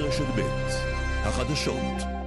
[0.00, 0.40] רשת ב'
[1.24, 2.20] החדשות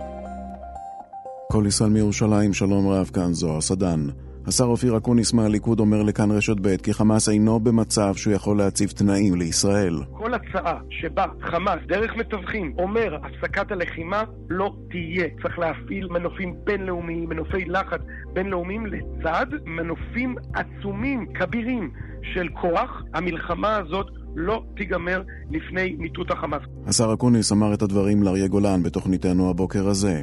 [1.52, 4.00] כל ישראל מירושלים, שלום רב, כאן זוהר סדן.
[4.48, 8.90] השר אופיר אקוניס מהליכוד אומר לכאן רשת ב' כי חמאס אינו במצב שהוא יכול להציב
[8.90, 9.94] תנאים לישראל.
[10.12, 15.28] כל הצעה שבה חמאס, דרך מתווכים, אומר הפסקת הלחימה, לא תהיה.
[15.44, 18.02] צריך להפעיל מנופים בינלאומיים, מנופי לחץ
[18.34, 21.92] בינלאומיים לצד מנופים עצומים, כבירים,
[22.34, 23.04] של כוח.
[23.14, 25.22] המלחמה הזאת לא תיגמר
[25.52, 26.62] לפני מיטוט החמאס.
[26.88, 30.22] השר אקוניס אמר את הדברים לאריה גולן בתוכניתנו הבוקר הזה.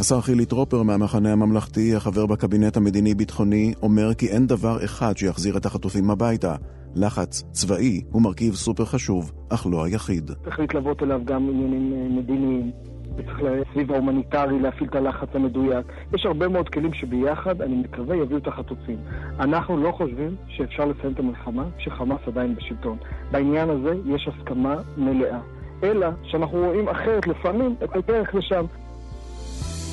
[0.00, 5.66] השר חילי טרופר מהמחנה הממלכתי, החבר בקבינט המדיני-ביטחוני, אומר כי אין דבר אחד שיחזיר את
[5.66, 6.56] החטופים הביתה.
[6.94, 10.30] לחץ צבאי הוא מרכיב סופר חשוב, אך לא היחיד.
[10.44, 12.70] צריך להתלוות אליו גם עניינים אה, מדיניים.
[13.16, 13.40] וצריך
[13.72, 15.86] סביב ההומניטרי להפעיל את הלחץ המדויק.
[16.14, 18.96] יש הרבה מאוד כלים שביחד, אני מקווה, יביאו את החטופים.
[19.40, 22.96] אנחנו לא חושבים שאפשר לסיים את המלחמה כשחמאס עדיין בשלטון.
[23.30, 25.38] בעניין הזה יש הסכמה מלאה.
[25.82, 28.64] אלא שאנחנו רואים אחרת לפעמים את הדרך לשם.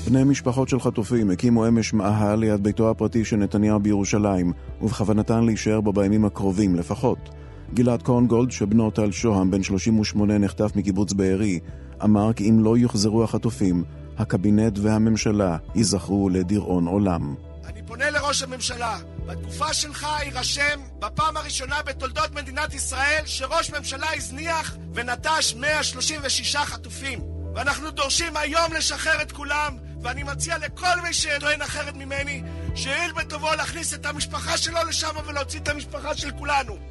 [0.09, 5.81] בני משפחות של חטופים הקימו אמש מאהל ליד ביתו הפרטי של נתניהו בירושלים, ובכוונתן להישאר
[5.81, 7.41] בו בימים הקרובים לפחות.
[7.74, 11.60] גלעד קורנגולד, שבנו טל שוהם, בן 38, נחטף מקיבוץ בארי,
[12.04, 13.84] אמר כי אם לא יוחזרו החטופים,
[14.18, 17.36] הקבינט והממשלה ייזכרו לדיראון עולם.
[17.66, 24.78] אני פונה לראש הממשלה, בתקופה שלך יירשם בפעם הראשונה בתולדות מדינת ישראל שראש ממשלה הזניח
[24.94, 27.20] ונטש 136 חטופים.
[27.56, 32.44] ואנחנו דורשים היום לשחרר את כולם, ואני מציע לכל מי שטוען אחרת ממני,
[32.76, 36.91] שיועיל בטובו להכניס את המשפחה שלו לשם ולהוציא את המשפחה של כולנו.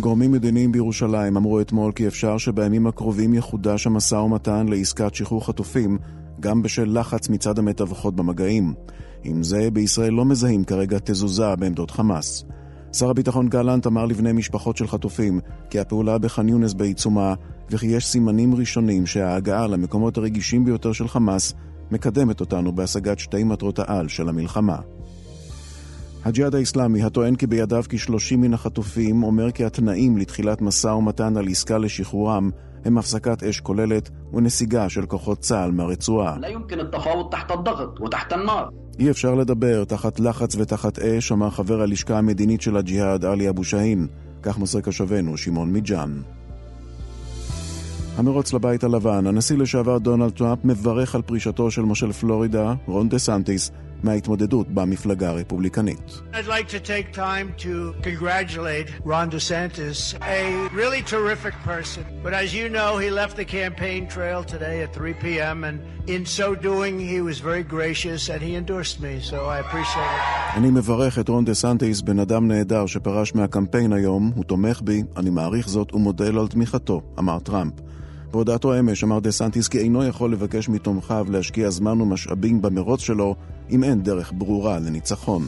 [0.00, 5.98] גורמים מדיניים בירושלים אמרו אתמול כי אפשר שבימים הקרובים יחודש המשא ומתן לעסקת שחרור חטופים,
[6.40, 8.74] גם בשל לחץ מצד המתווכות במגעים.
[9.24, 12.44] עם זה, בישראל לא מזהים כרגע תזוזה בעמדות חמאס.
[12.92, 15.40] שר הביטחון גלנט אמר לבני משפחות של חטופים
[15.70, 17.34] כי הפעולה בח'אן יונס בעיצומה
[17.70, 21.54] וכי יש סימנים ראשונים שההגעה למקומות הרגישים ביותר של חמאס
[21.90, 24.76] מקדמת אותנו בהשגת שתי מטרות העל של המלחמה.
[26.24, 31.48] הג'יהאד האיסלאמי, הטוען כי בידיו כ-30 מן החטופים, אומר כי התנאים לתחילת משא ומתן על
[31.48, 32.50] עסקה לשחרורם
[32.84, 36.36] הם הפסקת אש כוללת ונסיגה של כוחות צה"ל מהרצועה.
[38.98, 43.64] אי אפשר לדבר תחת לחץ ותחת אש, אמר חבר הלשכה המדינית של הג'יהאד עלי אבו
[43.64, 44.06] שאהין.
[44.42, 46.20] כך מוסר קשבנו שמעון מיג'אן.
[48.16, 53.18] המרוץ לבית הלבן, הנשיא לשעבר דונלד טראמפ מברך על פרישתו של מושל פלורידה, רון דה
[53.18, 53.70] סנטיס,
[54.04, 56.22] מההתמודדות במפלגה הרפובליקנית.
[56.32, 59.98] I'd like to take time to congratulate Ron DeSantis,
[60.40, 62.04] a really terrific person.
[62.24, 65.64] But as you know, he left the campaign trail today at 3 p.m.
[65.68, 65.76] and
[66.14, 70.56] in so doing he was very gracious and he endorsed me, so I appreciate it.
[70.56, 75.02] אני מברך את רון דה סנטיס, בן אדם נהדר שפרש מהקמפיין היום, הוא תומך בי,
[75.16, 77.72] אני מעריך זאת ומודה לו על תמיכתו, אמר טראמפ.
[78.32, 83.34] בהודעתו אמש אמר דה סנטיס כי אינו יכול לבקש מתומכיו להשקיע זמן ומשאבים במרוץ שלו
[83.70, 85.42] אם אין דרך ברורה לניצחון.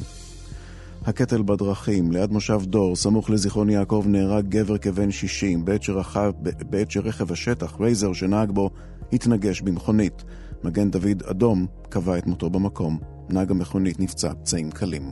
[1.04, 6.32] הקטל בדרכים, ליד מושב דור, סמוך לזיכרון יעקב, נהרג גבר כבן 60 בעת, שרכב,
[6.70, 8.70] בעת שרכב השטח, רייזר, שנהג בו,
[9.12, 10.24] התנגש במכונית.
[10.64, 12.98] מגן דוד אדום קבע את מותו במקום.
[13.30, 15.10] נהג המכונית נפצע פצעים קלים.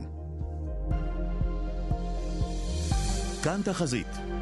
[3.43, 4.32] כאן תחזית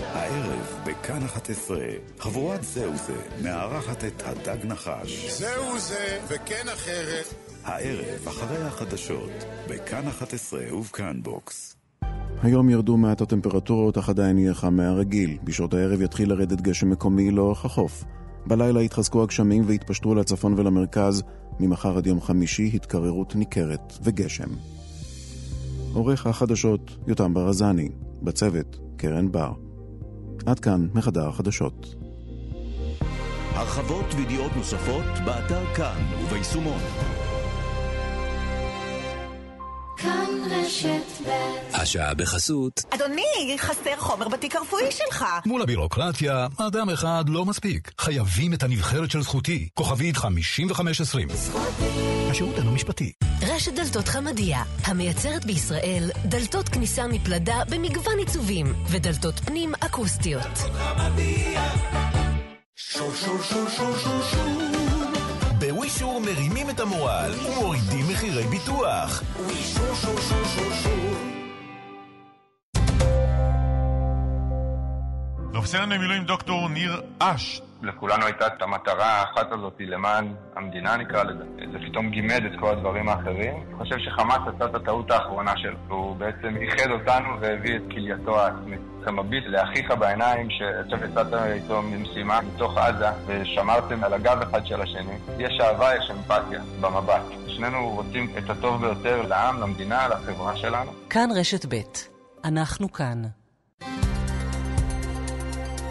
[0.00, 1.78] הערב בכאן 11,
[2.18, 5.38] חבורת זהו זה מארחת את הדג נחש.
[5.38, 7.34] זהו זה וכן אחרת.
[7.64, 9.30] הערב אחרי החדשות,
[9.68, 11.76] בכאן 11 ובכאן בוקס.
[12.42, 15.38] היום ירדו מעט הטמפרטורות, אך עדיין יהיה חם מהרגיל.
[15.44, 18.04] בשעות הערב יתחיל לרדת גשם מקומי לאורך החוף.
[18.46, 21.22] בלילה יתחזקו הגשמים ויתפשטו לצפון ולמרכז.
[21.60, 24.48] ממחר עד יום חמישי התקררות ניכרת וגשם.
[25.92, 27.88] עורך החדשות יותם ברזני,
[28.22, 29.71] בצוות קרן בר.
[30.46, 31.94] עד כאן מחדר החדשות.
[33.54, 36.80] הרחבות וידיעות נוספות באתר כאן וביישומון.
[39.96, 41.30] כאן רשת ב'
[41.74, 42.84] השעה בחסות.
[42.90, 45.24] אדוני, חסר חומר בתיק הרפואי שלך.
[45.46, 47.92] מול הבירוקרטיה, אדם אחד לא מספיק.
[48.00, 49.68] חייבים את הנבחרת של זכותי.
[49.74, 51.28] כוכבית 5520.
[51.32, 52.30] זכותי.
[52.30, 53.12] השירות אינו משפטי.
[53.62, 60.58] רשת דלתות חמדיה, המייצרת בישראל דלתות כניסה מפלדה במגוון עיצובים, ודלתות פנים אקוסטיות.
[62.76, 64.62] שור שור שור שור שור שור
[65.58, 69.22] בווישור מרימים את המורל ומורידים מחירי ביטוח.
[69.40, 71.31] ווישור שור שור שור שור
[75.54, 77.62] רב סרן במילואים דוקטור ניר אש.
[77.82, 81.44] לכולנו הייתה את המטרה האחת הזאת למען המדינה נקרא לזה.
[81.72, 83.54] זה פתאום גימד את כל הדברים האחרים.
[83.54, 85.78] אני חושב שחמאס עשה את הטעות האחרונה שלו.
[85.88, 88.80] והוא בעצם איחד אותנו והביא את כלייתו העצמית.
[89.02, 94.82] אתה מביט לאחיך בעיניים שעכשיו יצאת איתו ממשימה מתוך עזה ושמרתם על הגב אחד של
[94.82, 95.16] השני.
[95.38, 97.22] יש אהבה, יש אמפתיה במבט.
[97.48, 100.92] שנינו רוצים את הטוב ביותר לעם, למדינה, לחברה שלנו.
[101.10, 101.76] כאן רשת ב'
[102.44, 103.22] אנחנו כאן.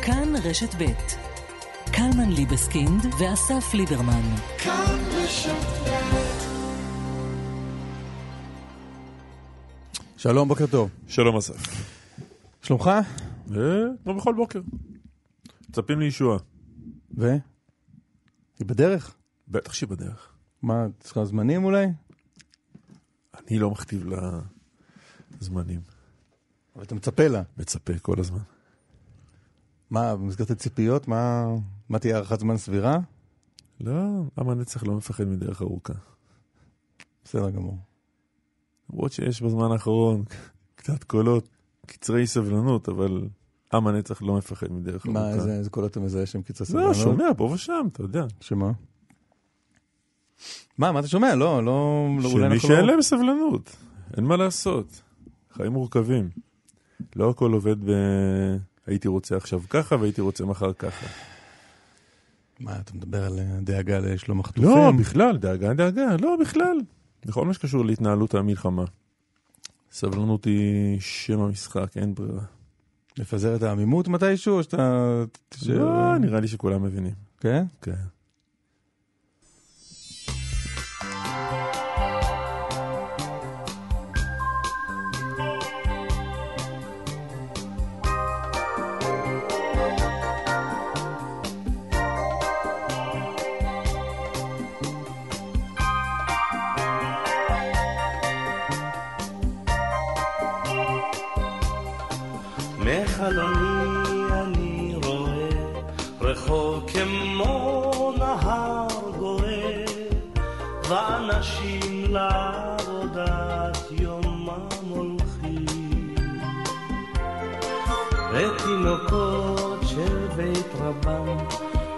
[0.05, 0.85] כאן רשת ב'
[1.93, 4.35] קלמן ליבסקינד ואסף ליברמן.
[4.57, 5.91] כאן רשת
[10.17, 10.89] שלום, בוקר טוב.
[11.07, 11.55] שלום אסף.
[12.61, 12.91] שלומך?
[14.03, 14.61] כמו בכל בוקר.
[15.69, 16.37] מצפים לישועה.
[17.17, 17.31] ו?
[18.59, 19.15] היא בדרך?
[19.47, 20.33] בטח שהיא בדרך.
[20.61, 21.85] מה, צריכה זמנים אולי?
[23.33, 24.39] אני לא מכתיב לה
[25.39, 25.81] זמנים.
[26.75, 27.41] אבל אתה מצפה לה.
[27.57, 28.41] מצפה כל הזמן.
[29.91, 31.45] מה, במסגרת הציפיות, מה,
[31.89, 32.99] מה תהיה הארכת זמן סבירה?
[33.81, 33.93] לא,
[34.39, 35.93] עם הנצח לא מפחד מדרך ארוכה.
[37.25, 37.77] בסדר גמור.
[38.89, 40.23] למרות שיש בזמן האחרון
[40.75, 41.49] קצת קולות
[41.85, 43.21] קצרי סבלנות, אבל
[43.73, 45.19] עם הנצח לא מפחד מדרך ארוכה.
[45.19, 46.87] מה, איזה, איזה קולות אתה מזהה שהם קצרי סבלנות?
[46.87, 48.25] לא, שומע פה ושם, אתה יודע.
[48.39, 48.71] שמה?
[50.77, 51.35] מה, מה אתה שומע?
[51.35, 52.29] לא, לא, לא לא...
[52.29, 53.75] שמי שאין להם סבלנות,
[54.17, 55.01] אין מה לעשות.
[55.53, 56.29] חיים מורכבים.
[57.15, 57.91] לא הכל עובד ב...
[58.91, 61.07] הייתי רוצה עכשיו ככה והייתי רוצה מחר ככה.
[62.59, 64.69] מה, אתה מדבר על דאגה לשלום החטופים?
[64.69, 66.77] לא, בכלל, דאגה, דאגה, לא, בכלל.
[67.25, 68.85] בכל מה שקשור להתנהלות המלחמה.
[69.91, 72.43] סבלנות היא שם המשחק, אין ברירה.
[73.17, 75.23] לפזר את העמימות מתישהו, או שאתה...
[75.65, 77.13] לא, נראה לי שכולם מבינים.
[77.39, 77.63] כן?
[77.81, 77.91] כן.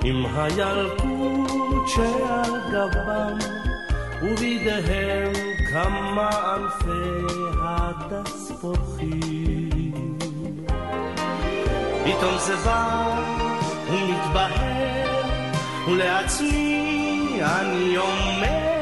[0.03, 3.38] עם הילקוט שעל גבם
[4.21, 5.31] ובידיהם
[5.71, 9.73] כמה אלפי הדס פורחים
[12.05, 13.19] פתאום זה בא
[13.89, 15.21] ומתבהר,
[15.88, 18.73] ולעצמי אני אומר,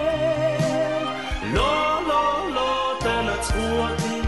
[1.53, 4.21] לא, לא, לא תנצחו אותי,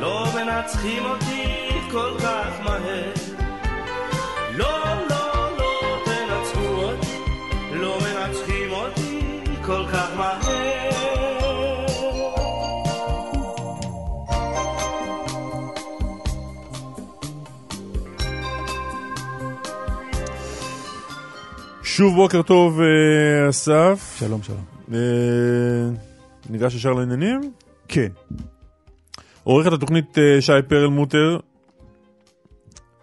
[0.00, 3.19] לא מנצחים אותי כל כך מהר.
[22.00, 24.16] שוב בוקר טוב, אה, אסף.
[24.18, 24.64] שלום, שלום.
[24.92, 24.98] אה,
[26.50, 27.52] ניגש ישר לעניינים?
[27.88, 28.08] כן.
[29.44, 31.38] עורכת התוכנית אה, שי פרל מוטר,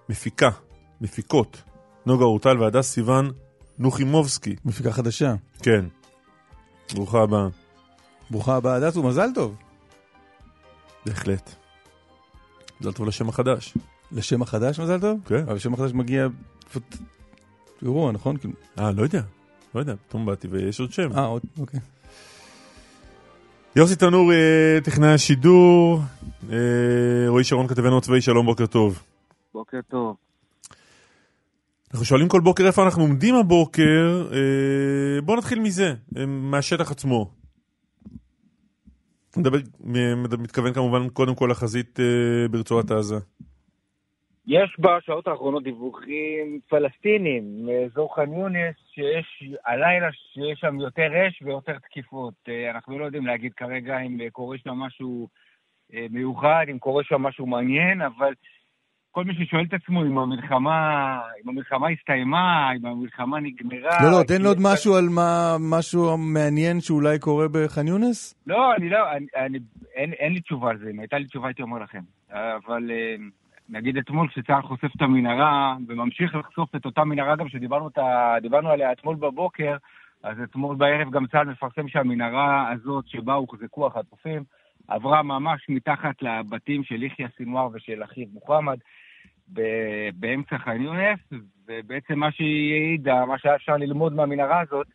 [0.10, 0.50] מפיקה,
[1.02, 1.62] מפיקות,
[2.06, 3.32] נוגה אורטל והדס סיוון
[3.78, 4.56] נוחימובסקי.
[4.66, 5.36] מפיקה חדשה.
[5.64, 5.86] כן.
[6.94, 7.48] ברוכה הבאה.
[8.30, 9.56] ברוכה הבאה, הדס, ומזל טוב.
[11.06, 11.56] בהחלט.
[12.82, 13.74] מזל טוב לשם החדש.
[14.12, 15.20] לשם החדש מזל טוב?
[15.26, 15.44] כן.
[15.48, 16.28] אבל השם החדש מגיע...
[17.82, 18.36] אירוע, נכון?
[18.80, 19.22] אה, לא יודע.
[19.76, 21.10] לא יודע, פתאום באתי ויש עוד שם.
[21.18, 21.80] אה, עוד, אוקיי.
[23.76, 24.32] יוסי תנור,
[24.84, 26.02] טכנאי השידור,
[27.28, 29.04] רועי שרון כתבנו הצבאי, שלום, בוקר טוב.
[29.54, 30.16] בוקר טוב.
[31.92, 34.30] אנחנו שואלים כל בוקר איפה אנחנו עומדים הבוקר,
[35.24, 35.94] בואו נתחיל מזה,
[36.28, 37.32] מהשטח עצמו.
[39.38, 39.58] מדבר,
[40.40, 42.00] מתכוון כמובן קודם כל לחזית
[42.52, 43.18] ברצועת עזה.
[44.48, 51.78] יש בשעות האחרונות דיווחים פלסטינים מאזור ח'אן יונס, שיש הלילה שיש שם יותר אש ויותר
[51.80, 52.34] תקיפות.
[52.76, 55.28] אנחנו לא יודעים להגיד כרגע אם קורה שם משהו
[56.10, 58.34] מיוחד, אם קורה שם משהו מעניין, אבל
[59.12, 63.98] כל מי ששואל את עצמו אם המלחמה, אם המלחמה הסתיימה, אם המלחמה נגמרה...
[64.04, 68.36] לא, לא, תן לי עוד משהו על מה, משהו מעניין שאולי קורה בח'אן יונס?
[68.48, 69.60] לא, אני לא, אני, אני,
[69.96, 70.90] אין, אין לי תשובה על זה.
[70.90, 72.02] אם הייתה לי תשובה הייתי אומר לכם.
[72.32, 72.92] אבל...
[73.70, 79.16] נגיד אתמול כשצה"ל חושף את המנהרה, וממשיך לחשוף את אותה מנהרה גם שדיברנו עליה אתמול
[79.16, 79.76] בבוקר,
[80.24, 84.44] אז אתמול בערב גם צה"ל מפרסם שהמנהרה הזאת שבה הוחזקו החטופים,
[84.88, 88.78] עברה ממש מתחת לבתים של יחיא סינואר ושל אחיו מוחמד.
[90.14, 91.20] באמצע ח'אן יונס,
[91.68, 94.88] ובעצם מה שהיא העידה, מה שהיה אפשר ללמוד מהמנהרה הזאת,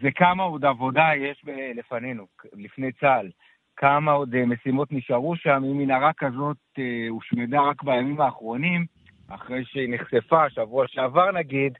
[0.00, 3.30] זה כמה עוד עבודה יש לפנינו, לפני צה"ל.
[3.76, 5.62] כמה עוד אה, משימות נשארו שם.
[5.64, 8.86] אם מנהרה כזאת אה, הושמדה רק בימים האחרונים,
[9.28, 11.78] אחרי שהיא נחשפה, שבוע שעבר נגיד,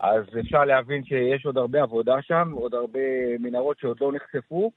[0.00, 2.98] אז אפשר להבין שיש עוד הרבה עבודה שם, עוד הרבה
[3.38, 4.70] מנהרות שעוד לא נחשפו.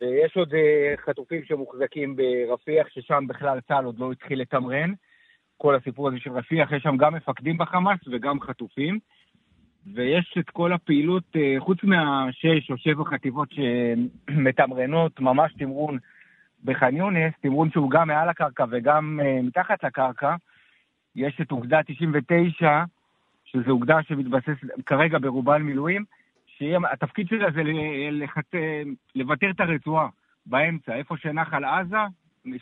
[0.00, 4.92] ויש עוד אה, חטופים שמוחזקים ברפיח, ששם בכלל צה"ל עוד לא התחיל לתמרן.
[5.56, 8.98] כל הסיפור הזה של רפיח, יש שם גם מפקדים בחמאס וגם חטופים.
[9.94, 15.98] ויש את כל הפעילות, אה, חוץ מהשש או שבע חטיבות שמתמרנות ממש תמרון
[16.64, 20.34] בח'אן יונס, תמרון שהוא גם מעל הקרקע וגם אה, מתחת לקרקע,
[21.16, 22.84] יש את אוגדה 99,
[23.44, 26.04] שזו אוגדה שמתבססת כרגע ברובה על מילואים,
[26.46, 27.62] שהתפקיד שלה זה
[28.10, 28.54] לחת...
[29.14, 30.08] לוותר את הרצועה
[30.46, 31.96] באמצע, איפה שנחל עזה,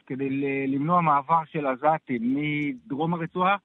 [0.07, 0.29] כדי
[0.69, 3.57] למנוע מעבר של עזתים מדרום הרצועה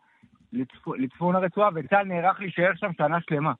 [0.53, 0.87] לצפ...
[0.97, 3.53] לצפון הרצועה, וצה"ל נערך להישאר שם שנה שלמה.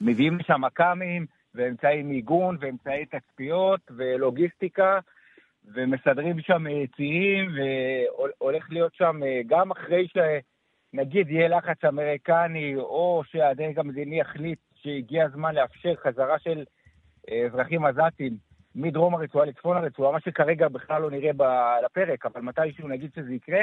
[0.00, 4.98] מביאים לשם מכ"מים, ואמצעי מיגון, ואמצעי תצפיות, ולוגיסטיקה,
[5.74, 14.20] ומסדרים שם יציאים, והולך להיות שם, גם אחרי שנגיד יהיה לחץ אמריקני, או שהדרג המדיני
[14.20, 16.64] יחליט שהגיע הזמן לאפשר חזרה של
[17.30, 18.36] אה, אזרחים עזתים
[18.74, 21.30] מדרום הרצועה לצפון הרצועה, מה שכרגע בכלל לא נראה
[21.78, 23.62] על הפרק, אבל מתישהו נגיד שזה יקרה,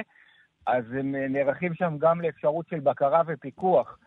[0.68, 3.98] אז הם אה, נערכים שם גם לאפשרות של בקרה ופיקוח,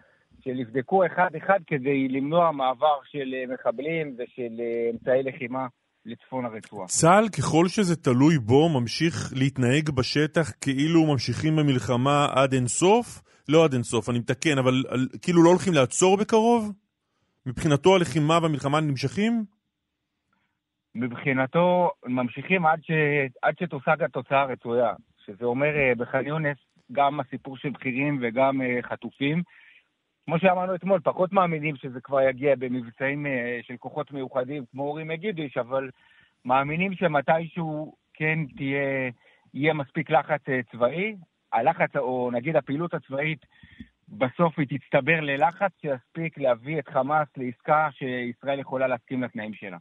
[0.45, 4.61] שיבדקו אחד-אחד כדי למנוע מעבר של אה, מחבלים ושל
[4.93, 5.67] אמצעי לחימה
[6.07, 6.87] לצפון הרצועה.
[6.87, 13.23] צה"ל, ככל שזה תלוי בו, ממשיך להתנהג בשטח כאילו ממשיכים במלחמה עד אינסוף?
[13.49, 14.73] לא עד אינסוף, אני מתקן, אבל
[15.23, 16.73] כאילו לא הולכים לעצור בקרוב?
[17.47, 19.45] מבחינתו הלחימה והמלחמה נמשכים?
[20.95, 22.91] מבחינתו ממשיכים עד, ש...
[23.43, 24.93] עד שתושג התוצאה הרצויה,
[25.27, 26.59] שזה אומר אה, בח'אן יונס
[26.93, 29.43] גם הסיפור של בכירים וגם אה, חטופים.
[30.25, 35.05] כמו שאמרנו אתמול, פחות מאמינים שזה כבר יגיע במבצעים אה, של כוחות מיוחדים כמו אורי
[35.05, 35.91] מגידיש, אבל
[36.45, 39.11] מאמינים שמתישהו כן תהיה,
[39.55, 41.17] יהיה מספיק לחץ צבאי.
[41.53, 43.47] הלחץ, או נגיד הפעילות הצבאית
[44.09, 49.77] בסוף היא תצטבר ללחץ שיספיק להביא את חמאס לעסקה שישראל יכולה להסכים לתנאים שלה.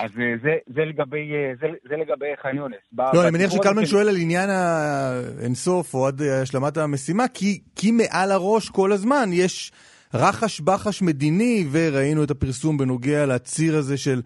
[0.00, 2.76] אז אה, זה, זה לגבי, אה, זה, זה לגבי ח'אן יונס.
[3.14, 8.32] לא, אני מניח שקלמן שואל על עניין האינסוף או עד השלמת המשימה, כי, כי מעל
[8.32, 9.72] הראש כל הזמן יש
[10.14, 14.22] רחש בחש מדיני, וראינו את הפרסום בנוגע לציר הזה של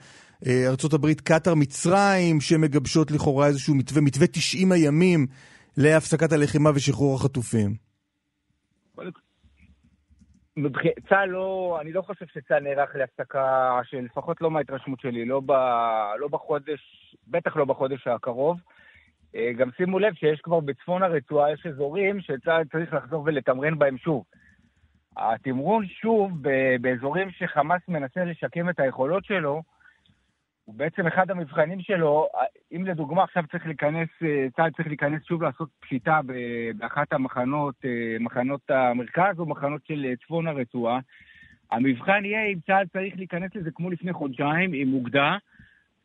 [0.46, 5.26] אה, ארה"ב, קטאר, מצרים, שמגבשות לכאורה איזשהו מתווה, מתווה 90 הימים
[5.76, 7.74] להפסקת הלחימה ושחרור החטופים.
[11.08, 15.52] צה"ל לא, אני לא חושב שצה"ל נערך להפסקה, שלפחות לא מההתרשמות שלי, לא, ב,
[16.18, 18.60] לא בחודש, בטח לא בחודש הקרוב.
[19.34, 23.98] אה, גם שימו לב שיש כבר בצפון הרצועה, יש אזורים שצה"ל צריך לחזור ולתמרן בהם
[23.98, 24.24] שוב.
[25.16, 26.30] התמרון שוב
[26.80, 29.62] באזורים שחמאס מנסה לשקם את היכולות שלו,
[30.66, 32.28] הוא בעצם אחד המבחנים שלו,
[32.72, 36.20] אם לדוגמה עכשיו צריך להיכנס, אה, צה"ל צריך להיכנס שוב לעשות פשיטה
[36.76, 40.98] באחת המחנות, אה, מחנות המרכז או מחנות של אה, צפון הרצועה,
[41.70, 45.36] המבחן יהיה אם צה"ל צריך להיכנס לזה כמו לפני חודשיים עם אוגדה,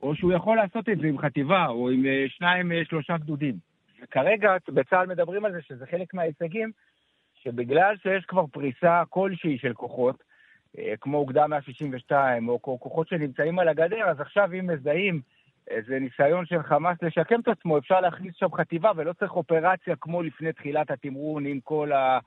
[0.02, 3.56] או שהוא יכול לעשות את זה עם חטיבה או עם שניים, שלושה גדודים.
[4.04, 6.72] וכרגע בצה"ל מדברים על זה שזה חלק מההישגים,
[7.44, 10.24] שבגלל שיש כבר פריסה כלשהי של כוחות,
[11.02, 15.22] כמו אוגדה 162, או כוחות שנמצאים על הגדר, אז עכשיו אם מזהים
[15.68, 20.24] איזה ניסיון של חמאס לשקם את עצמו, אפשר להכניס שם חטיבה, ולא צריך אופרציה כמו
[20.24, 22.20] לפני תחילת התמרון עם כל, ה...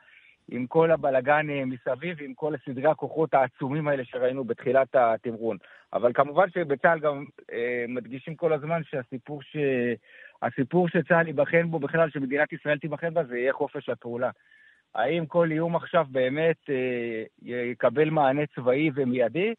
[0.48, 5.56] עם כל הבלגן אה, מסביב, עם כל סדרי הכוחות העצומים האלה שראינו בתחילת התמרון.
[5.92, 9.56] אבל כמובן שבצה"ל גם אה, מדגישים כל הזמן שהסיפור ש...
[10.42, 14.30] הסיפור שצה"ל ייבחן בו בכלל, שמדינת ישראל תיבחן בה, זה יהיה חופש הפעולה.
[14.94, 19.54] האם כל איום עכשיו באמת אה, יקבל מענה צבאי ומיידי,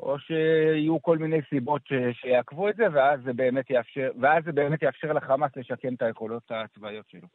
[0.00, 4.52] או שיהיו כל מיני סיבות ש, שיעכבו את זה, ואז זה באמת יאפשר, ואז זה
[4.52, 7.28] באמת יאפשר לחמאס לשקם את היכולות הצבאיות שלו.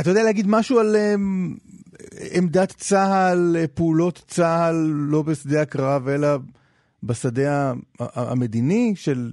[0.00, 1.20] אתה יודע להגיד משהו על um,
[2.38, 4.74] עמדת צה"ל, פעולות צה"ל,
[5.10, 6.28] לא בשדה הקרב, אלא
[7.02, 8.92] בשדה המדיני?
[8.96, 9.30] של...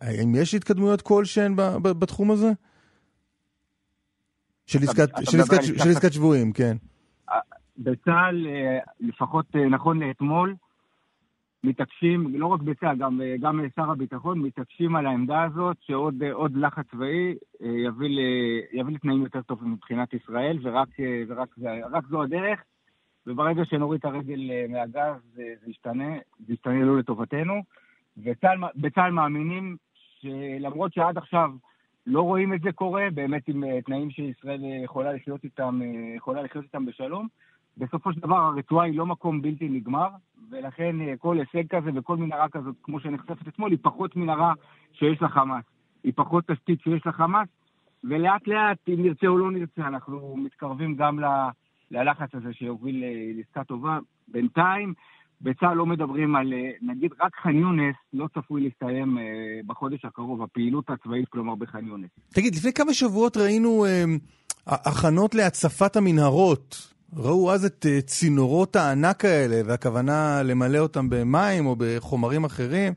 [0.00, 2.52] האם יש התקדמויות כלשהן בתחום הזה?
[4.70, 6.76] של עסקת שבויים, כן.
[7.78, 10.54] בצה"ל, אה, לפחות אה, נכון לאתמול,
[11.64, 16.84] מתעקשים, לא רק בצה"ל, גם, אה, גם שר הביטחון, מתעקשים על העמדה הזאת שעוד לחץ
[16.90, 18.18] צבאי יביא, ל,
[18.72, 20.88] יביא לתנאים יותר טובים מבחינת ישראל, ורק,
[21.28, 21.48] ורק
[21.92, 22.60] רק זו הדרך.
[23.26, 26.14] וברגע שנוריד את הרגל מהגז זה, זה ישתנה,
[26.46, 27.62] זה ישתנה לא לטובתנו.
[28.16, 29.76] ובצה"ל מאמינים
[30.20, 31.50] שלמרות שעד עכשיו
[32.06, 36.14] לא רואים את זה קורה, באמת עם אה, תנאים שישראל אה, יכולה לחיות איתם, אה,
[36.16, 37.28] יכולה לחיות איתם בשלום.
[37.76, 40.08] בסופו של דבר הרצועה היא לא מקום בלתי נגמר,
[40.50, 44.52] ולכן כל הישג כזה וכל מנהרה כזאת, כמו שנחשפת אתמול, היא פחות מנהרה
[44.92, 45.64] שיש לחמאס.
[46.04, 47.48] היא פחות תשתית שיש לחמאס,
[48.04, 51.18] ולאט לאט, אם נרצה או לא נרצה, אנחנו מתקרבים גם
[51.90, 53.04] ללחץ הזה שיוביל
[53.36, 53.98] לעסקה טובה.
[54.28, 54.94] בינתיים,
[55.40, 59.22] בצה"ל לא מדברים על, אה, נגיד רק ח'אן יונס לא צפוי להסתיים אה,
[59.66, 62.10] בחודש הקרוב, הפעילות הצבאית, כלומר בח'אן יונס.
[62.28, 64.04] תגיד, לפני כמה שבועות ראינו אה,
[64.66, 66.92] הכנות להצפת המנהרות.
[67.16, 72.92] ראו אז את אה, צינורות הענק האלה, והכוונה למלא אותם במים או בחומרים אחרים,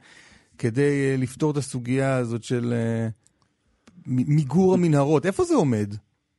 [0.58, 2.74] כדי לפתור את הסוגיה הזאת של
[4.06, 5.26] מיגור המנהרות.
[5.26, 5.94] איפה זה עומד?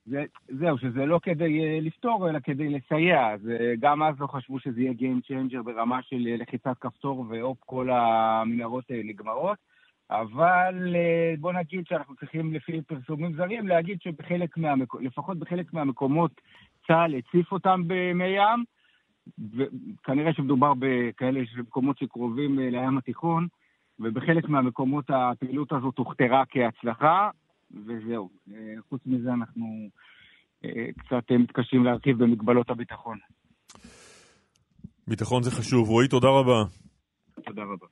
[0.07, 3.37] זה, זהו, שזה לא כדי uh, לפתור, אלא כדי לסייע.
[3.43, 7.59] זה, גם אז לא חשבו שזה יהיה Game Changer ברמה של uh, לחיצת כפתור והופ,
[7.67, 9.59] כל המנהרות נגמרות.
[10.11, 10.97] אבל
[11.39, 16.41] בוא נגיד שאנחנו צריכים, לפי פרסומים זרים, להגיד שבחלק מהמקומות, לפחות בחלק מהמקומות,
[16.87, 18.65] צה"ל הציף אותם במי ים,
[19.39, 23.47] וכנראה שמדובר בכאלה מקומות שקרובים לים התיכון,
[24.01, 27.31] ובחלק מהמקומות הפעילות הזאת הוכתרה כהצלחה.
[27.87, 28.31] וזהו.
[28.53, 29.89] אה, חוץ מזה אנחנו
[30.65, 33.19] אה, קצת אה, מתקשים להרחיב במגבלות הביטחון.
[35.09, 35.89] ביטחון זה חשוב.
[35.89, 36.63] רועי, תודה רבה.
[37.45, 37.87] תודה רבה.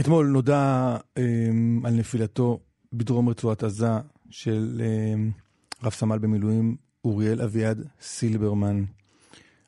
[0.00, 2.60] אתמול נודע um, על נפילתו
[2.92, 3.92] בדרום רצועת עזה
[4.30, 8.84] של um, רב סמל במילואים אוריאל אביעד סילברמן.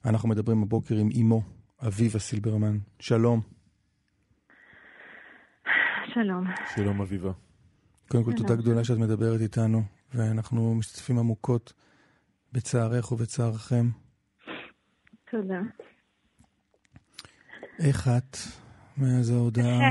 [0.05, 1.43] אנחנו מדברים הבוקר עם אמו,
[1.87, 2.79] אביבה סילברמן.
[3.01, 3.41] שלום.
[6.15, 6.45] שלום.
[6.75, 7.48] שלום, אביבה.
[8.09, 9.83] קודם כל, תודה גדולה שאת מדברת איתנו,
[10.15, 11.73] ואנחנו משתתפים עמוקות
[12.53, 13.85] בצערך ובצערכם.
[15.31, 15.61] תודה.
[17.87, 18.37] איך את
[18.99, 19.91] מאז ההודעה?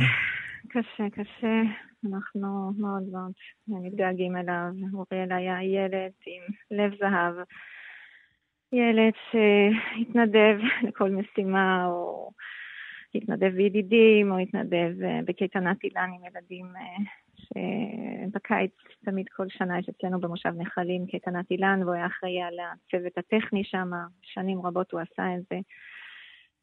[0.69, 1.61] קשה, קשה.
[2.05, 3.31] אנחנו מאוד מאוד
[3.67, 4.71] מתגעגעים אליו.
[4.93, 6.43] אוריאל היה ילד עם
[6.77, 7.35] לב זהב.
[8.73, 10.57] ילד שהתנדב
[10.87, 12.31] לכל משימה, או
[13.15, 17.03] התנדב בידידים, או התנדב אה, בקייטנת אילן עם ילדים אה,
[17.47, 18.71] שבקיץ
[19.05, 23.63] תמיד כל שנה יש אצלנו במושב נחלים קייטנת אילן, והוא היה אחראי על הצוות הטכני
[23.63, 25.59] שם, שנים רבות הוא עשה את זה.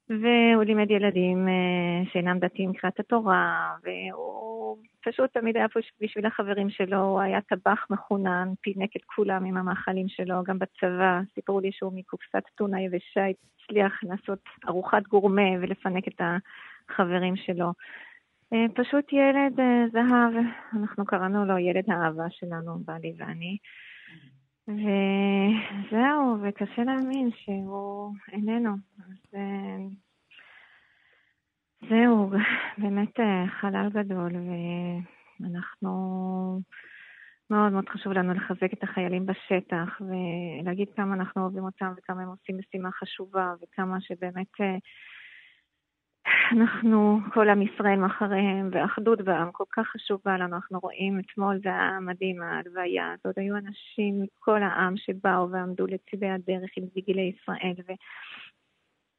[0.08, 6.70] והוא לימד ילדים אה, שאינם דתיים קריאת התורה, והוא פשוט תמיד היה פה בשביל החברים
[6.70, 11.20] שלו, הוא היה טבח מחונן, פינק את כולם עם המאכלים שלו, גם בצבא.
[11.34, 17.72] סיפרו לי שהוא מקופסת טונה יבשה הצליח לעשות ארוחת גורמה ולפנק את החברים שלו.
[18.52, 23.58] אה, פשוט ילד אה, זהב, אנחנו קראנו לו ילד האהבה שלנו, בעלי ואני.
[24.68, 28.70] וזהו, וקשה להאמין שהוא איננו.
[28.98, 29.76] אז אה,
[31.88, 32.30] זהו,
[32.78, 33.14] באמת
[33.60, 34.32] חלל גדול,
[35.40, 36.60] ואנחנו...
[37.50, 42.28] מאוד מאוד חשוב לנו לחזק את החיילים בשטח ולהגיד כמה אנחנו אוהבים אותם וכמה הם
[42.28, 44.46] עושים משימה חשובה וכמה שבאמת
[46.52, 50.56] אנחנו, כל עם ישראל מאחריהם, ואחדות בעם כל כך חשובה לנו.
[50.56, 53.38] אנחנו רואים אתמול, זה היה מדהים, ההלוויה הזאת.
[53.38, 57.96] היו אנשים מכל העם שבאו ועמדו לצידי הדרך עם דגלי ישראל,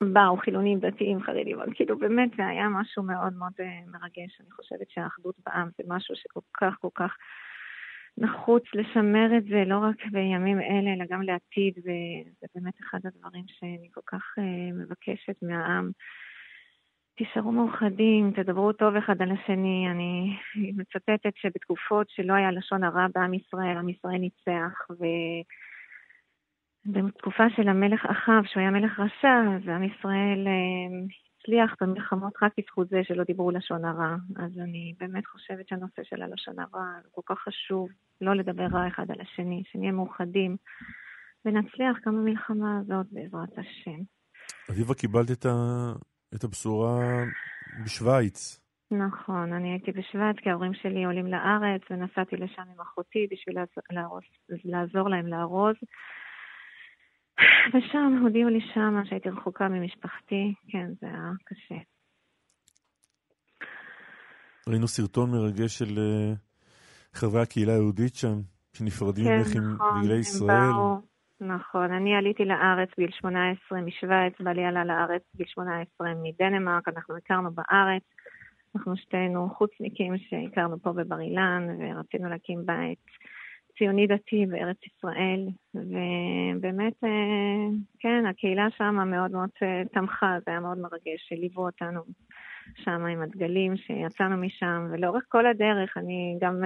[0.01, 4.41] ובאו חילונים, דתיים, חרדים, אבל כאילו באמת זה היה משהו מאוד מאוד אה, מרגש.
[4.41, 7.15] אני חושבת שהאחדות בעם זה משהו שכל כך כל כך
[8.17, 13.43] נחוץ לשמר את זה, לא רק בימים אלה, אלא גם לעתיד, וזה באמת אחד הדברים
[13.47, 15.91] שאני כל כך אה, מבקשת מהעם.
[17.17, 19.87] תישארו מאוחדים, תדברו טוב אחד על השני.
[19.91, 24.87] אני מצטטת שבתקופות שלא היה לשון הרע בעם ישראל, עם ישראל ניצח,
[26.85, 30.53] ובתקופה של המלך אחאב, שהוא היה מלך רשע, אז עם ישראל אה,
[31.39, 34.15] הצליח במלחמות רק בזכות זה שלא דיברו לשון הרע.
[34.35, 37.89] אז אני באמת חושבת שהנושא של הלשון הרע הוא כל כך חשוב,
[38.21, 40.57] לא לדבר רע אחד על השני, שנהיה מאוחדים,
[41.45, 43.99] ונצליח גם במלחמה הזאת בעזרת השם.
[44.71, 45.51] אביבה, קיבלת את ה...
[46.35, 47.23] את הבשורה
[47.85, 48.61] בשוויץ.
[48.91, 53.55] נכון, אני הייתי בשוויץ כי ההורים שלי עולים לארץ ונסעתי לשם עם אחותי בשביל
[53.91, 54.19] לעזור,
[54.65, 55.75] לעזור להם לארוז.
[57.73, 61.75] ושם הודיעו לי שם שהייתי רחוקה ממשפחתי, כן, זה היה קשה.
[64.69, 66.33] ראינו סרטון מרגש של אה,
[67.13, 68.41] חברי הקהילה היהודית שם,
[68.73, 70.71] שנפרדים כן, ממך נכון, עם דגלי ישראל.
[70.71, 71.01] באו,
[71.41, 77.51] נכון, אני עליתי לארץ בגיל 18 משוויץ, בעלי עלה לארץ בגיל 18 מדנמרק, אנחנו הכרנו
[77.51, 78.03] בארץ.
[78.75, 82.99] אנחנו שתינו חוצניקים שהכרנו פה בבר אילן, ורצינו להקים בית
[83.77, 87.67] ציוני דתי בארץ ישראל, ובאמת, אה,
[87.99, 92.01] כן, הקהילה שם מאוד מאוד אה, תמכה, זה היה מאוד מרגש, שליוו אותנו
[92.75, 96.61] שם עם הדגלים, שיצאנו משם, ולאורך כל הדרך אני גם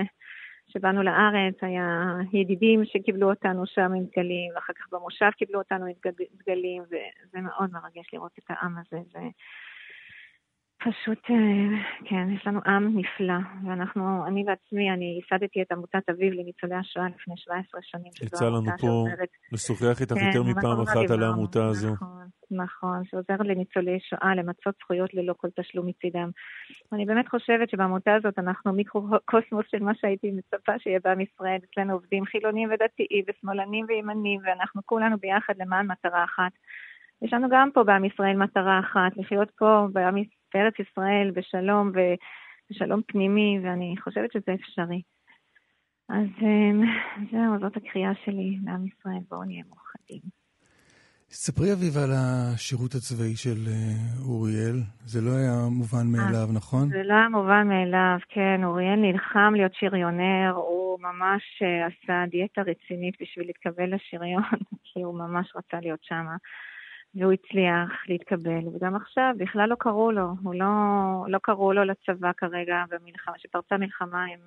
[0.70, 5.94] שבאנו לארץ, היה ידידים שקיבלו אותנו שם עם דגלים, ואחר כך במושב קיבלו אותנו עם
[6.46, 9.02] דגלים, וזה מאוד מרגש לראות את העם הזה.
[9.12, 9.20] זה...
[10.80, 13.34] פשוט, אה, כן, יש לנו עם נפלא,
[13.68, 18.12] ואנחנו, אני בעצמי, אני ייסדתי את עמותת אביב לניצולי השואה לפני 17 שנים.
[18.24, 19.06] יצא לנו פה.
[19.52, 21.94] לשוחח איתך כן, יותר מפעם אחת על העמותה הזו.
[21.94, 26.30] נכון, נכון, שעוזרת לניצולי שואה למצות זכויות ללא כל תשלום מצידם.
[26.94, 31.60] אני באמת חושבת שבעמותה הזאת אנחנו מיקרו-קוסמוס של מה שהייתי מצפה שיהיה בעם ישראל.
[31.72, 36.52] אצלנו עובדים חילונים ודתיים ושמאלנים וימנים, ואנחנו כולנו ביחד למען מטרה אחת.
[37.22, 40.16] יש לנו גם פה בעם ישראל מטרה אחת, לחיות פה בעם.
[40.54, 45.02] בארץ ישראל בשלום ובשלום פנימי, ואני חושבת שזה אפשרי.
[46.10, 46.84] אז אמ,
[47.32, 50.40] זהו, זאת הקריאה שלי לעם ישראל, בואו נהיה מאוחדים.
[51.32, 54.78] ספרי אביב על השירות הצבאי של אה, אוריאל.
[55.06, 56.90] זה לא היה מובן מאליו, נכון?
[56.90, 58.64] זה לא היה מובן מאליו, כן.
[58.64, 65.20] אוריאל נלחם להיות שריונר, הוא ממש אה, עשה דיאטה רצינית בשביל להתקבל לשריון, כי הוא
[65.20, 66.26] ממש רצה להיות שם.
[67.16, 70.68] והוא הצליח להתקבל, וגם עכשיו בכלל לא קראו לו, הוא לא,
[71.28, 74.40] לא קראו לו לצבא כרגע במלחמה, שפרצה מלחמה, הם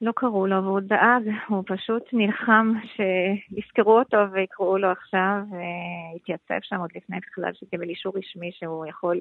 [0.00, 6.80] לא קראו לו, והוא דאג, הוא פשוט נלחם שיזכרו אותו ויקראו לו עכשיו, והתייצב שם
[6.80, 9.20] עוד לפני בכלל שקיבל אישור רשמי שהוא יכול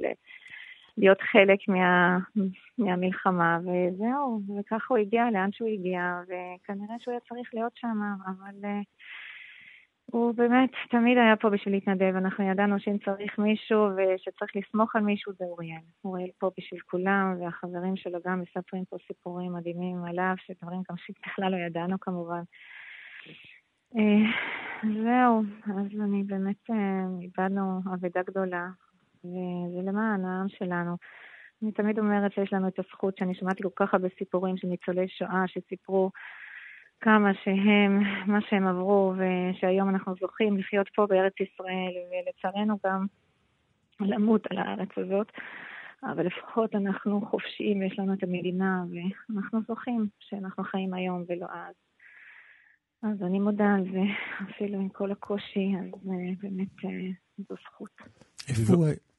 [0.98, 2.18] להיות חלק מה,
[2.78, 8.70] מהמלחמה, וזהו, וככה הוא הגיע לאן שהוא הגיע, וכנראה שהוא היה צריך להיות שם, אבל...
[10.06, 15.02] הוא באמת תמיד היה פה בשביל להתנדב, אנחנו ידענו שאם צריך מישהו ושצריך לסמוך על
[15.02, 15.82] מישהו זה אוריאל.
[16.04, 21.52] אוריאל פה בשביל כולם, והחברים שלו גם מספרים פה סיפורים מדהימים עליו, שדברים גם שבכלל
[21.52, 22.42] לא ידענו כמובן.
[23.98, 24.32] אה,
[25.04, 28.68] זהו, אז אני באמת, אה, איבדנו אבדה גדולה,
[29.24, 30.98] וזה למען העם שלנו.
[31.64, 35.08] אני תמיד אומרת שיש לנו את הזכות, שאני שמעתי כל כך הרבה סיפורים של ניצולי
[35.08, 36.12] שואה שסיפרו
[37.06, 43.06] כמה שהם, מה שהם עברו, ושהיום אנחנו זוכים לחיות פה בארץ ישראל, ולצערנו גם
[44.00, 45.28] למות על הארץ הזאת.
[46.04, 51.76] אבל לפחות אנחנו חופשיים, יש לנו את המדינה, ואנחנו זוכים שאנחנו חיים היום ולא אז.
[53.04, 54.04] אז אני מודה על זה,
[54.50, 56.90] אפילו עם כל הקושי, אז אה, באמת אה,
[57.38, 58.02] זו זכות.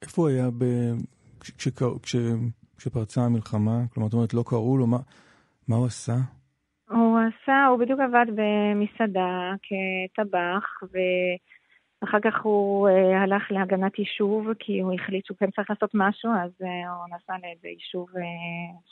[0.03, 0.49] איפה הוא היה
[2.77, 3.85] כשפרצה המלחמה?
[3.93, 6.17] כלומר, את אומרת, לא קראו לו, מה הוא עשה?
[7.27, 10.81] עשה, הוא בדיוק עבד במסעדה כטבח,
[12.03, 16.31] ואחר כך הוא uh, הלך להגנת יישוב, כי הוא החליט שהוא כן צריך לעשות משהו,
[16.45, 18.21] אז uh, הוא נסע לאיזה יישוב uh,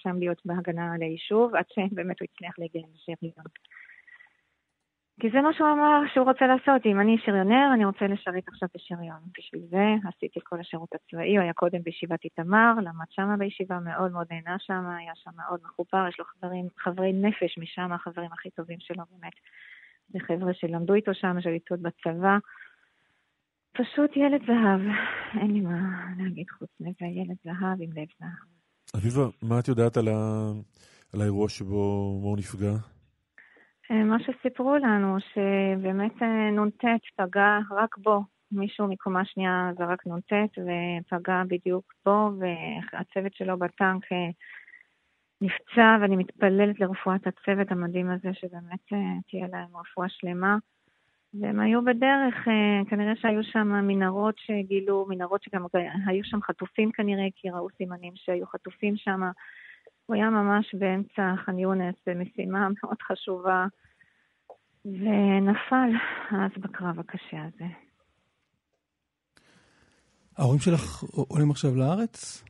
[0.02, 3.46] שם להיות בהגנה על היישוב, עד שבאמת הוא הצליח להגיע לשריון.
[5.20, 6.86] כי זה מה שהוא אמר שהוא רוצה לעשות.
[6.86, 9.20] אם אני שריונר, אני רוצה לשרת עכשיו בשריון.
[9.38, 11.36] בשביל זה עשיתי כל השירות הצבאי.
[11.36, 15.60] הוא היה קודם בישיבת איתמר, למד שמה בישיבה, מאוד מאוד נהנה שם, היה שם מאוד
[15.64, 19.32] מחובר, יש לו חברים, חברי נפש משם, החברים הכי טובים שלו באמת.
[20.08, 22.36] זה חבר'ה שלמדו איתו שם, שהיו איתו בצבא.
[23.72, 24.80] פשוט ילד זהב.
[25.40, 25.78] אין לי מה
[26.18, 28.44] להגיד חוץ מזה, ילד זהב עם לב זהב.
[28.96, 30.50] אביבה, מה את יודעת על, ה...
[31.12, 31.82] על האירוע שבו
[32.22, 32.93] הוא נפגע?
[33.90, 36.84] אה, מה שסיפרו לנו, שבאמת אה, נ"ט
[37.16, 38.22] פגע רק בו.
[38.52, 44.28] מישהו מקומה שנייה זרק נ"ט ופגע בדיוק בו, והצוות שלו בטנק אה,
[45.40, 48.80] נפצע, ואני מתפללת לרפואת הצוות המדהים הזה, שבאמת
[49.30, 50.56] תהיה להם רפואה שלמה.
[51.40, 52.34] והם היו בדרך,
[52.90, 55.66] כנראה שהיו שם מנהרות שגילו, מנהרות שגם
[56.06, 59.20] היו שם חטופים כנראה, כי ראו סימנים שהיו חטופים שם.
[60.06, 63.66] הוא היה ממש באמצע ח'אן יונס במשימה מאוד חשובה,
[64.84, 65.90] ונפל
[66.30, 67.64] אז בקרב הקשה הזה.
[70.38, 72.44] ההורים שלך עולים עכשיו לארץ?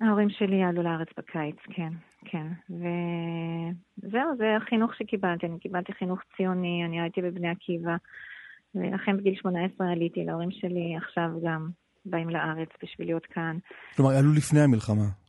[0.00, 1.92] ההורים שלי יעלו לארץ בקיץ, כן,
[2.24, 2.46] כן.
[2.70, 5.46] וזהו, זה החינוך שקיבלתי.
[5.46, 7.96] אני קיבלתי חינוך ציוני, אני הייתי בבני עקיבא,
[8.74, 10.24] ולכן בגיל 18 עליתי.
[10.24, 11.68] להורים שלי עכשיו גם
[12.04, 13.58] באים לארץ בשביל להיות כאן.
[13.96, 15.27] כלומר, עלו לפני המלחמה.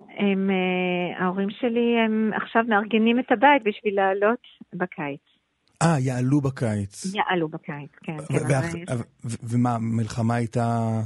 [0.00, 4.40] הם, uh, ההורים שלי הם עכשיו מארגנים את הבית בשביל לעלות
[4.74, 5.20] בקיץ.
[5.82, 7.14] אה, יעלו בקיץ.
[7.14, 8.16] יעלו בקיץ, כן.
[8.18, 11.00] כן ומה, המלחמה הייתה,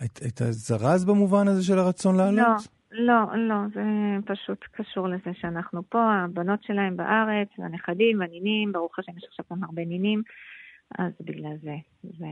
[0.00, 2.46] הייתה זרז במובן הזה של הרצון לעלות?
[2.92, 3.82] לא, לא, לא, זה
[4.26, 9.64] פשוט קשור לזה שאנחנו פה, הבנות שלהם בארץ, הנכדים, הנינים, ברוך השם יש עכשיו גם
[9.64, 10.22] הרבה נינים,
[10.98, 12.26] אז בגלל זה, זה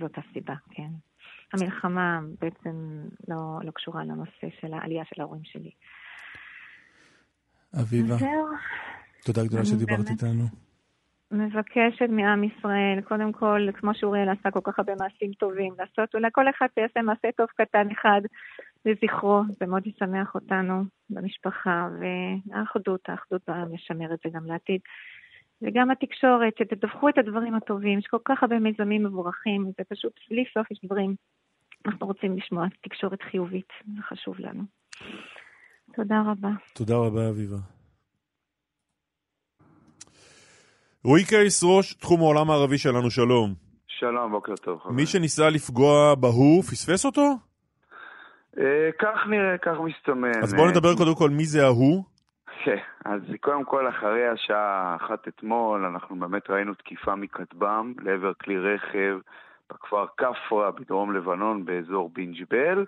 [0.00, 0.90] זאת הסיבה, כן.
[1.52, 5.70] המלחמה בעצם לא, לא קשורה לנושא של העלייה של ההורים שלי.
[7.80, 8.16] אביבה,
[9.24, 10.44] תודה גדולה שדיברת איתנו.
[11.30, 16.28] מבקשת מעם ישראל, קודם כל, כמו שאוריאל עשה כל כך הרבה מעשים טובים, לעשות, אולי
[16.32, 18.20] כל אחד שיעשה מעשה טוב קטן אחד,
[18.84, 24.80] לזכרו, זה מאוד ישמח אותנו במשפחה, והאחדות, האחדות משמרת זה גם לעתיד.
[25.62, 30.44] וגם התקשורת, שתדווחו את הדברים הטובים, יש כל כך הרבה מיזמים מבורכים, זה פשוט בלי
[30.54, 31.14] סוף יש דברים.
[31.86, 34.62] אנחנו רוצים לשמוע תקשורת חיובית, זה חשוב לנו.
[35.94, 36.48] תודה רבה.
[36.74, 37.56] תודה רבה, אביבה.
[41.04, 43.54] רועי קייס, ראש תחום העולם הערבי שלנו, שלום.
[43.86, 44.80] שלום, בוקר טוב.
[44.80, 44.92] חבר.
[44.92, 47.34] מי שניסה לפגוע בהוא, פספס אותו?
[48.58, 50.42] אה, כך נראה, כך מסתמן.
[50.42, 52.04] אז בואו נדבר קודם כל מי זה ההוא.
[52.66, 58.58] כן, אז קודם כל, אחרי השעה אחת אתמול, אנחנו באמת ראינו תקיפה מכטב"ם לעבר כלי
[58.58, 59.18] רכב
[59.70, 62.84] בכפר כפרה בדרום לבנון, באזור בינג'בל.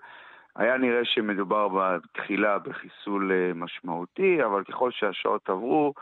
[0.55, 5.93] היה נראה שמדובר בתחילה בחיסול אה, משמעותי, אבל ככל שהשעות עברו,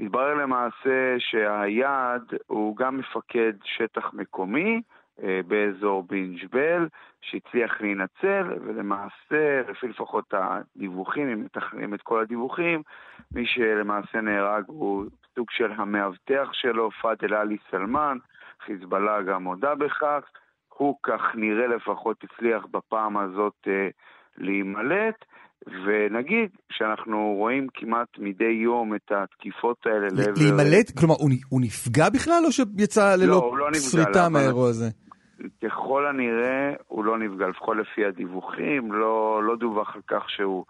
[0.00, 4.82] התברר למעשה שהיעד הוא גם מפקד שטח מקומי
[5.22, 6.88] אה, באזור בינג'בל,
[7.20, 12.82] שהצליח להינצל, ולמעשה, לפי לפחות הדיווחים, אם מתכננים את כל הדיווחים,
[13.32, 18.18] מי שלמעשה נהרג הוא סוג של המאבטח שלו, פאדל עלי סלמן,
[18.66, 20.20] חיזבאללה גם הודה בכך.
[20.68, 23.88] הוא כך נראה לפחות הצליח בפעם הזאת אה,
[24.38, 25.24] להימלט.
[25.66, 30.32] ונגיד שאנחנו רואים כמעט מדי יום את התקיפות האלה לעבר...
[30.36, 30.98] להימלט?
[30.98, 34.90] כלומר, הוא, הוא נפגע בכלל או שיצא ללא לא, לא שריטה מהאירוע הזה?
[35.64, 40.64] ככל הנראה הוא לא נפגע, לפחות לפי הדיווחים, לא, לא דווח על כך שהוא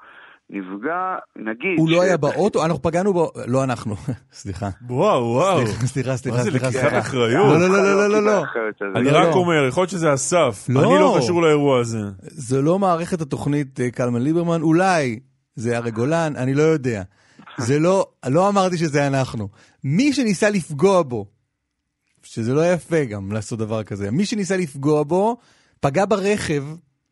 [0.50, 1.78] נפגע, נגיד...
[1.78, 2.64] הוא לא היה באוטו?
[2.64, 3.30] אנחנו פגענו בו...
[3.46, 3.94] לא אנחנו,
[4.32, 4.68] סליחה.
[4.88, 5.66] וואו, וואו.
[5.66, 6.68] סליחה, סליחה, מה זה, סליחה.
[6.68, 7.60] לקיחת אחריות?
[7.60, 8.42] לא, לא, לא, לא, לא.
[8.96, 10.66] אני רק אומר, יכול להיות שזה אסף.
[10.70, 11.98] אני לא קשור לאירוע הזה.
[12.22, 15.20] זה לא מערכת התוכנית אה, קלמן ליברמן, אולי
[15.54, 17.02] זה ארי גולן, אני לא יודע.
[17.58, 19.48] זה לא, לא אמרתי שזה אנחנו.
[19.84, 21.26] מי שניסה לפגוע בו,
[22.26, 25.36] שזה לא יפה גם לעשות דבר כזה, מי שניסה לפגוע בו,
[25.80, 26.62] פגע ברכב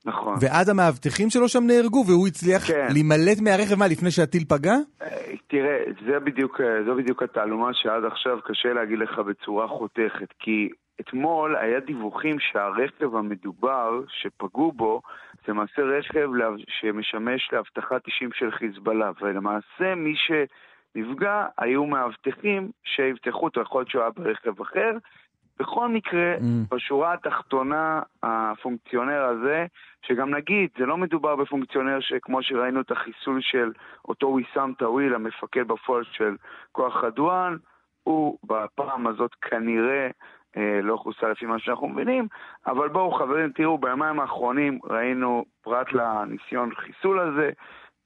[0.07, 0.37] נכון.
[0.40, 2.87] ואז המאבטחים שלו שם נהרגו, והוא הצליח כן.
[2.92, 4.74] להימלט מהרכב, מה, לפני שהטיל פגע?
[5.46, 10.68] תראה, זה בדיוק, זו בדיוק התעלומה שעד עכשיו קשה להגיד לך בצורה חותכת, כי
[11.00, 15.00] אתמול היה דיווחים שהרכב המדובר שפגעו בו
[15.46, 16.29] זה למעשה רכב
[16.68, 20.14] שמשמש לאבטחת אישים של חיזבאללה, ולמעשה מי
[20.94, 24.90] שנפגע היו מאבטחים שיבטחו אותו, יכול להיות שהוא היה ברכב אחר.
[25.59, 26.74] בכל מקרה, mm.
[26.74, 29.66] בשורה התחתונה, הפונקציונר הזה,
[30.02, 33.72] שגם נגיד, זה לא מדובר בפונקציונר שכמו שראינו את החיסול של
[34.09, 36.37] אותו ויסאם טאוויל, המפקד בפועל של
[36.72, 37.57] כוח הדואן,
[38.02, 40.09] הוא בפעם הזאת כנראה
[40.57, 42.28] אה, לא חוסה לפי מה שאנחנו מבינים,
[42.66, 47.50] אבל בואו חברים, תראו, ביומיים האחרונים ראינו, פרט לניסיון חיסול הזה,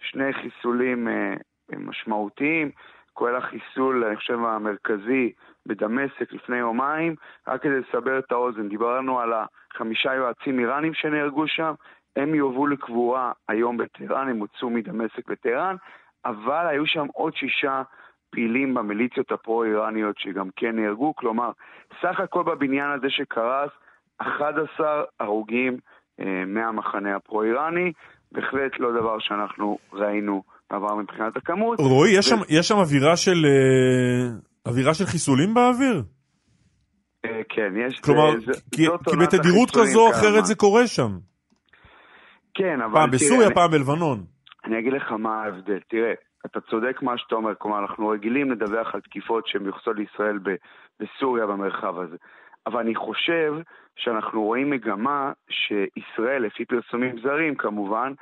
[0.01, 1.35] שני חיסולים אה,
[1.77, 2.71] משמעותיים,
[3.13, 5.33] כולל החיסול, אני חושב, המרכזי
[5.67, 7.15] בדמשק לפני יומיים,
[7.49, 11.73] רק כדי לסבר את האוזן, דיברנו על החמישה יועצים איראנים שנהרגו שם,
[12.17, 15.77] הם יובאו לקבורה היום בטהרן, הם הוצאו מדמשק לטהרן,
[16.25, 17.83] אבל היו שם עוד שישה
[18.31, 21.51] פעילים במיליציות הפרו-איראניות שגם כן נהרגו, כלומר,
[22.03, 23.71] סך הכל בבניין הזה שקרס,
[24.19, 25.77] 11 הרוגים
[26.21, 27.93] אה, מהמחנה הפרו-איראני,
[28.33, 31.81] בהחלט לא דבר שאנחנו ראינו בעבר מבחינת הכמות.
[31.81, 32.29] רועי, יש, ו...
[32.29, 34.29] שם, יש שם אווירה של, אה,
[34.67, 36.03] אווירה של חיסולים באוויר?
[37.25, 38.01] אה, כן, יש...
[38.01, 38.87] כלומר, זה, כי,
[39.23, 40.11] בתדירות כזו או.
[40.11, 41.11] אחרת זה קורה שם.
[42.55, 42.95] כן, אבל...
[42.95, 44.25] פעם בסוריה, אני- פעם בלבנון.
[44.65, 45.79] אני אגיד לך מה ההבדל.
[45.89, 46.13] תראה,
[46.47, 50.57] אתה צודק מה שאתה אומר, כלומר, אנחנו רגילים לדווח על תקיפות שמיוחסות לישראל ב-
[51.01, 52.17] בסוריה במרחב הזה.
[52.67, 53.53] אבל אני חושב
[53.97, 58.13] שאנחנו רואים מגמה שישראל, לפי פרסומים זרים כמובן,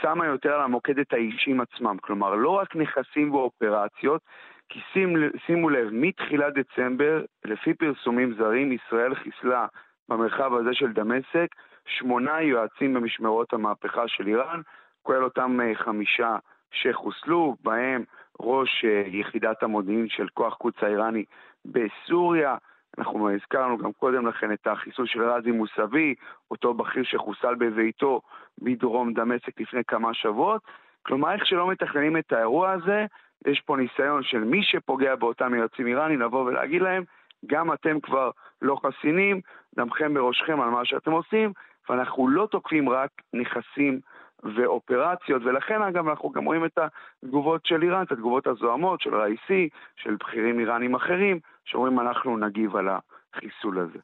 [0.00, 1.96] שמה יותר על המוקד את האישים עצמם.
[2.02, 4.20] כלומר, לא רק נכסים ואופרציות,
[4.68, 9.66] כי שים, שימו לב, מתחילת דצמבר, לפי פרסומים זרים, ישראל חיסלה
[10.08, 11.48] במרחב הזה של דמשק
[11.86, 14.60] שמונה יועצים במשמרות המהפכה של איראן,
[15.02, 16.36] כולל אותם אה, חמישה
[16.70, 18.04] שחוסלו, בהם
[18.40, 21.24] ראש אה, יחידת המודיעין של כוח קוץ האיראני
[21.64, 22.56] בסוריה.
[22.98, 26.14] אנחנו הזכרנו גם קודם לכן את החיסול של רזי מוסאווי,
[26.50, 28.20] אותו בכיר שחוסל בביתו
[28.62, 30.62] בדרום דמשק לפני כמה שבועות.
[31.02, 33.06] כלומר, איך שלא מתכננים את האירוע הזה,
[33.46, 37.04] יש פה ניסיון של מי שפוגע באותם יועצים איראנים לבוא ולהגיד להם,
[37.46, 38.30] גם אתם כבר
[38.62, 39.40] לא חסינים,
[39.76, 41.52] דמכם בראשכם על מה שאתם עושים,
[41.88, 44.00] ואנחנו לא תוקפים רק נכסים
[44.42, 46.78] ואופרציות, ולכן אגב אנחנו גם רואים את
[47.24, 52.76] התגובות של איראן, את התגובות הזוהמות של ראיסי, של בכירים איראנים אחרים, שאומרים אנחנו נגיב
[52.76, 53.98] על החיסול הזה.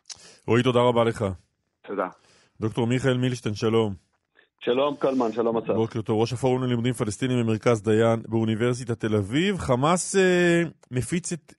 [0.46, 1.24] רועי, תודה רבה לך.
[1.82, 2.08] תודה.
[2.60, 3.94] דוקטור מיכאל מילשטיין, שלום.
[4.64, 5.74] שלום קלמן, שלום אסף.
[5.74, 9.58] בוקר טוב, ראש הפורום ללימודים פלסטינים במרכז דיין באוניברסיטת תל אביב.
[9.58, 11.54] חמאס אה, מפיץ את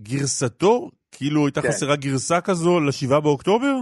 [0.00, 0.90] גרסתו?
[1.12, 1.68] כאילו הייתה כן.
[1.68, 3.74] חסרה גרסה כזו לשבעה באוקטובר?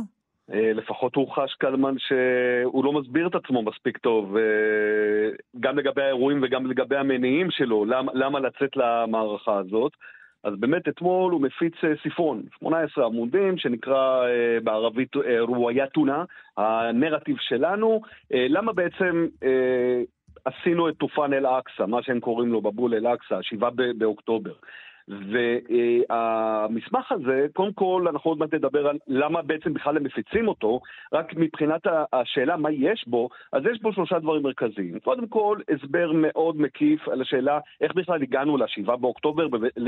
[0.52, 4.42] אה, לפחות הוא חש קלמן שהוא לא מסביר את עצמו מספיק טוב, אה,
[5.60, 9.92] גם לגבי האירועים וגם לגבי המניעים שלו, למה, למה לצאת למערכה הזאת.
[10.44, 14.26] אז באמת אתמול הוא מפיץ אה, ספרון, 18 עמודים, שנקרא
[14.64, 16.24] בערבית רווייתונה,
[16.56, 19.26] הנרטיב שלנו, למה בעצם
[20.44, 24.52] עשינו את תופן אל-אקצא, מה שהם קוראים לו בבול אל-אקצא, 7 באוקטובר.
[25.08, 30.80] והמסמך הזה, קודם כל, אנחנו עוד מעט נדבר על למה בעצם בכלל הם מפיצים אותו,
[31.12, 31.80] רק מבחינת
[32.12, 34.98] השאלה מה יש בו, אז יש בו שלושה דברים מרכזיים.
[34.98, 39.46] קודם כל, הסבר מאוד מקיף על השאלה איך בכלל הגענו ל-7 באוקטובר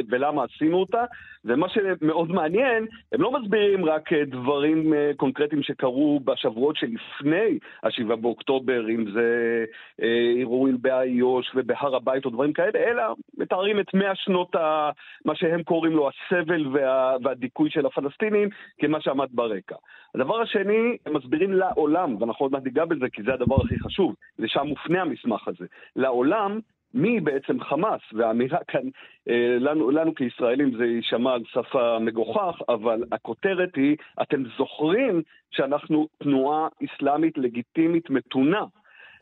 [0.09, 1.05] ולמה עשינו אותה,
[1.45, 8.91] ומה שמאוד מעניין, הם לא מסבירים רק דברים אה, קונקרטיים שקרו בשבועות שלפני ה-7 באוקטובר,
[8.91, 9.65] אם זה
[10.03, 13.03] אה, אירועים באיו"ש ובהר הבית או דברים כאלה, אלא
[13.39, 14.91] מתארים את 100 שנות ה...
[15.25, 18.49] מה שהם קוראים לו הסבל וה, והדיכוי של הפלסטינים,
[18.81, 19.77] כמה שעמד ברקע.
[20.15, 24.15] הדבר השני, הם מסבירים לעולם, ואנחנו עוד מעט ניגע בזה כי זה הדבר הכי חשוב,
[24.39, 25.67] לשם מופנה המסמך הזה,
[25.97, 26.61] לעולם
[26.95, 28.89] מי בעצם חמאס, והאמירה כאן,
[29.29, 36.09] אה, לנו, לנו כישראלים זה יישמע על סף המגוחך, אבל הכותרת היא, אתם זוכרים שאנחנו
[36.23, 38.65] תנועה אסלאמית לגיטימית מתונה.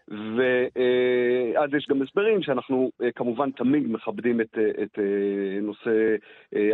[0.08, 5.90] ואז יש גם הסברים שאנחנו אה, כמובן תמיד מכבדים את, אה, את אה, נושא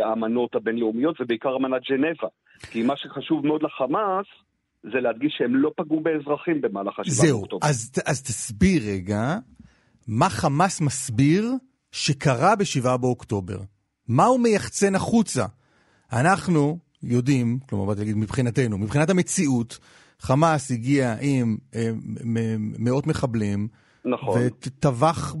[0.03, 2.27] האמנות הבינלאומיות ובעיקר אמנת ג'נבה.
[2.71, 4.25] כי מה שחשוב מאוד לחמאס
[4.83, 7.67] זה להדגיש שהם לא פגעו באזרחים במהלך השבעה באוקטובר.
[7.67, 9.37] זהו, אז, אז תסביר רגע,
[10.07, 11.45] מה חמאס מסביר
[11.91, 13.57] שקרה בשבעה באוקטובר?
[14.07, 15.45] מה הוא מייחצן החוצה?
[16.13, 19.79] אנחנו יודעים, כלומר, באתי להגיד מבחינתנו, מבחינת המציאות,
[20.23, 21.89] חמאס הגיע עם אה,
[22.79, 23.67] מאות מחבלים,
[24.05, 24.39] נכון.
[24.39, 25.35] וטבח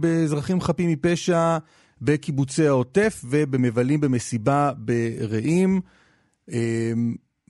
[0.00, 1.58] באזרחים חפים מפשע
[2.02, 5.80] בקיבוצי העוטף ובמבלים במסיבה ברעים.
[6.52, 6.92] אה,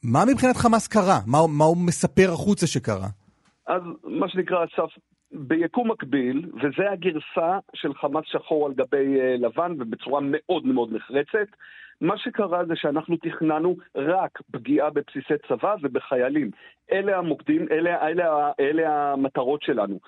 [0.05, 1.19] מה מבחינת חמאס קרה?
[1.27, 3.09] מה, מה הוא מספר החוצה שקרה?
[3.67, 4.91] אז מה שנקרא, אסף,
[5.33, 11.49] ביקום מקביל, וזה הגרסה של חמאס שחור על גבי אה, לבן ובצורה מאוד מאוד נחרצת,
[12.01, 16.51] מה שקרה זה שאנחנו תכננו רק פגיעה בבסיסי צבא ובחיילים.
[16.93, 19.99] אלה המוקדים, אלה, אלה, אלה המטרות שלנו.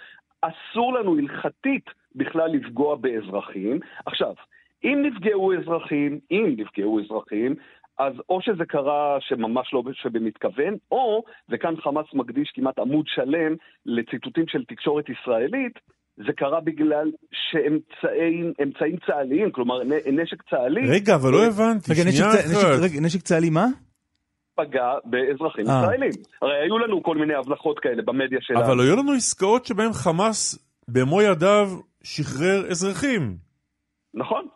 [0.42, 3.80] אסור לנו הלכתית בכלל לפגוע באזרחים.
[4.06, 4.34] עכשיו,
[4.84, 7.54] אם נפגעו אזרחים, אם נפגעו אזרחים,
[7.98, 13.54] אז או שזה קרה שממש לא שבמתכוון, או, וכאן חמאס מקדיש כמעט עמוד שלם
[13.86, 15.78] לציטוטים של תקשורת ישראלית,
[16.16, 20.90] זה קרה בגלל שאמצעים צה"ליים, כלומר נשק צה"לי...
[20.90, 22.80] רגע, אבל לא הבנתי, שנייה אחת.
[22.82, 23.66] רגע, נשק צה"לי מה?
[24.54, 25.82] פגע באזרחים אה.
[25.82, 26.10] ישראלים.
[26.42, 28.60] הרי היו לנו כל מיני הבלחות כאלה במדיה שלנו.
[28.60, 31.68] אבל היו לנו עסקאות שבהן חמאס במו ידיו
[32.02, 33.36] שחרר אזרחים.
[34.14, 34.46] נכון.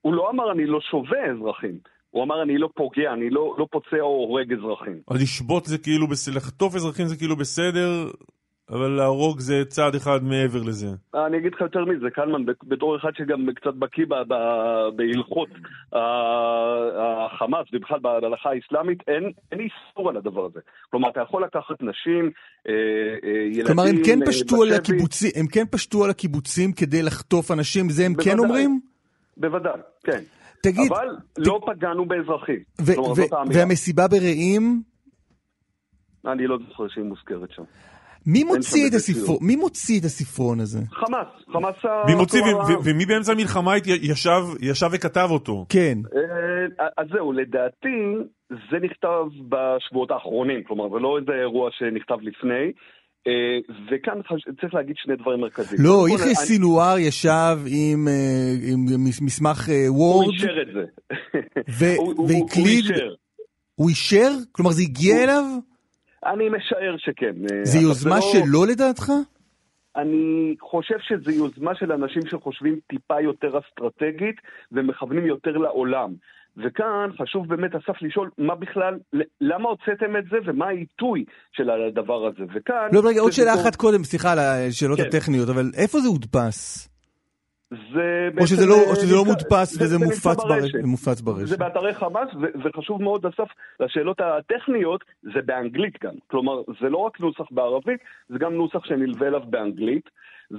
[0.00, 1.78] הוא לא אמר אני לא שובה אזרחים.
[2.10, 5.00] הוא אמר אני לא פוגע, אני לא, לא פוצע או הורג אזרחים.
[5.10, 8.10] אז לשבות זה כאילו בסדר, לחטוף אזרחים זה כאילו בסדר,
[8.70, 10.86] אבל להרוג זה צעד אחד מעבר לזה.
[11.14, 14.04] אני אגיד לך יותר מזה, קלמן, בתור אחד שגם קצת בקיא
[14.96, 15.48] בהלכות
[17.32, 20.60] החמאס, ובכלל בהלכה האסלאמית, אין, אין איסור על הדבר הזה.
[20.90, 22.30] כלומר, אתה יכול לקחת נשים,
[22.68, 22.72] אה,
[23.24, 23.66] אה, ילדים...
[23.66, 27.90] כלומר, הם כן, אה, פשטו על הקיבוצים, הם כן פשטו על הקיבוצים כדי לחטוף אנשים,
[27.90, 28.80] זה הם כן בוודאי, כן אומרים?
[29.36, 30.20] בוודאי, כן.
[30.62, 30.92] תגיד...
[30.92, 31.38] אבל ת...
[31.38, 32.60] לא פגענו באזרחים.
[33.52, 34.82] והמסיבה ברעים?
[36.26, 37.62] אני לא זוכר שהיא מוזכרת שם.
[38.26, 39.32] מי מוציא, את הספר...
[39.40, 40.78] מי מוציא את הספרון הזה?
[40.90, 41.74] חמאס, חמאס
[42.06, 45.66] מי מוציא, ו- ומי באמצע המלחמה ישב, ישב וכתב אותו?
[45.68, 45.98] כן.
[46.16, 47.98] אה, אז זהו, לדעתי
[48.50, 52.72] זה נכתב בשבועות האחרונים, כלומר זה לא איזה אירוע שנכתב לפני.
[53.26, 53.58] אה,
[53.90, 54.20] וכאן
[54.60, 55.82] צריך להגיד שני דברים מרכזיים.
[55.84, 60.24] לא, יחיא סינואר ישב עם, אה, עם מסמך וורד.
[60.24, 60.84] הוא אישר את זה.
[62.28, 62.84] והקליד...
[63.74, 64.30] הוא אישר?
[64.52, 65.44] כלומר זה הגיע אליו?
[66.26, 67.32] אני משער שכן.
[67.62, 68.20] זה יוזמה לא...
[68.20, 69.12] שלו לדעתך?
[69.96, 74.36] אני חושב שזו יוזמה של אנשים שחושבים טיפה יותר אסטרטגית
[74.72, 76.14] ומכוונים יותר לעולם.
[76.56, 78.98] וכאן חשוב באמת, אסף, לשאול מה בכלל,
[79.40, 82.44] למה הוצאתם את זה ומה העיתוי של הדבר הזה.
[82.54, 82.88] וכאן...
[82.92, 85.06] לא, רגע, עוד שאלה אחת קודם, סליחה על השאלות כן.
[85.06, 86.89] הטכניות, אבל איפה זה הודפס?
[87.70, 90.78] זה או שזה לא, או שזה לא מודפס וזה מופץ ברשת.
[90.84, 91.46] מופץ ברשת.
[91.46, 92.28] זה באתרי חמאס,
[92.64, 93.48] וחשוב מאוד, אסף,
[93.80, 96.14] לשאלות הטכניות, זה באנגלית גם.
[96.26, 100.10] כלומר, זה לא רק נוסח בערבית, זה גם נוסח שנלווה אליו באנגלית.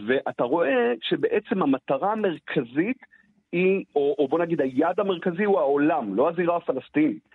[0.08, 2.98] ואתה רואה שבעצם המטרה המרכזית
[3.52, 7.31] היא, או, או בוא נגיד היעד המרכזי הוא העולם, לא הזירה הפלסטינית.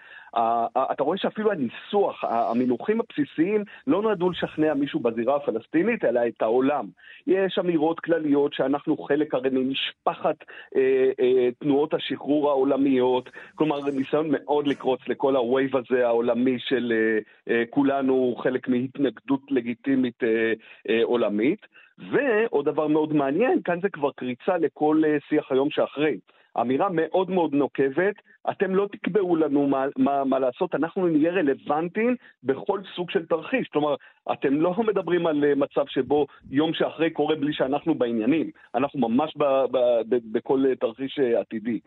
[0.93, 6.87] אתה רואה שאפילו הניסוח, המינוחים הבסיסיים לא נועדו לשכנע מישהו בזירה הפלסטינית, אלא את העולם.
[7.26, 10.37] יש אמירות כלליות שאנחנו חלק הרי ממשפחת
[10.76, 17.18] אה, אה, תנועות השחרור העולמיות, כלומר ניסיון מאוד לקרוץ לכל הווייב הזה העולמי של אה,
[17.55, 20.53] אה, כולנו חלק מהתנגדות לגיטימית אה,
[20.89, 21.66] אה, עולמית.
[22.11, 26.16] ועוד דבר מאוד מעניין, כאן זה כבר קריצה לכל אה, שיח היום שאחרי.
[26.61, 28.14] אמירה מאוד מאוד נוקבת,
[28.50, 33.68] אתם לא תקבעו לנו מה, מה, מה לעשות, אנחנו נהיה רלוונטיים בכל סוג של תרחיש.
[33.68, 33.94] כלומר,
[34.32, 38.50] אתם לא מדברים על אה, מצב שבו יום שאחרי קורה בלי שאנחנו בעניינים.
[38.74, 39.78] אנחנו ממש ב, ב,
[40.09, 41.80] ב, בכל אה, תרחיש עתידי.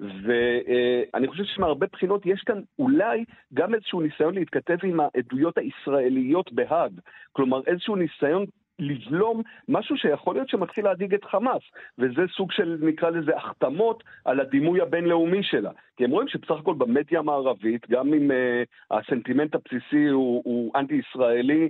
[0.00, 3.24] ואני חושב שמהרבה בחינות יש כאן אולי
[3.54, 6.92] גם איזשהו ניסיון להתכתב עם העדויות הישראליות בהאג.
[7.32, 8.44] כלומר, איזשהו ניסיון
[8.78, 11.62] לבלום משהו שיכול להיות שמתחיל להדאיג את חמאס,
[11.98, 15.70] וזה סוג של, נקרא לזה, החתמות על הדימוי הבינלאומי שלה.
[15.96, 21.68] כי הם רואים שבסך הכל במדיה המערבית, גם אם uh, הסנטימנט הבסיסי הוא, הוא אנטי-ישראלי,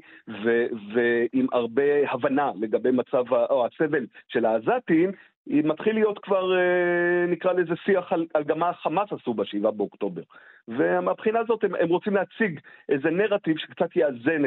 [0.94, 5.12] ועם הרבה הבנה לגבי מצב, או הסבל של העזתים,
[5.46, 10.22] מתחיל להיות כבר, אה, נקרא לזה שיח על, על גם מה החמאס עשו ב-7 באוקטובר.
[10.68, 14.44] ומהבחינה הזאת הם, הם רוצים להציג איזה נרטיב שקצת יאזן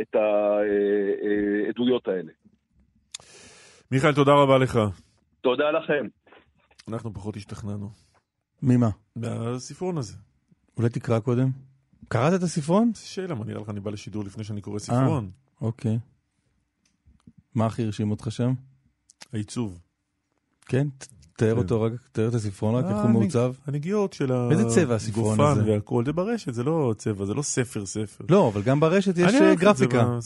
[0.00, 2.32] את העדויות אה, אה, האלה.
[3.90, 4.78] מיכאל, תודה רבה לך.
[5.40, 6.06] תודה לכם.
[6.88, 7.88] אנחנו פחות השתכנענו.
[8.62, 8.88] ממה?
[9.16, 10.16] מהספרון הזה.
[10.76, 11.48] אולי תקרא קודם?
[12.08, 12.90] קראת את הספרון?
[12.94, 15.24] שאלה, מה נראה לך, אני בא לשידור לפני שאני קורא ספרון.
[15.24, 15.98] אה, אוקיי.
[17.54, 18.52] מה הכי הרשים אותך שם?
[19.32, 19.91] העיצוב.
[20.66, 20.86] כן?
[21.36, 23.54] תאר אותו רק, תאר את הספרון רק, איך הוא מעוצב.
[23.66, 25.72] הנגיעות של הגופן איזה צבע הספרון הזה?
[25.72, 28.24] והכל, זה ברשת, זה לא צבע, זה לא ספר ספר.
[28.28, 30.18] לא, אבל גם ברשת יש גרפיקה.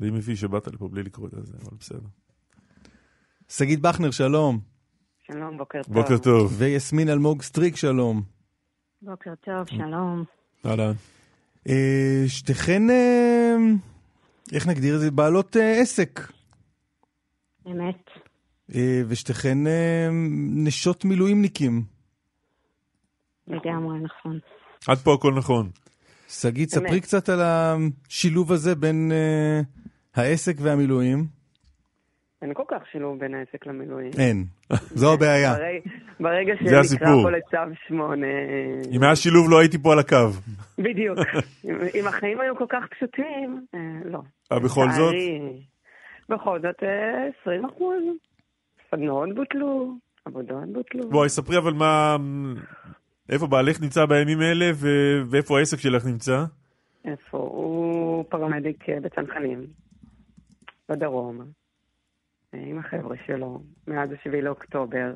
[0.00, 1.98] די מביש שבאת לפה בלי לקרוא את זה, אבל בסדר.
[3.48, 4.60] שגית בכנר, שלום.
[5.26, 5.94] שלום, בוקר טוב.
[5.94, 6.54] בוקר טוב.
[6.58, 8.22] ויסמין אלמוג סטריק, שלום.
[9.02, 10.24] בוקר טוב, שלום.
[10.66, 10.92] אהלן.
[12.26, 12.82] שתיכן,
[14.52, 15.10] איך נגדיר את זה?
[15.10, 16.32] בעלות עסק.
[17.72, 18.10] אמת.
[18.74, 20.08] אה, ושתיכן אה,
[20.66, 21.82] נשות מילואימניקים.
[23.46, 24.38] לגמרי, נכון.
[24.88, 25.70] עד פה הכל נכון.
[26.28, 31.26] שגית, ספרי קצת על השילוב הזה בין uh, העסק והמילואים.
[32.42, 34.10] אין כל כך שילוב בין העסק למילואים.
[34.18, 34.44] אין,
[35.00, 35.54] זו הבעיה.
[36.20, 38.26] ברגע שנקרא פה לצו שמונה...
[38.92, 40.28] אם היה שילוב לא הייתי פה על הקו.
[40.78, 41.18] בדיוק.
[41.94, 43.66] אם החיים היו כל כך פשוטים,
[44.04, 44.20] לא.
[44.50, 45.14] בכל זאת?
[46.28, 46.82] בכל זאת
[47.42, 48.02] 20 אה, אחוז.
[48.90, 51.10] סדנאות בוטלו, עבודות בוטלו.
[51.10, 52.16] בואי, ספרי אבל מה...
[53.32, 54.86] איפה בעלך נמצא בימים אלה ו...
[55.30, 56.44] ואיפה העסק שלך נמצא?
[57.04, 57.38] איפה?
[57.38, 59.66] הוא פרמדיק אה, בצנחנים,
[60.88, 61.40] בדרום,
[62.54, 65.12] אה, עם החבר'ה שלו, מאז ה-7 לאוקטובר.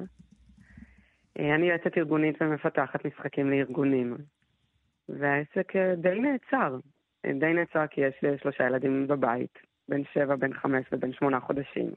[1.38, 4.16] אני יועצת ארגונית ומפתחת משחקים לארגונים.
[5.08, 6.78] והעסק די נעצר.
[7.26, 9.71] די נעצר כי יש שלושה ילדים בבית.
[9.92, 11.90] בן שבע, בן חמש ובן שמונה חודשים.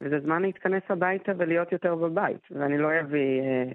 [0.00, 3.72] וזה זמן להתכנס הביתה ולהיות יותר בבית, ואני לא אביא אה,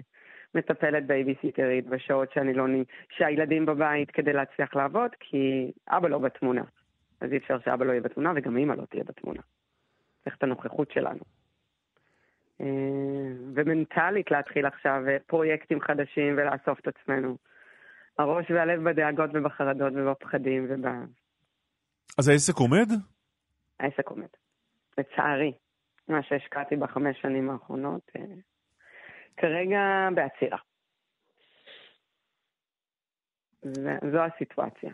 [0.54, 2.66] מטפלת בייביסיטרית בשעות שאני לא...
[3.16, 6.62] שהילדים בבית כדי להצליח לעבוד, כי אבא לא בתמונה.
[7.20, 9.40] אז אי אפשר שאבא לא יהיה בתמונה וגם אמא לא תהיה בתמונה.
[10.24, 11.20] צריך את הנוכחות שלנו.
[12.60, 12.66] אה,
[13.54, 17.36] ומנטלית להתחיל עכשיו אה, פרויקטים חדשים ולאסוף את עצמנו.
[18.18, 20.86] הראש והלב בדאגות ובחרדות ובפחדים וב...
[22.18, 22.88] אז העסק עומד?
[23.82, 24.26] העסק עומד.
[24.98, 25.52] לצערי,
[26.08, 28.22] מה שהשקעתי בחמש שנים האחרונות, אה,
[29.36, 30.58] כרגע בעצירה.
[34.12, 34.92] זו הסיטואציה.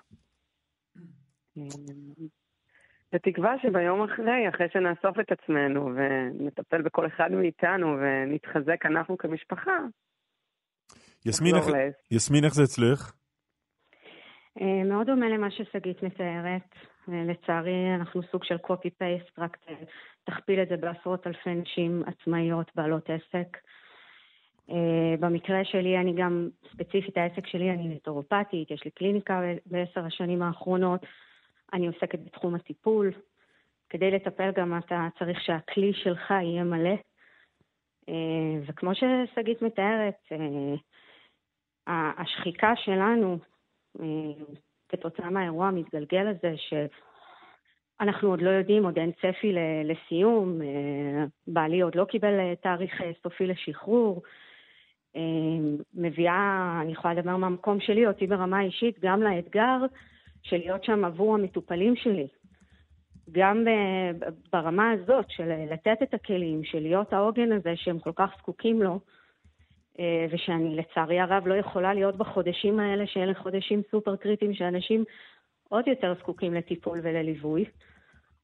[3.13, 9.79] בתקווה שביום אחרי, אחרי שנאסוף את עצמנו ונטפל בכל אחד מאיתנו ונתחזק אנחנו כמשפחה,
[11.27, 11.65] יסמין, איך,
[12.11, 13.13] יסמין, איך זה אצלך?
[14.61, 16.75] אה, מאוד דומה למה ששגית מתארת.
[17.09, 19.57] לצערי אנחנו סוג של copy-paste, רק
[20.25, 23.57] תכפיל את זה בעשרות אלפי נשים עצמאיות בעלות עסק.
[24.71, 30.43] אה, במקרה שלי, אני גם, ספציפית העסק שלי, אני נטורופטית, יש לי קליניקה בעשר השנים
[30.43, 31.01] האחרונות,
[31.73, 33.13] אני עוסקת בתחום הטיפול.
[33.91, 36.95] כדי לטפל גם אתה צריך שהכלי שלך יהיה מלא.
[38.09, 38.15] אה,
[38.67, 40.29] וכמו ששגית מתארת,
[41.87, 43.39] השחיקה שלנו
[44.89, 49.53] כתוצאה מהאירוע המתגלגל הזה, שאנחנו עוד לא יודעים, עוד אין צפי
[49.85, 54.23] לסיום, אה, בעלי עוד לא קיבל אה, תאריך אה, סופי לשחרור,
[55.95, 59.77] מביאה, אני יכולה לדבר מהמקום שלי, אותי ברמה אישית, גם לאתגר
[60.43, 62.27] של להיות שם עבור המטופלים שלי.
[63.33, 63.65] גם
[64.53, 69.01] ברמה הזאת של לתת את הכלים, של להיות העוגן הזה שהם כל כך זקוקים לו,
[70.31, 75.05] ושאני לצערי הרב לא יכולה להיות בחודשים האלה, שאלה חודשים סופר קריטיים, שאנשים
[75.69, 77.65] עוד יותר זקוקים לטיפול ולליווי.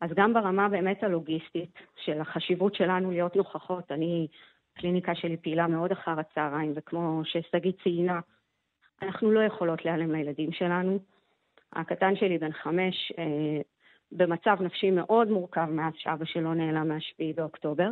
[0.01, 4.27] אז גם ברמה באמת הלוגיסטית של החשיבות שלנו להיות נוכחות, אני,
[4.77, 8.21] הקליניקה שלי פעילה מאוד אחר הצהריים, וכמו ששגית ציינה,
[9.03, 10.99] אנחנו לא יכולות להיעלם לילדים שלנו.
[11.73, 13.61] הקטן שלי בן חמש, אה,
[14.13, 17.91] במצב נפשי מאוד מורכב מאז שאבא שלו נעלם מהשביעי באוקטובר.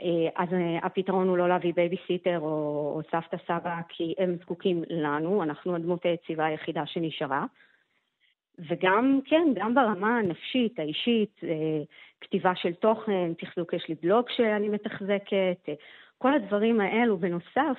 [0.00, 2.46] אה, אז אה, הפתרון הוא לא להביא בייביסיטר או,
[2.96, 7.44] או סבתא סבא, כי הם זקוקים לנו, אנחנו הדמות היציבה היחידה שנשארה.
[8.58, 11.82] וגם, כן, גם ברמה הנפשית, האישית, אה,
[12.20, 15.68] כתיבה של תוכן, תחזוק, יש לי בלוג שאני מתחזקת,
[16.18, 17.16] כל הדברים האלו.
[17.16, 17.78] בנוסף,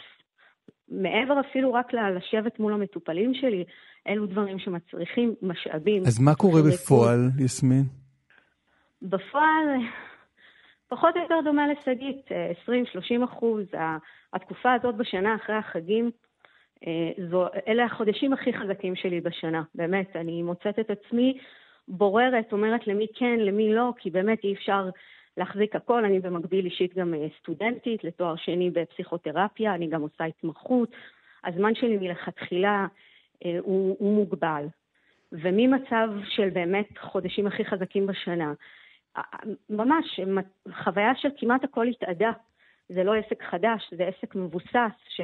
[0.89, 3.63] מעבר אפילו רק לשבת מול המטופלים שלי,
[4.07, 6.01] אלו דברים שמצריכים משאבים.
[6.05, 7.83] אז מה קורה בפועל, יסמין?
[9.01, 9.65] בפועל,
[10.87, 12.29] פחות או יותר דומה לשגית,
[13.21, 13.65] 20-30 אחוז.
[14.33, 16.11] התקופה הזאת בשנה אחרי החגים,
[16.87, 20.15] אה, זו, אלה החודשים הכי חזקים שלי בשנה, באמת.
[20.15, 21.37] אני מוצאת את עצמי
[21.87, 24.89] בוררת, אומרת למי כן, למי לא, כי באמת אי אפשר
[25.37, 26.05] להחזיק הכל.
[26.05, 30.89] אני במקביל אישית גם אה, סטודנטית לתואר שני בפסיכותרפיה, אני גם עושה התמחות.
[31.45, 32.87] הזמן שלי מלכתחילה
[33.45, 34.65] אה, הוא, הוא מוגבל.
[35.31, 38.53] וממצב של באמת חודשים הכי חזקים בשנה,
[39.69, 40.19] ממש
[40.83, 42.31] חוויה של כמעט הכל התאדה.
[42.89, 45.21] זה לא עסק חדש, זה עסק מבוסס, ש,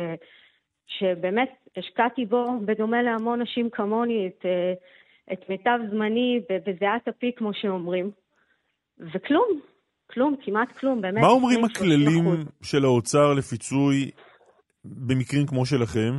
[0.87, 4.73] שבאמת השקעתי בו, בדומה להמון נשים כמוני, את, אה,
[5.33, 8.11] את מיטב זמני בזיעת אפי, כמו שאומרים.
[8.99, 9.59] וכלום,
[10.11, 11.21] כלום, כמעט כלום, באמת.
[11.21, 12.25] מה אומרים הכללים
[12.63, 14.11] של האוצר לפיצוי
[14.85, 16.11] במקרים כמו שלכם?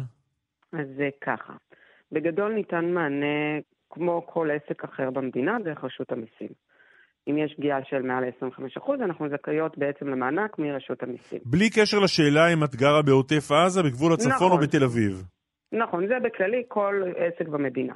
[0.73, 1.53] אז זה ככה.
[2.13, 3.61] בגדול ניתן מענה
[3.91, 6.64] כמו כל עסק אחר במדינה דרך רשות המיסים.
[7.29, 8.25] אם יש פגיעה של מעל
[8.79, 11.39] 25%, אנחנו זכאיות בעצם למענק מרשות המיסים.
[11.45, 14.53] בלי קשר לשאלה אם את גרה בעוטף עזה, בגבול הצפון נכון.
[14.53, 15.25] או בתל אביב.
[15.73, 17.95] נכון, זה בכללי כל עסק במדינה.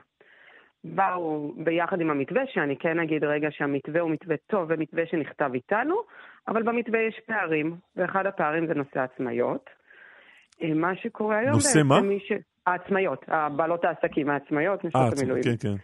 [0.85, 5.95] באו ביחד עם המתווה, שאני כן אגיד רגע שהמתווה הוא מתווה טוב ומתווה שנכתב איתנו,
[6.49, 9.70] אבל במתווה יש פערים, ואחד הפערים זה נושא העצמאיות.
[10.62, 11.53] אה, מה שקורה היום...
[11.53, 12.01] נושא מה?
[12.18, 12.33] ש...
[12.66, 13.24] העצמאיות,
[13.57, 15.43] בעלות העסקים, העצמאיות, נשות אה, המילואים.
[15.43, 15.74] כן, כן.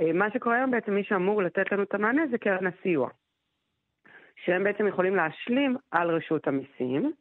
[0.00, 3.08] אה, מה שקורה היום בעצם, מי שאמור לתת לנו את המענה זה קרן הסיוע.
[4.44, 7.12] שהם בעצם יכולים להשלים על רשות המיסים.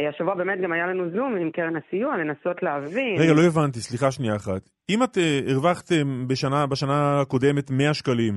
[0.00, 3.16] אה, השבוע באמת גם היה לנו זום עם קרן הסיוע, לנסות להבין...
[3.18, 4.62] רגע, לא הבנתי, סליחה שנייה אחת.
[4.90, 5.18] אם את
[5.50, 5.92] הרווחת
[6.28, 8.34] בשנה, בשנה הקודמת 100 שקלים,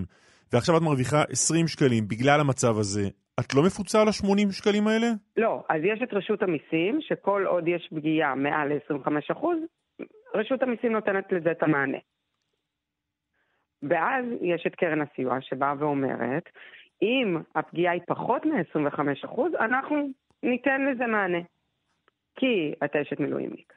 [0.54, 3.06] ועכשיו את מרוויחה 20 שקלים בגלל המצב הזה,
[3.40, 5.08] את לא מפוצה על ה-80 שקלים האלה?
[5.38, 9.46] לא, אז יש את רשות המיסים, שכל עוד יש פגיעה מעל ל-25%,
[10.36, 11.98] רשות המיסים נותנת לזה את המענה.
[13.84, 16.50] ואז יש את קרן הסיוע שבאה ואומרת,
[17.02, 20.10] אם הפגיעה היא פחות מ-25%, אנחנו
[20.44, 21.40] ניתן לזה מענה.
[22.36, 23.74] כי אתה אשת מילואימניק.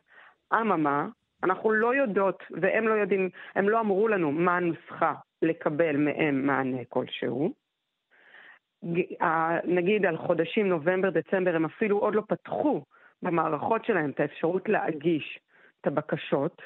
[0.55, 1.09] אממה,
[1.45, 6.85] אנחנו לא יודעות, והם לא יודעים, הם לא אמרו לנו מה הנוסחה לקבל מהם מענה
[6.89, 7.53] כלשהו.
[9.65, 12.85] נגיד על חודשים נובמבר, דצמבר, הם אפילו עוד לא פתחו
[13.23, 15.41] במערכות שלהם את האפשרות להגיש
[15.81, 16.63] את הבקשות,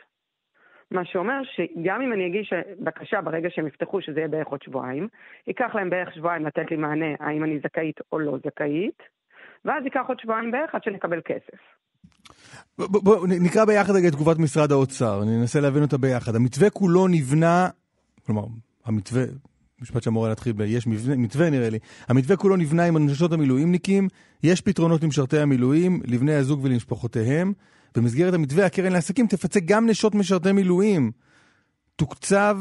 [0.90, 5.08] מה שאומר שגם אם אני אגיש בקשה ברגע שהם יפתחו, שזה יהיה בערך עוד שבועיים,
[5.46, 9.02] ייקח להם בערך שבועיים לתת לי מענה האם אני זכאית או לא זכאית,
[9.64, 11.58] ואז ייקח עוד שבועיים בערך עד שנקבל כסף.
[12.78, 16.34] בוא, בוא נקרא ביחד רגע את תגובת משרד האוצר, אני אנסה להבין אותה ביחד.
[16.34, 17.68] המתווה כולו נבנה,
[18.26, 18.44] כלומר,
[18.84, 19.22] המתווה,
[19.82, 20.60] משפט שאמור להתחיל ב...
[20.60, 21.78] יש מתווה, מתווה נראה לי.
[22.08, 24.08] המתווה כולו נבנה עם נשות המילואימניקים,
[24.42, 27.52] יש פתרונות למשרתי המילואים, לבני הזוג ולמשפחותיהם.
[27.96, 31.10] במסגרת המתווה הקרן לעסקים תפצה גם נשות משרתי מילואים.
[31.96, 32.56] תוקצב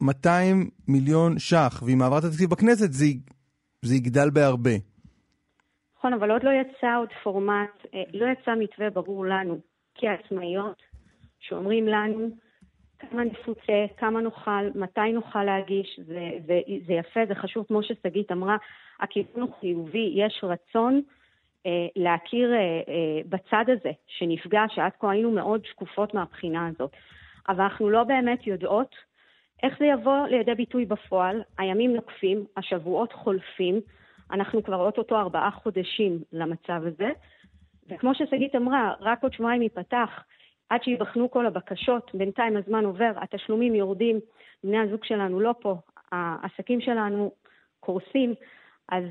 [0.00, 3.06] 200 מיליון ש"ח, ועם העברת התקציב בכנסת זה,
[3.82, 4.70] זה יגדל בהרבה.
[5.98, 9.60] נכון, אבל עוד לא יצא עוד פורמט, אה, לא יצא מתווה ברור לנו,
[9.94, 10.82] כעצמאיות,
[11.40, 12.30] שאומרים לנו
[12.98, 18.32] כמה נפוצה, כמה נוכל, מתי נוכל להגיש, זה, זה, זה יפה, זה חשוב, כמו ששגית
[18.32, 18.56] אמרה,
[19.00, 21.02] הכיוון הוא חיובי, יש רצון
[21.96, 26.90] להכיר אה, אה, בצד הזה שנפגע, שעד כה היינו מאוד שקופות מהבחינה הזאת.
[27.48, 28.94] אבל אנחנו לא באמת יודעות
[29.62, 31.42] איך זה יבוא לידי ביטוי בפועל.
[31.58, 33.80] הימים נוקפים, השבועות חולפים,
[34.30, 37.10] אנחנו כבר אוטוטו ארבעה חודשים למצב הזה,
[37.88, 40.24] וכמו ששגית אמרה, רק עוד שבועיים ייפתח,
[40.68, 44.20] עד שייבחנו כל הבקשות, בינתיים הזמן עובר, התשלומים יורדים,
[44.64, 45.76] בני הזוג שלנו לא פה,
[46.12, 47.32] העסקים שלנו
[47.80, 48.34] קורסים,
[48.88, 49.04] אז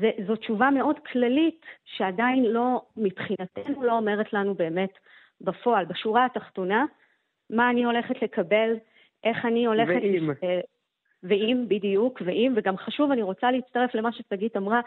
[0.00, 4.98] זה, זו תשובה מאוד כללית שעדיין לא, מבחינתנו לא אומרת לנו באמת
[5.40, 6.84] בפועל, בשורה התחתונה,
[7.50, 8.74] מה אני הולכת לקבל,
[9.24, 10.02] איך אני הולכת...
[10.02, 10.30] ואם.
[11.22, 14.80] ואם, בדיוק, ואם, וגם חשוב, אני רוצה להצטרף למה ששגית אמרה,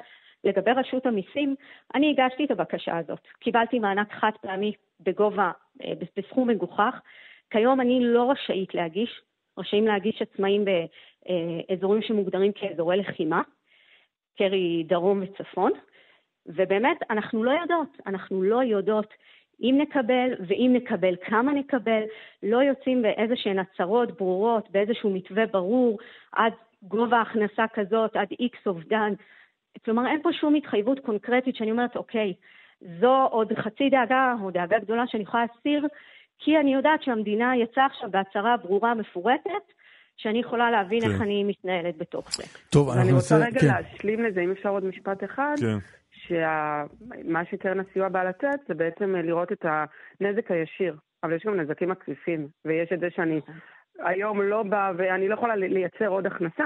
[0.43, 1.55] לגבי רשות המיסים,
[1.95, 3.19] אני הגשתי את הבקשה הזאת.
[3.39, 5.51] קיבלתי מענק חד פעמי בגובה,
[5.83, 6.99] אה, בסכום מגוחך.
[7.49, 9.21] כיום אני לא רשאית להגיש,
[9.57, 13.41] רשאים להגיש עצמאים באזורים שמוגדרים כאזורי לחימה,
[14.37, 15.71] קרי דרום וצפון,
[16.45, 19.13] ובאמת אנחנו לא יודעות, אנחנו לא יודעות
[19.61, 22.01] אם נקבל ואם נקבל כמה נקבל,
[22.43, 25.99] לא יוצאים באיזה שהן הצהרות ברורות, באיזשהו מתווה ברור,
[26.31, 29.13] עד גובה הכנסה כזאת, עד איקס אובדן.
[29.85, 32.33] כלומר, אין פה שום התחייבות קונקרטית שאני אומרת, אוקיי,
[32.99, 35.87] זו עוד חצי דאגה או דאגה גדולה שאני יכולה להסיר,
[36.39, 39.73] כי אני יודעת שהמדינה יצאה עכשיו בהצהרה ברורה, מפורטת,
[40.17, 41.11] שאני יכולה להבין כן.
[41.11, 42.43] איך אני מתנהלת בתוך זה.
[42.69, 43.35] טוב, אנחנו נעשה...
[43.35, 43.67] אני רוצה רגע כן.
[43.67, 45.55] להשלים לזה, אם אפשר עוד משפט אחד.
[45.59, 45.77] כן.
[46.11, 51.91] שמה שקרן הסיוע באה לתת זה בעצם לראות את הנזק הישיר, אבל יש גם נזקים
[51.91, 53.41] עקיפים, ויש את זה שאני
[53.99, 56.65] היום לא באה ואני לא יכולה לייצר עוד הכנסה.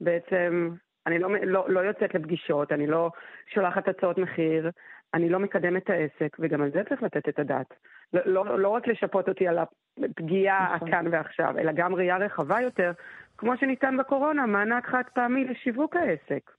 [0.00, 0.70] בעצם
[1.06, 3.10] אני לא, לא, לא יוצאת לפגישות, אני לא
[3.54, 4.70] שולחת הצעות מחיר,
[5.14, 7.74] אני לא מקדמת את העסק, וגם על זה צריך לתת את הדעת.
[8.12, 10.90] לא, לא, לא רק לשפות אותי על הפגיעה נכון.
[10.90, 12.92] כאן ועכשיו, אלא גם ראייה רחבה יותר,
[13.38, 16.50] כמו שניתן בקורונה, מענק חד פעמי לשיווק העסק.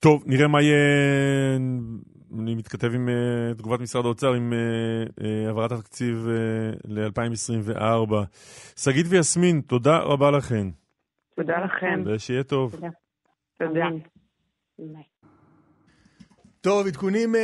[0.00, 0.76] טוב, נראה מה יהיה...
[2.40, 8.14] אני מתכתב עם uh, תגובת משרד האוצר, עם uh, uh, העברת התקציב uh, ל-2024.
[8.76, 10.66] שגית ויסמין, תודה רבה לכן.
[11.36, 12.02] תודה לכם.
[12.06, 12.72] ושיהיה טוב.
[12.72, 12.88] תודה.
[13.58, 13.88] תודה.
[16.62, 17.38] טוב, עדכונים uh,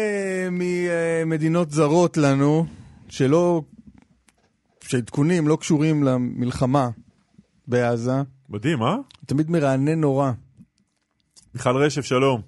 [0.50, 2.66] ממדינות זרות לנו,
[3.08, 3.60] שלא...
[4.84, 6.88] שעדכונים לא קשורים למלחמה
[7.68, 8.12] בעזה.
[8.48, 8.96] מדהים, אה?
[9.26, 10.30] תמיד מרענן נורא.
[11.54, 12.40] מיכל רשף, שלום.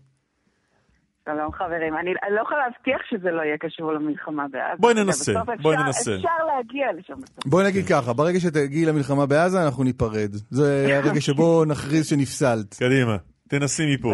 [1.24, 4.80] שלום חברים, אני לא יכולה להבטיח שזה לא יהיה קשור למלחמה בעזה.
[4.80, 6.16] בואי ננסה, בואי ננסה.
[6.16, 7.14] אפשר להגיע לשם.
[7.46, 10.30] בואי נגיד ככה, ברגע שתגיעי למלחמה בעזה אנחנו ניפרד.
[10.50, 12.74] זה הרגע שבו נכריז שנפסלת.
[12.74, 13.16] קדימה,
[13.48, 14.12] תנסי מפה.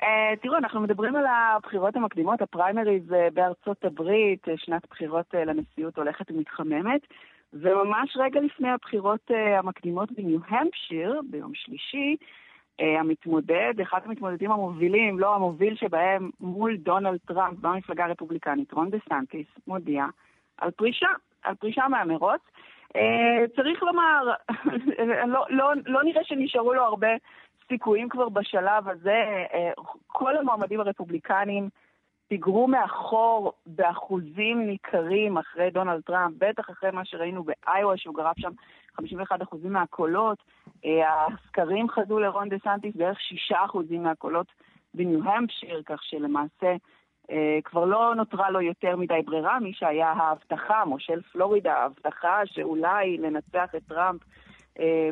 [0.00, 0.06] אה,
[0.42, 6.30] תראו, אנחנו מדברים על הבחירות המקדימות, הפריימריז אה, בארצות הברית, אה, שנת בחירות לנשיאות הולכת
[6.30, 7.00] ומתחממת,
[7.52, 12.16] וממש רגע לפני הבחירות המקדימות בניו-המפשיר, ביום שלישי,
[12.80, 18.98] אה, המתמודד, אחד המתמודדים המובילים, לא המוביל שבהם, מול דונלד טראמפ במפלגה הרפובליקנית, רון דה
[19.08, 20.06] סנטיס, מודיע
[20.58, 21.08] על פרישה,
[21.42, 22.40] על פרישה מהמרוץ.
[22.96, 24.32] אה, צריך לומר,
[25.34, 27.08] לא, לא, לא נראה שנשארו לו הרבה
[27.68, 29.24] סיכויים כבר בשלב הזה.
[29.54, 29.70] אה,
[30.06, 31.68] כל המועמדים הרפובליקנים
[32.28, 38.50] פיגרו מאחור באחוזים ניכרים אחרי דונלד טראמפ, בטח אחרי מה שראינו באיואה, שהוא גרף שם
[39.00, 39.04] 51%
[39.64, 40.38] מהקולות.
[40.84, 43.18] אה, הסקרים חזו לרון דה סנטיס בערך
[43.50, 43.54] 6%
[43.90, 44.46] מהקולות
[44.94, 46.76] בניו-המפשיר, כך שלמעשה
[47.30, 53.18] אה, כבר לא נותרה לו יותר מדי ברירה, מי שהיה ההבטחה, מושל פלורידה, ההבטחה שאולי
[53.18, 54.20] לנצח את טראמפ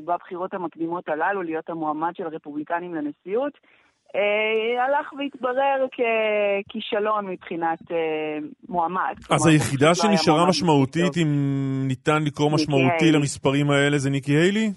[0.05, 3.53] בבחירות המקדימות הללו, להיות המועמד של הרפובליקנים לנשיאות.
[4.17, 8.39] אה, הלך והתברר ככישלון מבחינת אה,
[8.69, 9.15] מועמד.
[9.31, 11.29] אז היחידה לא שנשארה משמעותית, אם
[11.89, 14.71] ניתן לקרוא משמעותי למספרים האלה, זה ניקי היילי?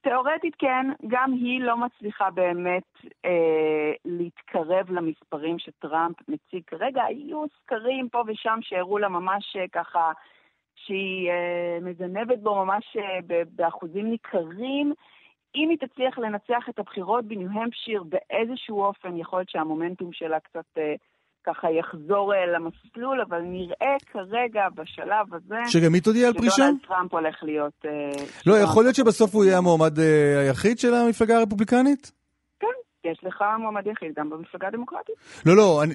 [0.00, 2.82] תאורטית כן, גם היא לא מצליחה באמת
[3.24, 7.02] אה, להתקרב למספרים שטראמפ מציג כרגע.
[7.04, 10.12] היו סקרים פה ושם שהראו לה ממש אה, ככה,
[10.86, 14.92] שהיא אה, מזנבת בו ממש אה, באחוזים ניכרים.
[15.56, 20.94] אם היא תצליח לנצח את הבחירות בניו-המפשיר באיזשהו אופן, יכול להיות שהמומנטום שלה קצת אה,
[21.46, 25.56] ככה יחזור למסלול, אבל נראה כרגע, בשלב הזה...
[25.66, 26.54] שגם היא תודיע על פרישה?
[26.56, 27.84] שדונלד טראמפ הולך להיות...
[28.46, 29.98] לא, יכול להיות שבסוף הוא יהיה המועמד
[30.44, 32.12] היחיד של המפלגה הרפובליקנית?
[32.60, 35.14] כן, יש לך מועמד יחיד גם במפלגה הדמוקרטית.
[35.46, 35.94] לא, לא, אני,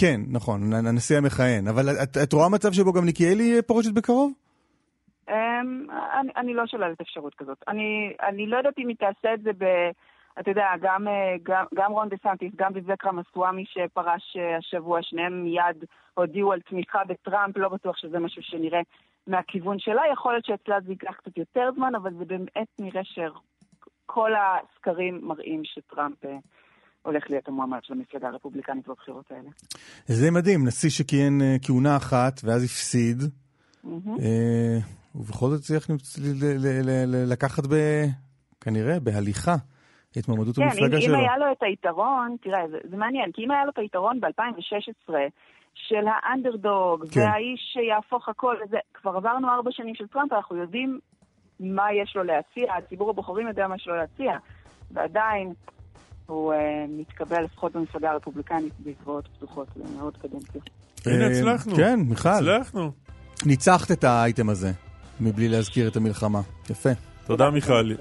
[0.00, 4.32] כן, נכון, הנשיא המכהן, אבל את, את רואה מצב שבו גם ניקיאלי פורשת בקרוב?
[5.28, 5.86] אמ,
[6.20, 7.58] אני, אני לא שוללת אפשרות כזאת.
[7.68, 9.64] אני, אני לא יודעת אם היא תעשה את זה ב...
[10.40, 14.98] אתה יודע, גם, אה, גם, גם רון דה סנטיס, גם ביבק רמסוואמי שפרש אה, השבוע,
[15.02, 15.84] שניהם מיד
[16.14, 18.80] הודיעו על תמיכה בטראמפ, לא בטוח שזה משהו שנראה
[19.26, 20.02] מהכיוון שלה.
[20.12, 23.04] יכול להיות שאצלה זה ייקח קצת יותר זמן, אבל זה באמת נראה
[24.10, 26.36] שכל הסקרים מראים שטראמפ אה,
[27.02, 29.50] הולך להיות המועמד של המפלגה הרפובליקנית בבחירות האלה.
[30.06, 33.16] זה מדהים, נשיא שכיהן כהונה אחת ואז הפסיד.
[33.84, 34.20] Mm-hmm.
[35.14, 35.90] ובכל זאת צריך
[37.26, 37.62] לקחת.
[38.60, 39.54] כנראה בהליכה
[40.18, 41.14] את מועמדות כן, המפלגה שלו.
[41.14, 43.78] כן, אם היה לו את היתרון, תראה, זה, זה מעניין, כי אם היה לו את
[43.78, 45.12] היתרון ב-2016
[45.74, 47.20] של האנדרדוג, כן.
[47.20, 50.98] והאיש שיהפוך הכל, זה, כבר עברנו ארבע שנים של טראמפ, אנחנו יודעים
[51.60, 54.32] מה יש לו להציע, הציבור הבוחרים יודע מה יש לו להציע,
[54.90, 55.52] ועדיין
[56.26, 56.56] הוא uh,
[56.88, 60.70] מתקבל לפחות במפלגה הרפובליקנית בעקבות פתוחות למאות קדנציות.
[61.06, 61.76] הנה, הצלחנו.
[61.76, 62.28] כן, מיכל.
[62.28, 62.90] הצלחנו.
[63.46, 64.72] ניצחת את האייטם הזה,
[65.20, 66.40] מבלי להזכיר את המלחמה.
[66.70, 66.90] יפה.
[67.26, 67.94] תודה, מיכל.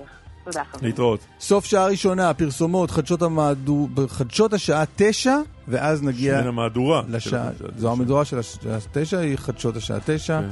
[0.43, 0.85] תודה, חברים.
[0.85, 1.19] להתראות.
[1.39, 3.87] סוף שעה ראשונה, פרסומות, חדשות, המהדו...
[4.07, 5.37] חדשות השעה תשע,
[5.67, 6.35] ואז נגיע...
[6.35, 7.01] שאין המהדורה.
[7.09, 7.49] לשעה...
[7.77, 10.47] זו המהדורה של השעה תשע, היא חדשות השעה תשע, כן.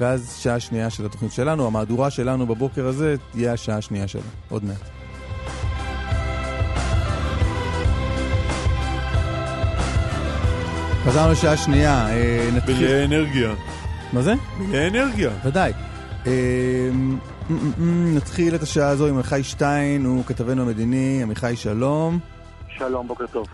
[0.00, 1.66] ואז שעה שנייה של התוכנית שלנו.
[1.66, 4.98] המהדורה שלנו בבוקר הזה תהיה השעה השנייה שלה, עוד מעט.
[11.04, 12.74] חזרנו לשעה שנייה, אה, נתחיל...
[12.74, 13.54] בלי אנרגיה.
[14.12, 14.34] מה זה?
[14.58, 15.30] בלי אנרגיה.
[15.44, 15.72] ודאי.
[16.26, 16.90] אה,
[18.14, 22.18] נתחיל את השעה הזו עם עמיחי שטיין, הוא כתבנו המדיני, עמיחי שלום.
[22.68, 23.46] שלום, בוקר טוב.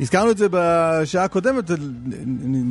[0.00, 1.70] הזכרנו את זה בשעה הקודמת,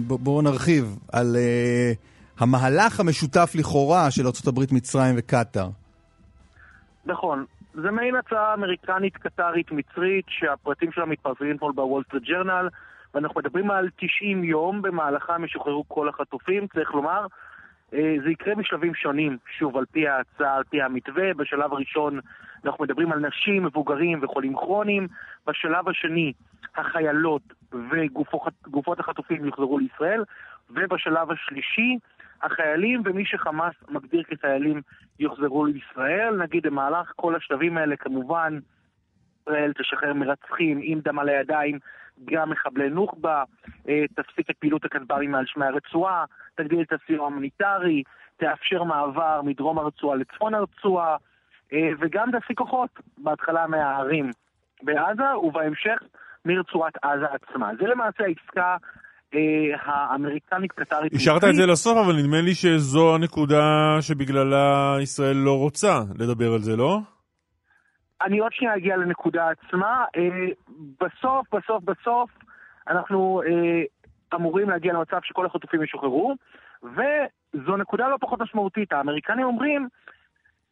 [0.07, 5.69] בואו נרחיב על אה, המהלך המשותף לכאורה של ארה"ב, מצרים וקטאר.
[7.05, 7.45] נכון.
[7.73, 12.69] זה מעין הצעה אמריקנית, קטרית, מצרית, שהפרטים שלה מתפרסמים אתמול בוול סטריט ג'רנל,
[13.13, 17.27] ואנחנו מדברים על 90 יום, במהלכם ישוחררו כל החטופים, צריך לומר.
[17.93, 21.34] אה, זה יקרה בשלבים שונים, שוב, על פי ההצעה, על פי המתווה.
[21.34, 22.19] בשלב הראשון
[22.65, 25.07] אנחנו מדברים על נשים, מבוגרים וחולים כרוניים.
[25.47, 26.34] בשלב השני,
[26.75, 30.23] החיילות וגופות החטופים יוחזרו לישראל.
[30.69, 31.97] ובשלב השלישי,
[32.41, 34.81] החיילים ומי שחמאס מגדיר כחיילים
[35.19, 36.36] יוחזרו לישראל.
[36.38, 38.59] נגיד, במהלך כל השלבים האלה, כמובן,
[39.41, 41.79] ישראל תשחרר מרצחים עם דם על הידיים,
[42.25, 43.43] גם מחבלי נוח'בה,
[43.89, 46.25] אה, תפסיק את פעילות הכטב"מים מעל שמי הרצועה,
[46.55, 48.03] תגדיל את הסיוע ההומניטרי,
[48.38, 51.17] תאפשר מעבר מדרום הרצועה לצפון הרצועה,
[51.73, 54.31] אה, וגם תעסיק כוחות, בהתחלה מהערים
[54.84, 55.99] בעזה, ובהמשך
[56.45, 57.71] מרצועת עזה עצמה.
[57.79, 58.77] זה למעשה העסקה
[59.86, 61.13] האמריקנית-קטרית.
[61.13, 66.59] השארת את זה לסוף, אבל נדמה לי שזו הנקודה שבגללה ישראל לא רוצה לדבר על
[66.59, 66.99] זה, לא?
[68.21, 70.05] אני עוד שנייה אגיע לנקודה עצמה.
[70.15, 70.47] אה,
[71.01, 72.29] בסוף, בסוף, בסוף,
[72.88, 73.84] אנחנו אה,
[74.36, 76.36] אמורים להגיע למצב שכל החטופים ישוחררו,
[76.84, 78.93] וזו נקודה לא פחות משמעותית.
[78.93, 79.88] האמריקנים אומרים,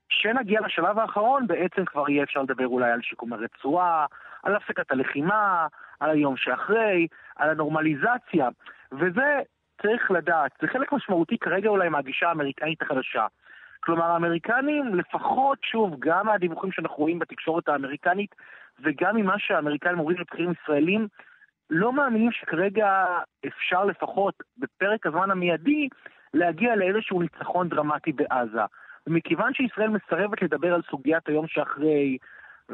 [0.09, 4.05] כשנגיע לשלב האחרון, בעצם כבר יהיה אפשר לדבר אולי על שיקום הרצועה,
[4.43, 5.68] על הפסקת הלחימה,
[6.02, 8.49] על היום שאחרי, על הנורמליזציה,
[8.91, 9.39] וזה
[9.82, 13.26] צריך לדעת, זה חלק משמעותי כרגע אולי מהגישה האמריקנית החדשה.
[13.80, 18.36] כלומר, האמריקנים, לפחות, שוב, גם מהדיווחים שאנחנו רואים בתקשורת האמריקנית,
[18.84, 21.08] וגם ממה שהאמריקנים אומרים לבכירים ישראלים,
[21.70, 23.06] לא מאמינים שכרגע
[23.47, 25.88] אפשר לפחות, בפרק הזמן המיידי,
[26.34, 28.62] להגיע לאיזשהו ניצחון דרמטי בעזה.
[29.08, 32.18] ומכיוון שישראל מסרבת לדבר על סוגיית היום שאחרי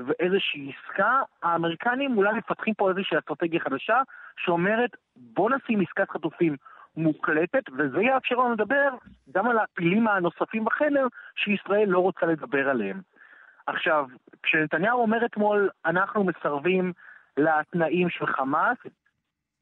[0.06, 4.02] ואיזושהי עסקה, האמריקנים אולי מפתחים פה איזושהי אסטרטגיה חדשה,
[4.38, 6.56] שאומרת, בוא נשים עסקת חטופים
[6.98, 8.90] מוקלטת, וזה יאפשר לנו לדבר
[9.32, 13.02] גם על הפילים הנוספים בחדר שישראל לא רוצה לדבר עליהם.
[13.68, 14.06] עכשיו,
[14.44, 16.94] כשנתניהו אומר אתמול, אנחנו מסרבים
[17.38, 18.78] לתנאים של חמאס,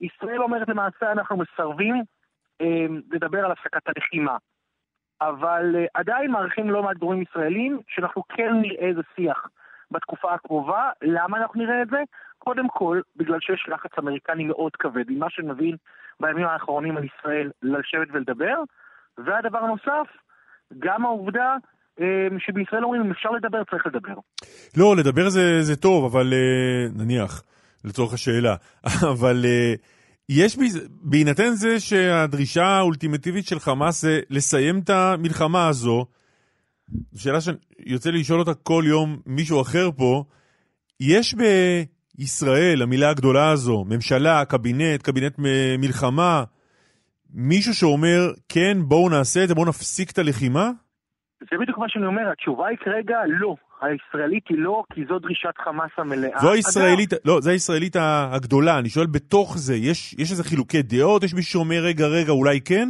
[0.02, 1.96] ישראל אומרת למעשה, אנחנו מסרבים
[2.62, 4.38] אה, לדבר על הפסקת הלחימה.
[5.22, 9.48] אבל אה, עדיין מעריכים לא מעט גורמים ישראלים שאנחנו כן נראה איזה שיח
[9.92, 10.90] בתקופה הקרובה.
[11.02, 11.98] למה אנחנו נראה את זה?
[12.38, 15.76] קודם כל, בגלל שיש לחץ אמריקני מאוד כבד, ממה שנבין
[16.20, 18.56] בימים האחרונים על ישראל לשבת ולדבר.
[19.18, 20.08] והדבר הנוסף,
[20.80, 21.56] גם העובדה
[22.02, 24.14] אה, שבישראל אומרים, אם אפשר לדבר, צריך לדבר.
[24.78, 27.44] לא, לדבר זה, זה טוב, אבל אה, נניח,
[27.86, 28.56] לצורך השאלה,
[29.14, 29.74] אבל אה,
[30.30, 30.58] יש,
[31.02, 36.06] בהינתן זה שהדרישה האולטימטיבית של חמאס זה לסיים את המלחמה הזו,
[37.12, 40.24] זו שאלה שיוצא לי לשאול אותה כל יום מישהו אחר פה,
[41.00, 41.36] יש
[42.18, 45.36] בישראל, המילה הגדולה הזו, ממשלה, קבינט, קבינט
[45.80, 46.44] מלחמה,
[47.34, 50.72] מישהו שאומר, כן, בואו נעשה את זה, בואו נפסיק את הלחימה?
[51.40, 53.56] זה בדיוק מה שאני אומר, התשובה היא כרגע לא.
[53.82, 56.40] הישראלית היא לא, כי זו דרישת חמאס המלאה.
[56.42, 61.24] זו הישראלית, לא, זו הישראלית הגדולה, אני שואל בתוך זה, יש, יש איזה חילוקי דעות?
[61.24, 62.90] יש מישהו שאומר, רגע, רגע, אולי כן?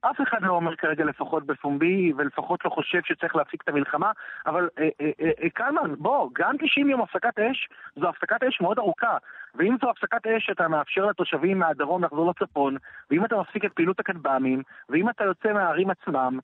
[0.00, 4.10] אף אחד לא אומר כרגע לפחות בפומבי, ולפחות לא חושב שצריך להפסיק את המלחמה,
[4.46, 8.78] אבל אה, אה, אה, קלמן, בוא, גם 90 יום הפסקת אש, זו הפסקת אש מאוד
[8.78, 9.16] ארוכה.
[9.54, 12.76] ואם זו הפסקת אש שאתה מאפשר לתושבים מהדרום לחזור לצפון,
[13.10, 16.38] ואם אתה מפסיק את פעילות הכטב"מים, ואם אתה יוצא מהערים עצמם,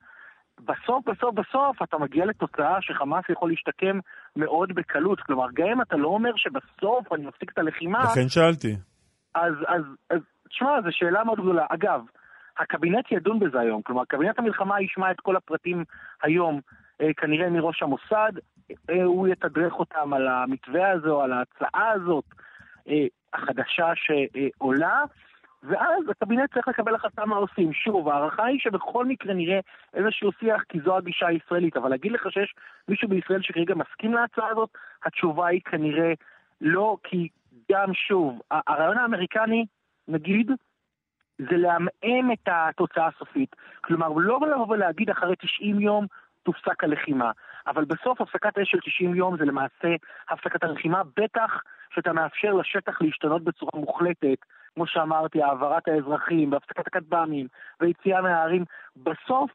[0.60, 3.98] בסוף, בסוף, בסוף אתה מגיע לתוצאה שחמאס יכול להשתקם
[4.36, 5.20] מאוד בקלות.
[5.20, 8.04] כלומר, גם אם אתה לא אומר שבסוף אני מפסיק את הלחימה...
[8.04, 8.76] לכן שאלתי.
[9.34, 11.66] אז, אז, אז, תשמע, זו שאלה מאוד גדולה.
[11.68, 12.00] אגב,
[12.58, 13.82] הקבינט ידון בזה היום.
[13.82, 15.84] כלומר, קבינט המלחמה ישמע את כל הפרטים
[16.22, 16.60] היום,
[17.00, 18.32] אה, כנראה מראש המוסד.
[18.90, 22.24] אה, הוא יתדרך אותם על המתווה הזה או על ההצעה הזאת
[22.88, 25.02] אה, החדשה שעולה.
[25.62, 27.72] ואז הקבינט צריך לקבל החלטה מה עושים.
[27.72, 29.60] שוב, ההערכה היא שבכל מקרה נראה
[29.94, 31.76] איזשהו שיח, כי זו הגישה הישראלית.
[31.76, 32.54] אבל להגיד לך שיש
[32.88, 34.70] מישהו בישראל שכרגע מסכים להצעה הזאת,
[35.04, 36.12] התשובה היא כנראה
[36.60, 37.28] לא, כי
[37.72, 39.66] גם שוב, הרעיון האמריקני,
[40.08, 40.50] נגיד,
[41.38, 43.56] זה לעמעם את התוצאה הסופית.
[43.80, 46.06] כלומר, לא לבוא ולהגיד אחרי 90 יום
[46.42, 47.30] תופסק הלחימה.
[47.66, 49.94] אבל בסוף הפסקת אש של 90 יום זה למעשה
[50.30, 51.62] הפסקת הלחימה, בטח
[51.94, 54.38] שאתה מאפשר לשטח להשתנות בצורה מוחלטת,
[54.74, 57.46] כמו שאמרתי, העברת האזרחים, והפסקת הכטב"מים,
[57.80, 58.64] ויציאה מהערים.
[58.96, 59.50] בסוף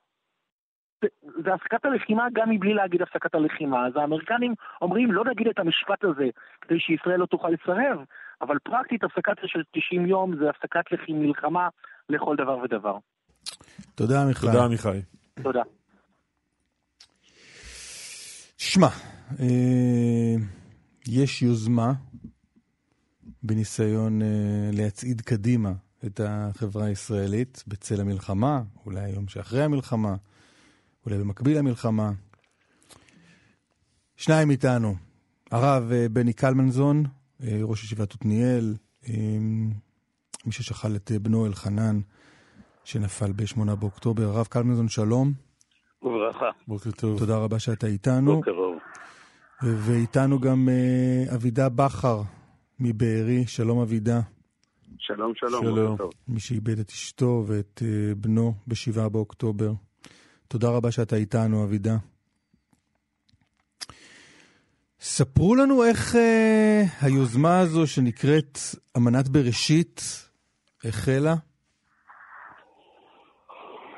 [1.24, 3.88] זה הפסקת הלחימה גם מבלי להגיד הפסקת הלחימה.
[3.88, 6.30] אז האמריקנים אומרים לא נגיד את המשפט הזה
[6.62, 8.04] כדי שישראל לא תוכל לסרב,
[8.42, 11.70] אבל פרקטית הפסקת של 90 יום זה הפסקת מלחמה
[12.10, 12.98] לכל דבר ודבר.
[13.96, 14.46] תודה, עמיחי.
[14.46, 15.02] תודה, עמיחי.
[15.44, 15.62] תודה.
[18.58, 18.88] שמע,
[19.40, 20.36] אה,
[21.08, 21.94] יש יוזמה
[23.44, 25.72] בניסיון אה, להצעיד קדימה
[26.06, 30.16] את החברה הישראלית בצל המלחמה, אולי היום שאחרי המלחמה,
[31.06, 32.12] אולי במקביל למלחמה.
[34.18, 34.96] שניים איתנו,
[35.52, 37.04] הרב אה, בני קלמנזון,
[37.42, 38.76] ראש ישיבת עתניאל,
[39.08, 39.14] אה,
[40.46, 42.00] מי ששכל את בנו אלחנן,
[42.84, 44.24] שנפל ב-8 באוקטובר.
[44.24, 45.34] הרב קלמנזון, שלום.
[46.04, 46.50] וברכה.
[46.68, 47.20] בוקר טוב.
[47.20, 48.36] תודה רבה שאתה איתנו.
[48.36, 48.78] בוקר טוב.
[49.64, 50.70] ואיתנו גם
[51.36, 52.22] אבידה בכר
[52.80, 53.48] מבארי.
[53.48, 54.20] שלום אבידה.
[54.98, 55.64] שלום, שלום.
[55.64, 55.98] שלום.
[56.28, 57.84] מי שאיבד את אשתו ואת
[58.18, 59.72] בנו ב-7 באוקטובר.
[60.48, 61.98] תודה רבה שאתה איתנו, אבידה.
[65.02, 68.58] ספרו לנו איך אה, היוזמה הזו שנקראת
[68.98, 70.02] אמנת בראשית
[70.84, 71.36] החלה.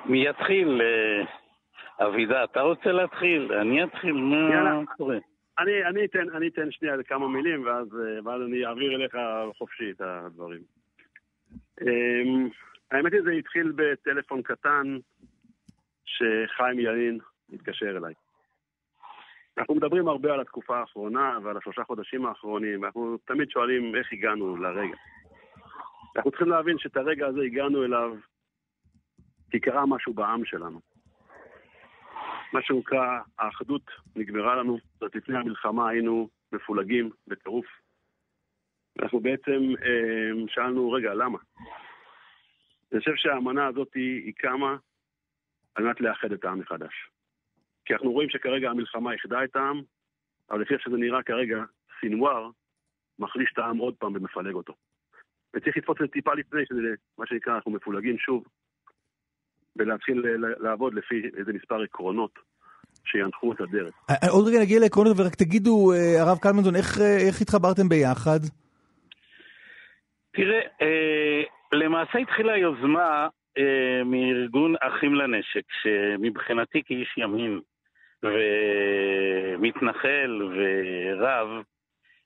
[0.05, 0.81] מי יתחיל?
[0.81, 3.53] אה, אבידה, אתה רוצה להתחיל?
[3.61, 5.17] אני אתחיל, מה קורה?
[5.59, 9.15] אני, אני, אתן, אני אתן שנייה כמה מילים, ואז, אה, ואז אני אעביר אליך
[9.57, 10.61] חופשי את הדברים.
[11.81, 12.49] אמ,
[12.91, 14.97] האמת היא, זה התחיל בטלפון קטן
[16.05, 17.19] שחיים ילין
[17.53, 18.13] התקשר אליי.
[19.61, 24.57] אנחנו מדברים הרבה על התקופה האחרונה ועל השלושה חודשים האחרונים, ואנחנו תמיד שואלים איך הגענו
[24.57, 24.95] לרגע.
[26.15, 28.15] אנחנו צריכים להבין שאת הרגע הזה הגענו אליו
[29.51, 30.79] כי קרה משהו בעם שלנו.
[32.53, 37.65] מה שנקרא, האחדות נגמרה לנו, זאת לפני המלחמה היינו מפולגים בטירוף.
[39.01, 41.37] אנחנו בעצם אה, שאלנו, רגע, למה?
[42.91, 44.77] אני חושב שהאמנה הזאת היא קמה
[45.75, 47.09] על מנת לאחד את העם מחדש.
[47.85, 49.81] כי אנחנו רואים שכרגע המלחמה איחדה את העם,
[50.51, 51.63] אבל לפי איך שזה נראה כרגע,
[51.99, 52.49] סינואר
[53.19, 54.73] מחליש את העם עוד פעם ומפלג אותו.
[55.53, 58.43] וצריך לתפוס את זה טיפה לפני, שזה מה שנקרא, אנחנו מפולגים שוב,
[59.75, 62.39] ולהתחיל לעבוד לפי איזה מספר עקרונות
[63.05, 63.93] שינחו את הדרך.
[64.09, 68.39] אה, אה, עוד רגע נגיע לעקרונות, ורק תגידו, אה, הרב קלמנזון, איך, איך התחברתם ביחד?
[70.31, 70.61] תראה,
[71.73, 73.27] למעשה התחילה יוזמה
[73.57, 77.59] אה, מארגון אחים לנשק, שמבחינתי כאיש ימין
[78.23, 81.47] ומתנחל ורב,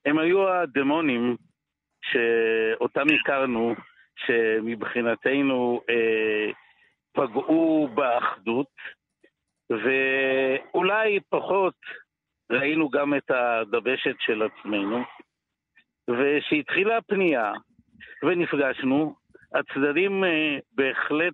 [0.05, 1.35] הם היו הדמונים
[2.01, 3.75] שאותם הכרנו,
[4.15, 6.51] שמבחינתנו אה,
[7.13, 8.71] פגעו באחדות,
[9.69, 11.75] ואולי פחות
[12.51, 15.03] ראינו גם את הדבשת של עצמנו,
[16.09, 17.53] וכשהתחילה הפנייה
[18.23, 19.15] ונפגשנו,
[19.53, 21.33] הצדדים אה, בהחלט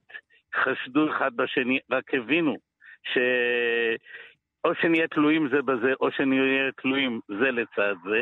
[0.55, 2.57] חשדו אחד בשני, רק הבינו
[4.61, 8.21] שאו שנהיה תלויים זה בזה, או שנהיה תלויים זה לצד זה.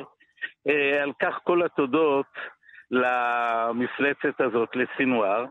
[0.69, 2.25] אה, על כך כל התודות
[2.91, 5.45] למפלצת הזאת, לסינואר,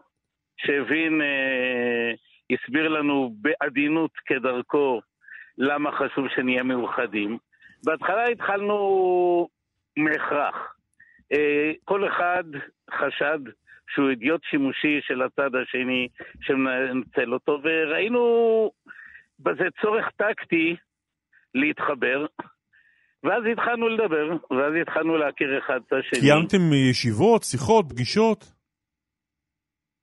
[0.57, 2.13] שהבין, אה,
[2.51, 5.01] הסביר לנו בעדינות כדרכו
[5.59, 7.39] למה חשוב שנהיה מאוחדים.
[7.85, 9.49] בהתחלה התחלנו
[9.97, 10.75] מהכרח.
[11.85, 12.45] כל אחד
[12.91, 13.39] חשד
[13.95, 16.09] שהוא אידיוט שימושי של הצד השני
[16.41, 18.71] שמנצל אותו, וראינו
[19.41, 20.77] בזה צורך טקטי
[21.55, 22.27] להתחבר.
[23.25, 26.21] ואז התחלנו לדבר, ואז התחלנו להכיר אחד את השני.
[26.21, 28.45] קיימתם ישיבות, שיחות, פגישות?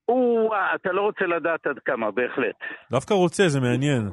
[0.09, 2.55] או, אתה לא רוצה לדעת עד כמה, בהחלט.
[2.91, 4.09] דווקא רוצה, זה מעניין.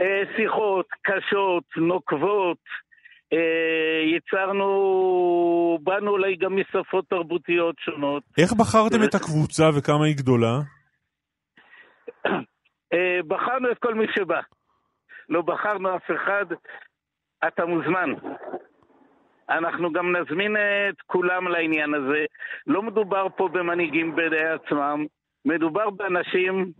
[0.00, 2.58] אה, שיחות קשות, נוקבות,
[3.32, 4.68] אה, יצרנו,
[5.82, 8.22] באנו אולי גם משפות תרבותיות שונות.
[8.38, 10.60] איך בחרתם את הקבוצה וכמה היא גדולה?
[12.94, 14.40] אה, בחרנו את כל מי שבא.
[15.28, 16.46] לא בחרנו אף אחד,
[17.46, 18.10] אתה מוזמן.
[19.48, 22.24] אנחנו גם נזמין את כולם לעניין הזה.
[22.66, 25.06] לא מדובר פה במנהיגים בידי עצמם,
[25.44, 26.72] מדובר באנשים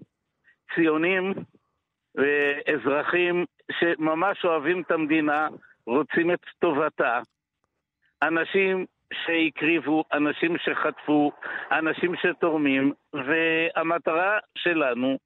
[0.74, 1.32] ציונים
[2.14, 5.48] ואזרחים שממש אוהבים את המדינה,
[5.86, 7.20] רוצים את טובתה.
[8.22, 11.32] אנשים שהקריבו, אנשים שחטפו,
[11.72, 15.16] אנשים שתורמים, והמטרה שלנו אה,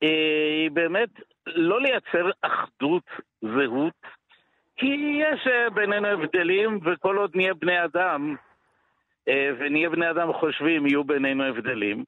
[0.00, 1.08] היא באמת
[1.46, 3.02] לא לייצר אחדות
[3.40, 3.94] זהות,
[4.76, 8.36] כי יש אה, בינינו הבדלים, וכל עוד נהיה בני אדם,
[9.28, 12.04] אה, ונהיה בני אדם חושבים, יהיו בינינו הבדלים.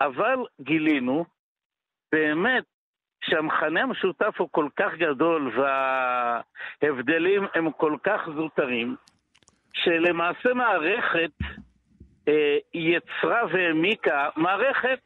[0.00, 1.24] אבל גילינו
[2.12, 2.64] באמת
[3.24, 5.52] שהמכנה המשותף הוא כל כך גדול
[6.82, 8.96] וההבדלים הם כל כך זוטרים,
[9.72, 11.30] שלמעשה מערכת
[12.28, 14.98] אה, יצרה והעמיקה, מערכת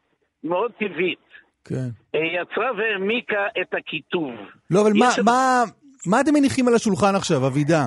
[0.45, 1.26] מאוד טבעית.
[1.69, 1.89] כן.
[2.15, 4.35] אה, יצרה והעמיקה את הקיטוב.
[4.71, 5.63] לא, אבל מה, יש- מה,
[6.07, 7.87] מה אתם מניחים על השולחן עכשיו, אבידה?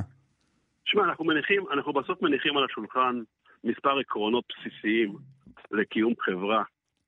[0.85, 3.15] שמע, אנחנו מניחים, אנחנו בסוף מניחים על השולחן
[3.63, 5.15] מספר עקרונות בסיסיים
[5.71, 6.63] לקיום חברה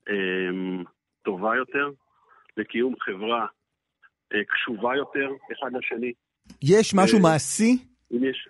[0.10, 0.84] אמ,
[1.24, 1.90] טובה יותר,
[2.58, 3.46] לקיום חברה
[4.34, 6.12] אה, קשובה יותר אחד לשני.
[6.64, 7.78] יש משהו אה, מעשי?
[8.12, 8.48] אם יש,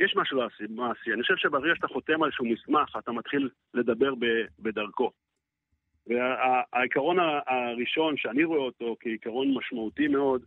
[0.00, 1.12] יש משהו מעשי, מעשי.
[1.14, 4.24] אני חושב שברגע שאתה חותם על איזשהו מסמך, אתה מתחיל לדבר ב,
[4.58, 5.10] בדרכו.
[6.10, 10.42] והעיקרון הראשון שאני רואה אותו כעיקרון משמעותי מאוד,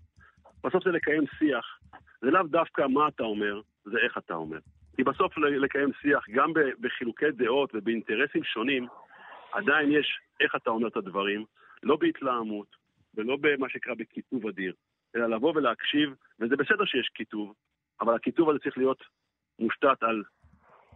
[0.64, 1.80] בסוף זה לקיים שיח.
[2.22, 4.60] זה לאו דווקא מה אתה אומר, זה איך אתה אומר.
[4.96, 8.88] כי בסוף לקיים שיח, גם בחילוקי דעות ובאינטרסים שונים,
[9.52, 11.46] עדיין יש איך אתה אומר את הדברים,
[11.84, 12.68] לא בהתלהמות
[13.16, 14.74] ולא במה שנקרא בקיטוב אדיר,
[15.16, 17.54] אלא לבוא ולהקשיב, וזה בסדר שיש קיטוב,
[18.02, 19.04] אבל הקיטוב הזה צריך להיות
[19.60, 20.24] מושתת על,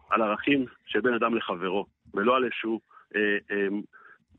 [0.09, 2.79] על ערכים של בין אדם לחברו, ולא על איזשהו,
[3.15, 3.67] אה, אה,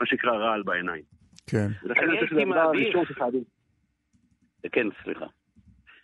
[0.01, 1.03] מה שנקרא רעל בעיניים.
[1.47, 1.69] כן.
[1.83, 3.45] ולכן אני אני חושב שזה הדבר הראשון שחייבים.
[4.73, 5.27] כן, סליחה.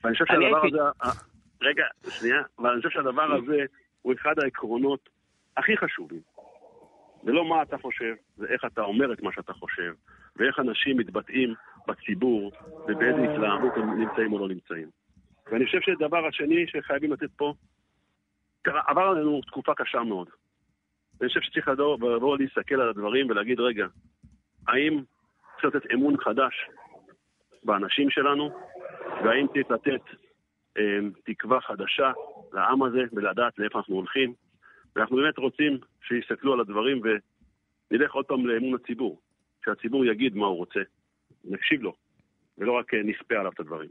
[0.05, 1.25] ואני חושב שהדבר הזה, ה-
[1.63, 3.65] רגע, שנייה, אבל אני חושב שהדבר הזה
[4.03, 5.09] הוא אחד העקרונות
[5.57, 6.21] הכי חשובים.
[7.25, 9.95] זה לא מה אתה חושב, זה איך אתה אומר את מה שאתה חושב,
[10.37, 11.55] ואיך אנשים מתבטאים
[11.89, 12.53] בציבור,
[12.89, 14.89] ובאיזה התלהמות הם נמצאים או לא נמצאים.
[15.53, 17.55] ואני חושב שהדבר השני שחייבים לתת פה,
[18.67, 20.29] עבר עלינו תקופה קשה מאוד.
[21.21, 23.87] ואני חושב שצריך לבוא להסתכל על הדברים ולהגיד, רגע,
[24.69, 25.03] האם
[25.61, 26.55] צריך לתת אמון חדש
[27.65, 28.51] באנשים שלנו,
[29.25, 30.03] והאם צריך לתת
[30.79, 32.13] אה, תקווה חדשה
[32.53, 34.35] לעם הזה ולדעת לאיפה אנחנו הולכים.
[34.97, 37.01] ואנחנו באמת רוצים שיסתכלו על הדברים
[37.91, 39.21] ונלך עוד פעם לאמון הציבור.
[39.65, 40.81] שהציבור יגיד מה הוא רוצה,
[41.45, 41.95] נקשיב לו,
[42.59, 43.89] ולא רק אה, נספה עליו את הדברים.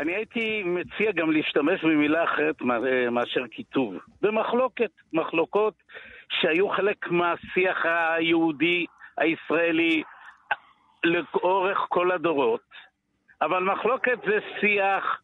[0.00, 3.94] אני הייתי מציע גם להשתמש במילה אחרת אה, מאשר קיטוב.
[4.22, 5.74] במחלוקת, מחלוקות
[6.40, 8.86] שהיו חלק מהשיח היהודי,
[9.18, 10.02] הישראלי,
[11.04, 12.60] לאורך כל הדורות.
[13.42, 15.20] אבל מחלוקת זה שיח,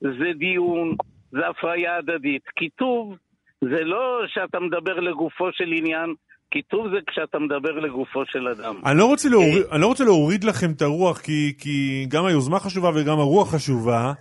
[0.00, 0.94] זה דיון,
[1.30, 2.48] זה הפריה הדדית.
[2.48, 3.16] קיטוב
[3.60, 6.14] זה לא שאתה מדבר לגופו של עניין,
[6.50, 8.80] קיטוב זה כשאתה מדבר לגופו של אדם.
[8.86, 12.58] אני לא רוצה להוריד, אני לא רוצה להוריד לכם את הרוח, כי, כי גם היוזמה
[12.58, 14.12] חשובה וגם הרוח חשובה,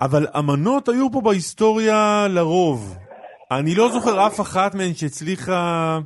[0.00, 2.96] אבל אמנות היו פה בהיסטוריה לרוב.
[3.50, 5.98] אני לא זוכר אף אחת מהן שהצליחה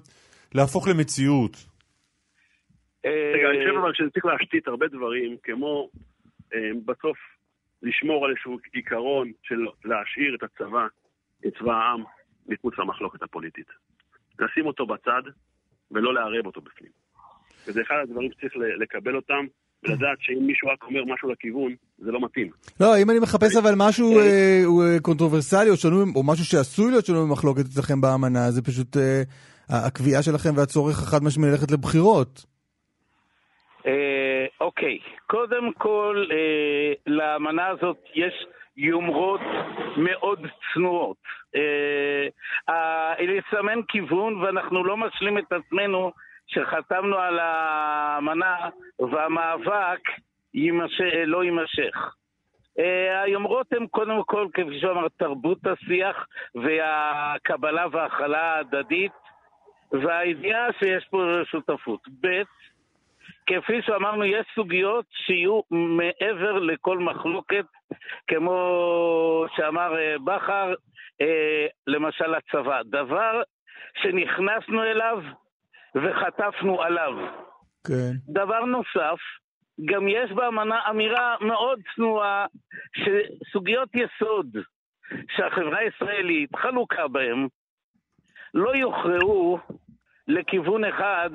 [0.55, 1.57] להפוך למציאות.
[3.05, 5.89] רגע, אני חושב אבל שצריך להשתית הרבה דברים, כמו
[6.55, 7.19] אה, בסוף
[7.83, 10.87] לשמור על איזשהו עיקרון של להשאיר את הצבא,
[11.47, 12.03] את צבא העם,
[12.49, 13.67] מחוץ למחלוקת הפוליטית.
[14.39, 15.23] לשים אותו בצד
[15.91, 16.91] ולא לערב אותו בפנים.
[17.67, 19.45] וזה אחד הדברים שצריך ל- לקבל אותם,
[19.83, 22.51] ולדעת שאם מישהו רק אומר משהו לכיוון, זה לא מתאים.
[22.81, 26.91] לא, אם אני מחפש אבל משהו אה, הוא, אה, קונטרוברסלי או שנוי, או משהו שעשוי
[26.91, 29.23] להיות שנוי במחלוקת אצלכם באמנה, זה פשוט אה,
[29.87, 32.45] הקביעה שלכם והצורך החד משמעי ללכת לבחירות.
[33.87, 38.47] אה, אוקיי, קודם כל, אה, לאמנה הזאת יש
[38.79, 39.41] יומרות
[39.97, 41.17] מאוד צנועות.
[41.57, 42.29] אה,
[42.69, 46.13] אה, לסמן כיוון, ואנחנו לא משלים את עצמנו
[46.47, 48.57] שחתמנו על האמנה
[48.99, 50.01] והמאבק
[50.55, 51.01] יימש...
[51.27, 52.15] לא יימשך.
[52.79, 59.13] אה, היומרות הן קודם כל, כפי שאמרת, תרבות השיח והקבלה וההכלה ההדדית
[59.93, 62.01] והידיעה שיש פה שותפות.
[62.21, 62.43] ב',
[63.49, 67.65] כפי שאמרנו, יש סוגיות שיהיו מעבר לכל מחלוקת,
[68.27, 70.75] כמו שאמר אה, בכר,
[71.21, 72.83] אה, למשל הצבא.
[72.83, 73.43] דבר
[74.03, 75.19] שנכנסנו אליו
[75.95, 77.13] וחטפנו עליו.
[77.87, 78.13] כן.
[78.29, 79.19] דבר נוסף,
[79.85, 82.47] גם יש באמנה אמירה מאוד צנועה
[82.97, 84.57] שסוגיות יסוד
[85.37, 87.49] שהחברה הישראלית חלוקה בהן
[88.55, 89.59] לא יוכרעו
[90.29, 91.31] לכיוון אחד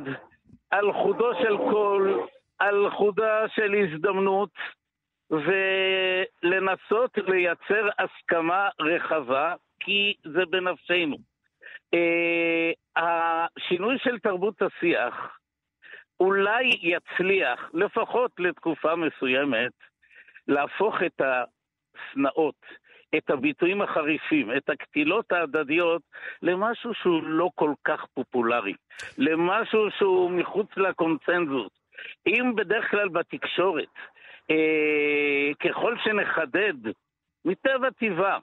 [0.74, 2.28] על חודו של קול,
[2.60, 4.50] על חודה של הזדמנות,
[5.30, 11.18] ולנסות לייצר הסכמה רחבה, כי זה בנפשנו.
[11.94, 15.38] אה, השינוי של תרבות השיח
[16.20, 19.74] אולי יצליח, לפחות לתקופה מסוימת,
[20.48, 22.66] להפוך את השנאות,
[23.18, 26.02] את הביטויים החריפים, את הקטילות ההדדיות,
[26.42, 28.74] למשהו שהוא לא כל כך פופולרי,
[29.18, 31.72] למשהו שהוא מחוץ לקונצנזוס.
[32.28, 33.94] אם בדרך כלל בתקשורת,
[34.52, 36.92] אה, ככל שנחדד,
[37.46, 38.40] מטבע טבעה,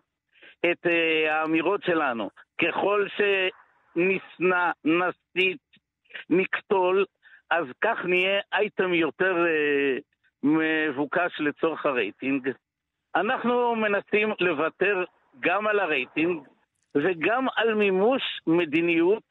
[0.70, 2.30] את אה, האמירות שלנו,
[2.62, 5.60] ככל שנשנא, נסית,
[6.30, 7.04] נקטול,
[7.50, 9.96] אז כך נהיה אייטם יותר אה,
[10.42, 12.48] מבוקש לצורך הרייטינג.
[13.14, 15.04] אנחנו מנסים לוותר
[15.40, 16.42] גם על הרייטינג
[16.94, 19.22] וגם על מימוש מדיניות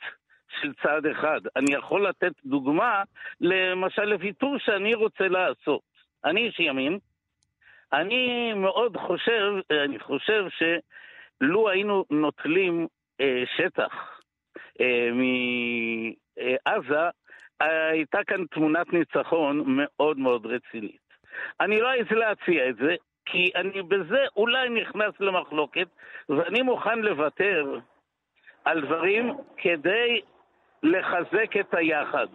[0.62, 1.42] של צעד אחד.
[1.56, 3.04] אני יכול לתת דוגמה,
[3.42, 5.82] למשל לוויתור שאני רוצה לעשות.
[6.26, 7.00] אני איש ימין,
[7.94, 9.54] אני מאוד חושב,
[9.84, 12.88] אני חושב שלו היינו נוטלים
[13.22, 14.22] אה, שטח
[14.82, 17.10] אה, מעזה,
[17.60, 21.10] הייתה כאן תמונת ניצחון מאוד מאוד רצינית.
[21.60, 22.96] אני לא אעז להציע את זה,
[23.32, 25.88] כי אני בזה אולי נכנס למחלוקת,
[26.30, 27.80] ואני מוכן לוותר
[28.66, 30.22] על דברים כדי
[30.84, 32.28] לחזק את היחד.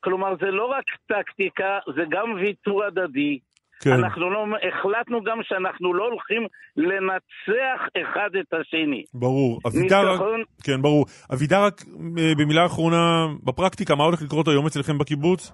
[0.00, 3.38] כלומר, זה לא רק טקטיקה, זה גם ויתור הדדי.
[3.80, 3.90] כן.
[3.92, 9.04] אנחנו לא, החלטנו גם שאנחנו לא הולכים לנצח אחד את השני.
[9.14, 9.60] ברור.
[9.66, 10.42] אבידר, ניצחון...
[10.64, 11.04] כן, ברור.
[11.34, 11.74] אבידר, רק
[12.18, 15.52] אה, במילה אחרונה, בפרקטיקה, מה הולך לקרות היום אצלכם בקיבוץ?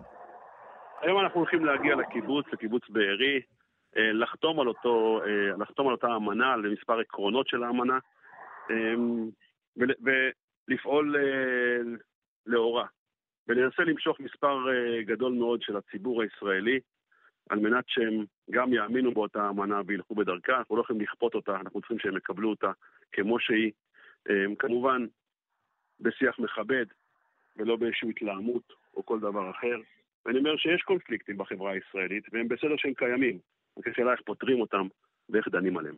[1.03, 3.41] היום אנחנו הולכים להגיע לקיבוץ, לקיבוץ בארי,
[3.97, 7.99] לחתום על, אותו, אה, לחתום על אותה אמנה, על מספר עקרונות של האמנה,
[9.77, 11.17] ולפעול
[12.47, 12.87] לאורה.
[13.49, 14.59] וננסה למשוך מספר
[15.01, 16.81] גדול מאוד של הציבור הישראלי,
[17.51, 20.59] על מנת שהם גם יאמינו באותה אמנה וילכו בדרכה.
[20.59, 22.73] אנחנו לא יכולים לכפות אותה, אנחנו צריכים שהם יקבלו אותה
[23.13, 23.73] כמו שהיא.
[24.59, 25.07] כמובן,
[26.01, 26.87] בשיח מכבד,
[27.57, 29.77] ולא באיזושהי התלהמות או כל דבר אחר.
[30.27, 33.39] ואני אומר שיש קונפליקטים בחברה הישראלית, והם בסדר שהם קיימים.
[33.79, 34.87] רק השאלה איך פותרים אותם
[35.31, 35.95] ואיך דנים עליהם.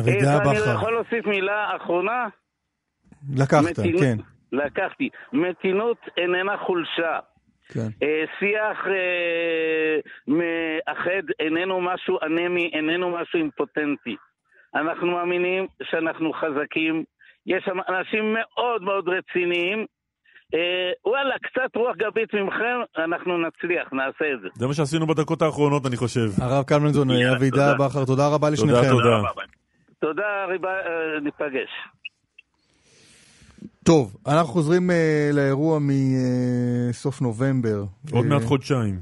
[0.00, 0.50] אבידה בכר.
[0.50, 2.26] אני יכול להוסיף מילה אחרונה?
[3.36, 4.16] לקחת, מתינות, כן.
[4.52, 5.08] לקחתי.
[5.32, 7.18] מתינות איננה חולשה.
[7.68, 7.88] כן.
[8.02, 14.16] אה, שיח אה, מאחד איננו משהו אנמי, איננו משהו אימפוטנטי.
[14.74, 17.04] אנחנו מאמינים שאנחנו חזקים.
[17.46, 19.86] יש שם אנשים מאוד מאוד רציניים
[21.06, 24.48] וואלה, קצת רוח גבית ממכם, אנחנו נצליח, נעשה את זה.
[24.54, 26.28] זה מה שעשינו בדקות האחרונות, אני חושב.
[26.42, 28.88] הרב קלמנזון, אבידה בכר, תודה רבה לשניכם.
[28.88, 29.22] תודה, תודה.
[30.00, 31.68] תודה, אה, ניפגש.
[33.84, 34.92] טוב, אנחנו חוזרים uh,
[35.36, 37.84] לאירוע מסוף uh, נובמבר.
[38.12, 38.98] עוד מעט חודשיים.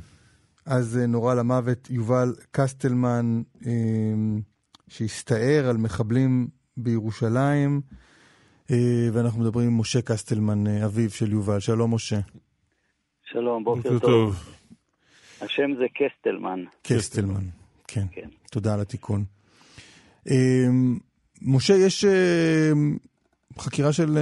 [0.67, 3.67] אז uh, נורה למוות יובל קסטלמן, uh,
[4.89, 7.81] שהסתער על מחבלים בירושלים.
[8.71, 11.61] אה, ואנחנו מדברים עם משה קסטלמן, אה, אביו של יובל.
[11.61, 12.17] שלום, משה.
[13.25, 14.01] שלום, בוקר טוב.
[14.01, 14.35] טוב.
[15.41, 16.65] השם זה קסטלמן.
[16.83, 17.45] קסטלמן,
[17.89, 18.05] כן.
[18.11, 18.29] כן.
[18.51, 19.25] תודה על התיקון.
[20.31, 20.67] אה,
[21.43, 22.05] משה, יש
[23.59, 24.19] חקירה של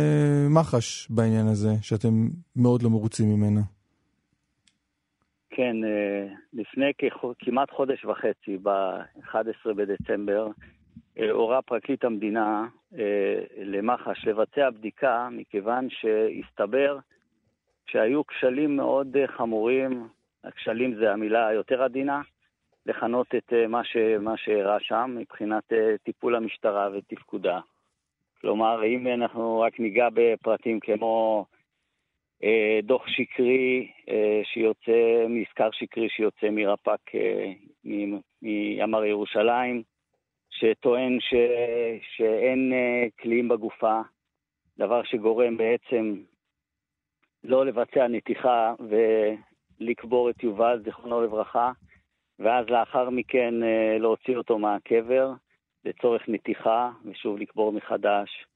[0.51, 3.61] מח"ש בעניין הזה, שאתם מאוד לא מרוצים ממנה.
[5.51, 5.77] כן,
[6.53, 6.93] לפני
[7.39, 10.49] כמעט חודש וחצי, ב-11 בדצמבר,
[11.19, 12.67] הורה פרקליט המדינה
[12.99, 16.99] אה, למח"ש לבצע בדיקה, מכיוון שהסתבר
[17.87, 20.09] שהיו כשלים מאוד אה, חמורים,
[20.45, 22.23] הכשלים זה המילה היותר עדינה,
[22.87, 27.61] לכנות את אה, מה, ש, מה שאירע שם מבחינת טיפול המשטרה ותפקודה.
[28.41, 31.47] כלומר, אם אנחנו רק ניגע בפרטים כמו
[32.83, 33.93] דוח שקרי
[34.45, 37.11] שיוצא, מזכר שקרי שיוצא מרפ"ק
[38.43, 39.83] מימ"ר ירושלים,
[40.55, 41.35] שטוען ש...
[42.17, 44.01] שאין uh, כלים בגופה,
[44.79, 46.15] דבר שגורם בעצם
[47.45, 48.75] לא לבצע נתיחה
[49.81, 51.73] ולקבור את יובל, זיכרונו לברכה,
[52.39, 55.33] ואז לאחר מכן uh, להוציא אותו מהקבר
[55.85, 58.47] לצורך נתיחה, ושוב לקבור מחדש.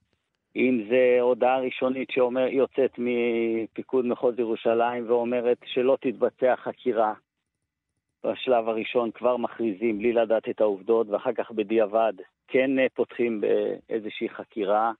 [0.57, 7.14] אם זה הודעה ראשונית שיוצאת מפיקוד מחוז ירושלים ואומרת שלא תתבצע חקירה
[8.24, 12.12] בשלב הראשון כבר מכריזים בלי לדעת את העובדות, ואחר כך בדיעבד
[12.48, 14.92] כן אה, פותחים באיזושהי חקירה.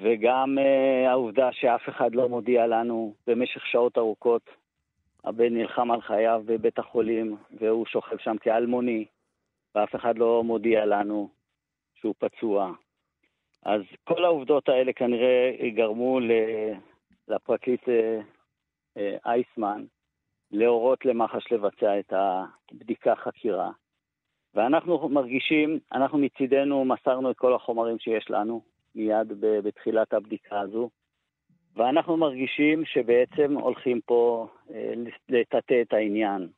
[0.00, 4.42] וגם uh, העובדה שאף אחד לא מודיע לנו במשך שעות ארוכות.
[5.24, 9.04] הבן נלחם על חייו בבית החולים, והוא שוכב שם כאלמוני,
[9.74, 11.28] ואף אחד לא מודיע לנו
[11.94, 12.72] שהוא פצוע.
[13.62, 16.20] אז כל העובדות האלה כנראה גרמו
[17.28, 17.88] לפרקליט
[19.26, 19.84] אייסמן
[20.52, 22.12] להורות למח"ש לבצע את
[22.72, 23.70] הבדיקה חקירה.
[24.54, 28.60] ואנחנו מרגישים, אנחנו מצידנו מסרנו את כל החומרים שיש לנו
[28.94, 30.90] מיד בתחילת הבדיקה הזו,
[31.76, 34.92] ואנחנו מרגישים שבעצם הולכים פה אה,
[35.28, 36.48] לטאטא את העניין.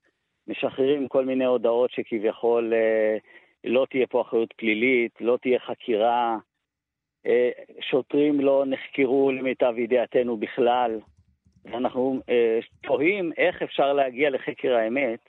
[0.48, 3.16] משחררים כל מיני הודעות שכביכול אה,
[3.64, 6.36] לא תהיה פה אחריות פלילית, לא תהיה חקירה,
[7.26, 7.50] אה,
[7.80, 11.00] שוטרים לא נחקרו למיטב ידיעתנו בכלל,
[11.64, 15.20] ואנחנו אה, תוהים איך אפשר להגיע לחקר האמת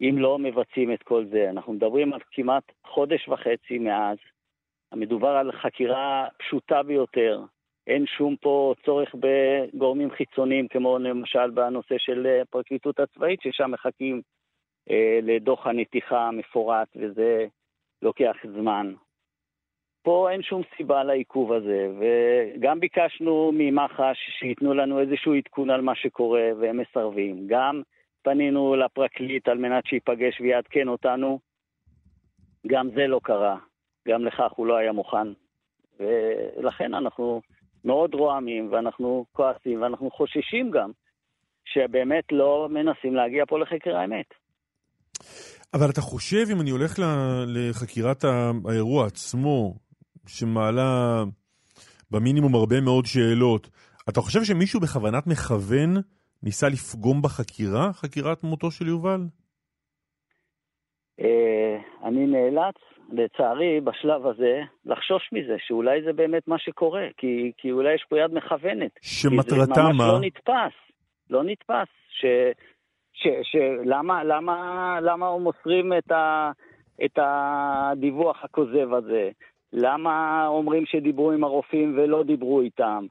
[0.00, 1.50] אם לא מבצעים את כל זה.
[1.50, 4.18] אנחנו מדברים על כמעט חודש וחצי מאז.
[4.94, 7.40] מדובר על חקירה פשוטה ביותר,
[7.86, 14.22] אין שום פה צורך בגורמים חיצוניים, כמו למשל בנושא של אה, הפרקליטות הצבאית, ששם מחכים
[14.90, 17.46] אה, לדוח הנתיחה המפורט, וזה
[18.02, 18.94] לוקח זמן.
[20.02, 25.94] פה אין שום סיבה לעיכוב הזה, וגם ביקשנו ממח"ש שייתנו לנו איזשהו עדכון על מה
[25.94, 27.46] שקורה, והם מסרבים.
[27.46, 27.82] גם
[28.22, 31.38] פנינו לפרקליט על מנת שייפגש ויעדכן אותנו,
[32.66, 33.56] גם זה לא קרה.
[34.08, 35.28] גם לכך הוא לא היה מוכן.
[36.00, 37.40] ולכן אנחנו
[37.84, 40.90] מאוד רועמים, ואנחנו כועסים, ואנחנו חוששים גם,
[41.64, 44.26] שבאמת לא מנסים להגיע פה לחקר האמת.
[45.74, 46.98] אבל אתה חושב, אם אני הולך
[47.46, 49.74] לחקירת האירוע עצמו,
[50.38, 51.22] שמעלה
[52.10, 53.68] במינימום הרבה מאוד שאלות,
[54.08, 55.96] אתה חושב שמישהו בכוונת מכוון
[56.42, 59.20] ניסה לפגום בחקירה, חקירת מותו של יובל?
[61.20, 62.74] אה, אני נאלץ,
[63.12, 68.18] לצערי, בשלב הזה, לחשוש מזה, שאולי זה באמת מה שקורה, כי, כי אולי יש פה
[68.18, 68.90] יד מכוונת.
[69.02, 69.82] שמטרתה מה?
[69.82, 70.76] זה ממש לא נתפס,
[71.30, 71.88] לא נתפס.
[72.10, 72.24] ש,
[73.12, 76.50] ש, ש, למה, למה, למה הם מוסרים את, ה,
[77.04, 79.30] את הדיווח הכוזב הזה?
[79.72, 83.06] למה אומרים שדיברו עם הרופאים ולא דיברו איתם?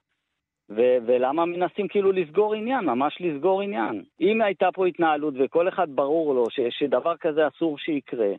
[0.70, 4.04] ו- ולמה מנסים כאילו לסגור עניין, ממש לסגור עניין?
[4.22, 8.34] אם הייתה פה התנהלות וכל אחד ברור לו ש- שדבר כזה אסור שיקרה,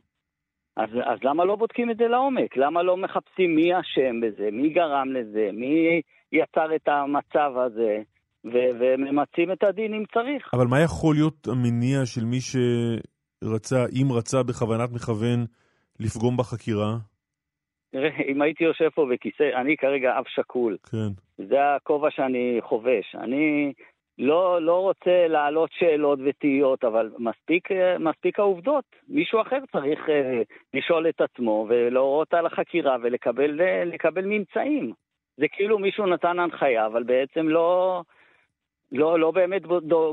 [0.76, 2.56] אז, אז למה לא בודקים את זה לעומק?
[2.56, 6.00] למה לא מחפשים מי אשם בזה, מי גרם לזה, מי
[6.32, 7.98] יצר את המצב הזה,
[8.44, 10.50] ו- וממצים את הדין אם צריך?
[10.52, 15.44] אבל מה יכול להיות המניע של מי שרצה, אם רצה בכוונת מכוון,
[16.00, 16.96] לפגום בחקירה?
[17.90, 20.76] תראה, אם הייתי יושב פה בכיסא, אני כרגע אב שכול.
[20.90, 21.44] כן.
[21.46, 23.14] זה הכובע שאני חובש.
[23.14, 23.72] אני
[24.18, 27.68] לא, לא רוצה להעלות שאלות ותהיות, אבל מספיק,
[27.98, 28.84] מספיק העובדות.
[29.08, 30.12] מישהו אחר צריך uh,
[30.74, 34.92] לשאול את עצמו ולהורות על החקירה ולקבל uh, ממצאים.
[35.36, 38.02] זה כאילו מישהו נתן הנחיה, אבל בעצם לא,
[38.92, 39.62] לא, לא באמת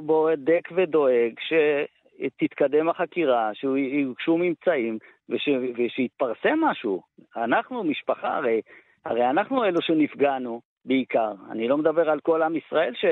[0.02, 4.98] בודק ודואג שתתקדם החקירה, שיוגשו ממצאים,
[5.30, 7.02] וש, ושיתפרסם משהו.
[7.36, 8.62] אנחנו משפחה, הרי,
[9.06, 11.32] הרי אנחנו אלו שנפגענו בעיקר.
[11.52, 13.06] אני לא מדבר על כל עם ישראל ש,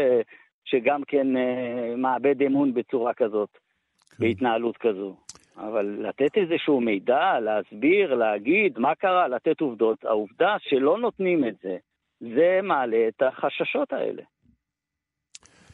[0.66, 4.16] שגם כן אה, מאבד אמון בצורה כזאת, כן.
[4.20, 5.16] בהתנהלות כזו.
[5.58, 11.78] אבל לתת איזשהו מידע, להסביר, להגיד מה קרה, לתת עובדות, העובדה שלא נותנים את זה,
[12.20, 14.24] זה מעלה את החששות האלה.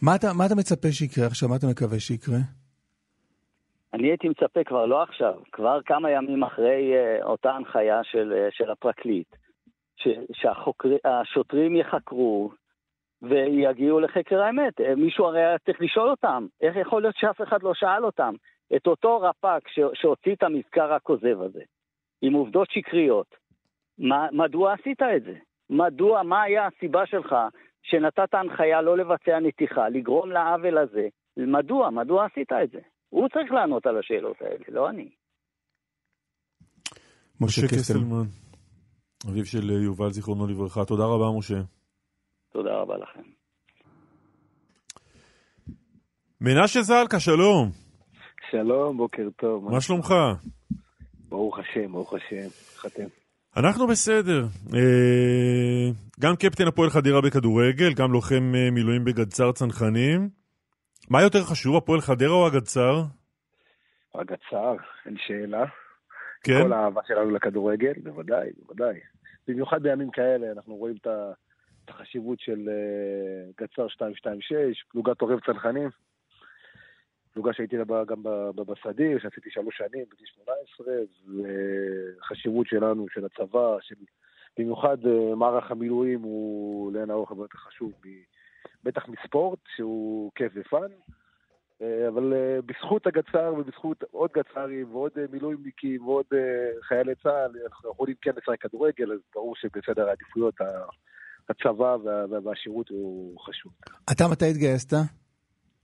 [0.01, 1.49] מה אתה, מה אתה מצפה שיקרה עכשיו?
[1.49, 2.37] מה אתה מקווה שיקרה?
[3.93, 8.55] אני הייתי מצפה כבר לא עכשיו, כבר כמה ימים אחרי uh, אותה הנחיה של, uh,
[8.55, 9.35] של הפרקליט,
[10.33, 12.51] שהשוטרים יחקרו
[13.21, 14.81] ויגיעו לחקר האמת.
[14.81, 18.33] אה, מישהו הרי היה צריך לשאול אותם, איך יכול להיות שאף אחד לא שאל אותם?
[18.75, 21.61] את אותו רפ"ק שהוציא את המזכר הכוזב הזה,
[22.21, 23.35] עם עובדות שקריות,
[23.97, 25.33] מה, מדוע עשית את זה?
[25.69, 27.35] מדוע, מה היה הסיבה שלך
[27.83, 31.07] שנתת הנחיה לא לבצע נתיחה, לגרום לעוול הזה?
[31.37, 31.89] מדוע?
[31.89, 32.79] מדוע עשית את זה?
[33.11, 35.09] הוא צריך לענות על השאלות האלה, לא אני.
[37.41, 38.27] משה קסטלמן,
[39.29, 40.85] אביו של יובל, זיכרונו לברכה.
[40.85, 41.61] תודה רבה, משה.
[42.51, 43.21] תודה רבה לכם.
[46.41, 47.69] מנשה זלקה, שלום.
[48.51, 49.71] שלום, בוקר טוב.
[49.71, 50.13] מה שלומך?
[51.29, 52.47] ברוך השם, ברוך השם.
[52.75, 53.05] איך אתם?
[53.57, 54.41] אנחנו בסדר.
[54.73, 60.40] אה, גם קפטן הפועל חדירה בכדורגל, גם לוחם אה, מילואים בגדסר צנחנים.
[61.09, 63.01] מה יותר חשוב, הפועל חדרה או הגדסר?
[64.15, 64.75] הגדסר,
[65.05, 65.65] אין שאלה.
[66.43, 66.63] כן?
[66.63, 68.99] כל האהבה שלנו לכדורגל, בוודאי, בוודאי.
[69.47, 71.07] במיוחד בימים כאלה, אנחנו רואים את
[71.87, 75.89] החשיבות של uh, גדסר 226, פלוגת עורב צנחנים.
[77.33, 78.23] פלוגה שהייתי בה גם
[78.55, 80.87] בסדיר, שעשיתי שלוש שנים, בגיל 18,
[82.19, 83.95] וחשיבות שלנו, של הצבא, של...
[84.59, 87.91] במיוחד uh, מערך המילואים הוא לאין ארוך הרבה יותר חשוב
[88.83, 90.91] בטח מספורט, שהוא כיף ופאן,
[91.81, 96.25] אה, אבל אה, בזכות הגצר ובזכות עוד גצרים ועוד אה, מילואימניקים ועוד
[96.87, 100.55] חיילי צה"ל, אנחנו יכולים כן לשחק כדורגל, אז ברור שבסדר העדיפויות
[101.49, 101.95] הצבא
[102.43, 103.71] והשירות הוא חשוב.
[104.11, 104.93] אתה מתי התגייסת?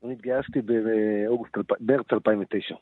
[0.03, 2.75] אני התגייסתי באוגוסט, מרץ 2009.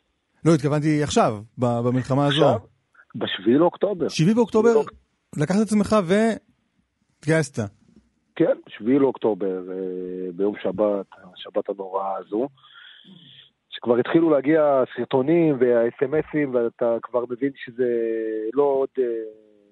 [0.46, 2.46] לא, התכוונתי עכשיו, במלחמה הזו.
[2.46, 2.60] עכשיו?
[3.16, 4.10] ב-7 לאוקטובר.
[4.10, 4.82] 7 באוקטובר?
[5.38, 7.85] לקחת את עצמך והתגייסת.
[8.36, 12.50] כן, 7 לאוקטובר, אה, ביום שבת, השבת הנוראה הזו,
[13.70, 17.90] שכבר התחילו להגיע סרטונים והאס.אם.אסים, ואתה כבר מבין שזה
[18.54, 19.04] לא עוד אה,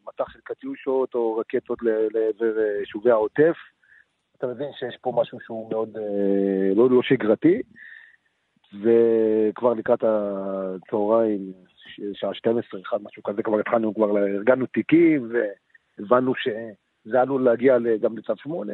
[0.07, 3.55] מטח של קטיושות או רקטות לעבר אה, יישובי העוטף.
[4.37, 5.97] אתה מבין שיש פה משהו שהוא מאוד
[6.75, 7.61] לא, לא שגרתי,
[8.73, 11.53] וכבר לקראת הצהריים,
[12.13, 15.31] שעה 12, אחד משהו כזה, כבר התחלנו, כבר ארגנו תיקים,
[15.99, 16.47] והבנו ש...
[17.05, 18.73] זה עלול להגיע גם לצו 8,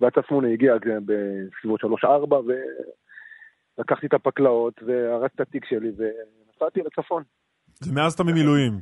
[0.00, 1.86] והצו 8 הגיע בסביבות 3-4,
[3.78, 7.22] ולקחתי את הפקלאות, והרסתי את התיק שלי, ונסעתי לצפון.
[7.80, 8.80] זה מאז אתה במילואים.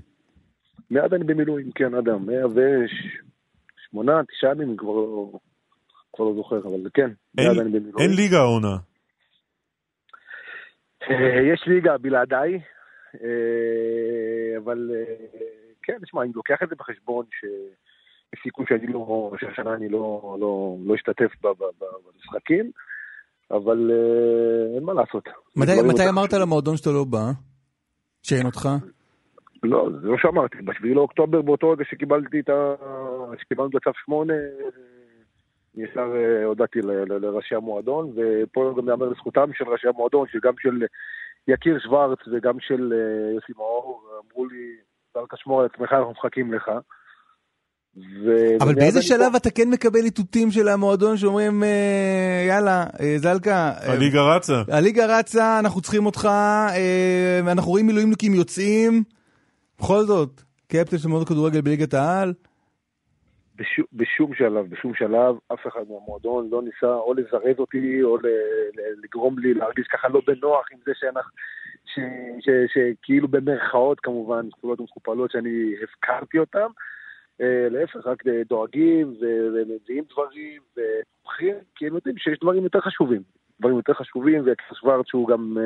[0.90, 2.26] מאז אני במילואים, כן, אדם.
[2.26, 5.32] 108, תשעה ימים, כבר לא,
[6.12, 7.98] כבר לא זוכר, אבל כן, מאז אני במילואים.
[7.98, 8.76] אין ליגה העונה.
[11.10, 12.60] אה, יש ליגה בלעדיי,
[13.14, 15.04] אה, אבל אה,
[15.82, 17.89] כן, תשמע, אני לוקח את זה בחשבון שיש
[18.42, 22.70] סיכוי שאני לא, שהשנה אני לא, לא, לא אשתתף במשחקים,
[23.50, 23.90] אבל
[24.76, 25.28] אין מה לעשות.
[25.56, 27.30] מתי, מתי אמרת למועדון שאתה לא בא?
[28.22, 28.68] שאין אותך?
[29.62, 32.74] לא, זה לא שאמרתי, ב-7 לאוקטובר באותו רגע שקיבלתי את ה...
[33.40, 34.34] שקיבלנו את הצו 8,
[35.74, 36.12] ישר
[36.44, 40.86] הודעתי לראשי המועדון, ופה גם יאמר לזכותם של ראשי המועדון, שגם של
[41.48, 42.92] יקיר שוורץ וגם של
[43.34, 44.76] יוסי מאור, אמרו לי,
[45.12, 46.70] צריך לשמור על עצמך, אנחנו מחכים לך.
[48.60, 51.62] אבל באיזה שלב אתה כן מקבל איתותים של המועדון שאומרים,
[52.48, 52.84] יאללה,
[53.16, 53.72] זלקה.
[53.80, 54.62] הליגה רצה.
[54.68, 56.28] הליגה רצה, אנחנו צריכים אותך,
[57.50, 59.02] אנחנו רואים מילואימניקים יוצאים.
[59.78, 62.32] בכל זאת, קפטן של מועדון כדורגל בליגת העל.
[63.56, 68.16] בשום, בשום שלב, בשום שלב, אף אחד מהמועדון לא ניסה או לזרז אותי, או
[69.04, 71.30] לגרום לי להרגיש ככה לא בנוח עם זה שאנחנו,
[72.72, 76.70] שכאילו במרכאות כמובן, זכויות ומכופלות שאני הפקרתי אותם.
[77.40, 83.22] אה, להפך, רק דואגים ומביאים דברים ומוכרים, כי הם יודעים שיש דברים יותר חשובים.
[83.60, 85.56] דברים יותר חשובים, ויקר שוורץ שהוא גם,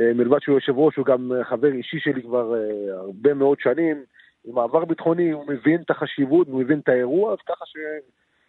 [0.00, 4.04] אה, מלבד שהוא יושב ראש, הוא גם חבר אישי שלי כבר אה, הרבה מאוד שנים.
[4.44, 7.76] עם מעבר ביטחוני, הוא מבין את החשיבות, הוא מבין את האירוע, אז ככה ש...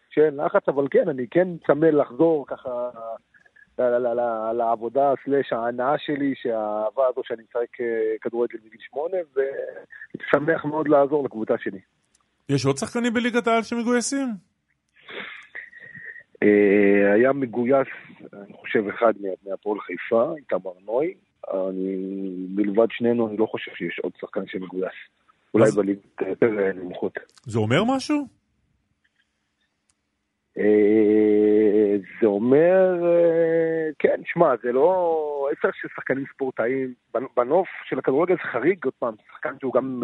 [0.09, 2.89] שאין לחץ, אבל כן, אני כן צמא לחזור ככה
[4.53, 7.77] לעבודה סלאש ההנאה שלי, שהאהבה הזו שאני משחק
[8.21, 11.79] כדורגל מגיל שמונה, ושמח מאוד לעזור לקבוצה שלי.
[12.49, 14.27] יש עוד שחקנים בליגת העל שמגויסים?
[17.13, 17.87] היה מגויס,
[18.33, 19.13] אני חושב, אחד
[19.45, 21.13] מהפועל חיפה, איתמר נוי.
[21.53, 21.95] אני,
[22.55, 24.93] מלבד שנינו, אני לא חושב שיש עוד שחקן שמגויס.
[25.53, 27.19] אולי בליגות יותר נמוכות.
[27.43, 28.27] זה אומר משהו?
[32.21, 32.93] זה אומר,
[33.99, 35.47] כן, שמע, זה לא...
[35.49, 36.93] אי אפשר ששחקנים ספורטאים,
[37.37, 40.03] בנוף של הכדורגל זה חריג, עוד פעם, שחקן שהוא גם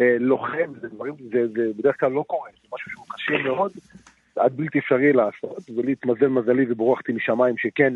[0.00, 3.72] לוחם, זה דברים, זה, זה בדרך כלל לא קורה, זה משהו שהוא קשה מאוד,
[4.36, 7.94] עד בלתי אפשרי לעשות, ולי התמזל מזלי ובורחתי משמיים שכן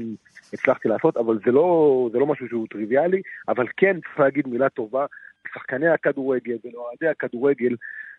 [0.53, 4.69] הצלחתי לעשות, אבל זה לא, זה לא משהו שהוא טריוויאלי, אבל כן צריך להגיד מילה
[4.69, 5.07] טובה,
[5.55, 7.77] שחקני הכדורגל ולאוהדי הכדורגל,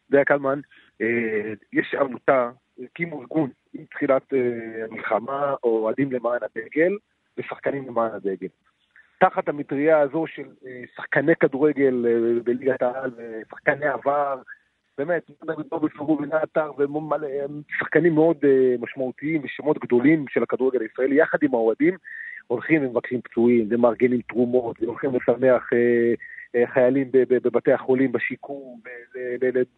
[0.10, 0.60] זה הקלמן,
[1.74, 2.50] יש עמותה,
[2.84, 4.34] הקימו ארגון עם תחילת
[4.90, 6.98] המלחמה, אוהדים למען הדגל
[7.38, 8.48] ושחקנים למען הדגל.
[9.20, 10.48] תחת המטריה הזו של
[10.96, 12.06] שחקני כדורגל
[12.44, 14.42] בליגת העל ושחקני עבר,
[14.98, 15.32] באמת,
[15.70, 18.38] דובי פרוב ונעתר, והם שחקנים מאוד
[18.80, 21.98] משמעותיים ושמות גדולים של הכדורגל הישראלי, יחד עם האוהדים,
[22.48, 25.70] הולכים ומבקרים פצועים ומארגנים תרומות, והולכים לשמח
[26.66, 28.80] חיילים בבתי החולים, בשיקום,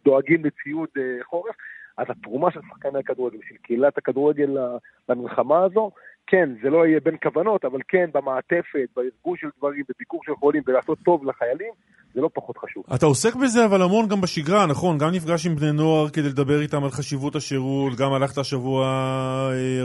[0.06, 0.90] דואגים לציוד
[1.24, 1.56] חורף.
[1.98, 4.58] אז התרומה של שחקני הכדורגל, של קהילת הכדורגל
[5.10, 5.92] למלחמה הזו,
[6.28, 10.64] כן, זה לא יהיה בין כוונות, אבל כן, במעטפת, בארגון של דברים, בביקור של חולים,
[10.68, 11.74] ולעשות טוב לחיילים,
[12.14, 12.84] זה לא פחות חשוב.
[12.96, 14.98] אתה עוסק בזה אבל המון גם בשגרה, נכון?
[14.98, 18.86] גם נפגש עם בני נוער כדי לדבר איתם על חשיבות השירות, גם הלכת השבוע,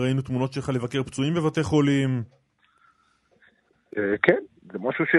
[0.03, 2.23] ראינו תמונות שלך לבקר פצועים בבתי חולים.
[4.23, 4.43] כן,
[4.73, 5.17] זה משהו ש...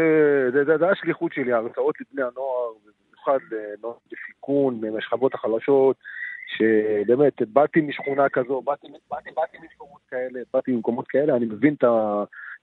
[0.54, 2.72] זה, זה, השליחות שלי, ההרצאות לבני הנוער,
[3.28, 5.96] במיוחד לנוער בסיכון, מהשכבות החלשות.
[6.48, 11.84] שבאמת, באתי משכונה כזו, באתי, באתי, באתי ממקומות כאלה, באתי ממקומות כאלה, אני מבין את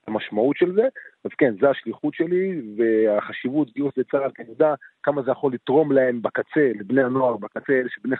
[0.07, 0.87] המשמעות של זה,
[1.23, 5.91] אז כן, זו השליחות שלי, והחשיבות גיוס לצה"ל, כי אני יודע כמה זה יכול לתרום
[5.91, 8.19] להם בקצה, לבני הנוער בקצה, אלה שבני 15-16,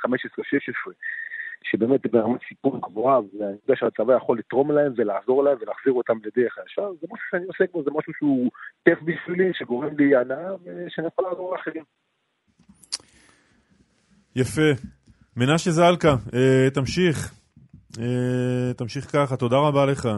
[1.63, 6.57] שבאמת ברמת סיכון גבוהה, ואני יודע שהצבא יכול לתרום להם ולעזור להם ולהחזיר אותם לדרך
[6.57, 8.51] הישר, זה משהו שאני עוסק בו, זה משהו שהוא
[8.85, 11.83] כיף בשבילי, שגורם לי הנאה, ושאני יכול לעזור לאחרים.
[14.35, 14.95] יפה.
[15.37, 17.33] מנשה זלקה, אה, תמשיך.
[17.99, 20.09] אה, תמשיך ככה, תודה רבה לך.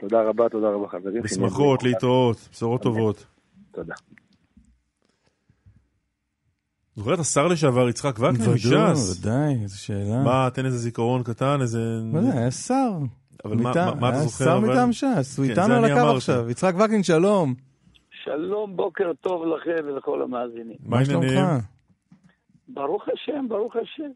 [0.00, 1.22] תודה רבה, תודה רבה חברים.
[1.22, 3.26] בשמחות, להתראות, בשורות טובות.
[3.72, 3.94] תודה.
[6.96, 9.20] זוכר את השר לשעבר יצחק וקנין מש"ס?
[9.20, 10.22] ודאי, איזו שאלה.
[10.24, 11.78] מה, תן איזה זיכרון קטן, איזה...
[12.12, 12.90] ודאי, היה שר.
[13.44, 14.44] אבל מה אתה זוכר?
[14.44, 16.50] שר מטעם ש"ס, הוא איתנו על הקו עכשיו.
[16.50, 17.54] יצחק וקנין, שלום.
[18.24, 20.76] שלום, בוקר טוב לכם ולכל המאזינים.
[20.86, 21.64] מה שלומך?
[22.68, 24.10] ברוך השם, ברוך השם.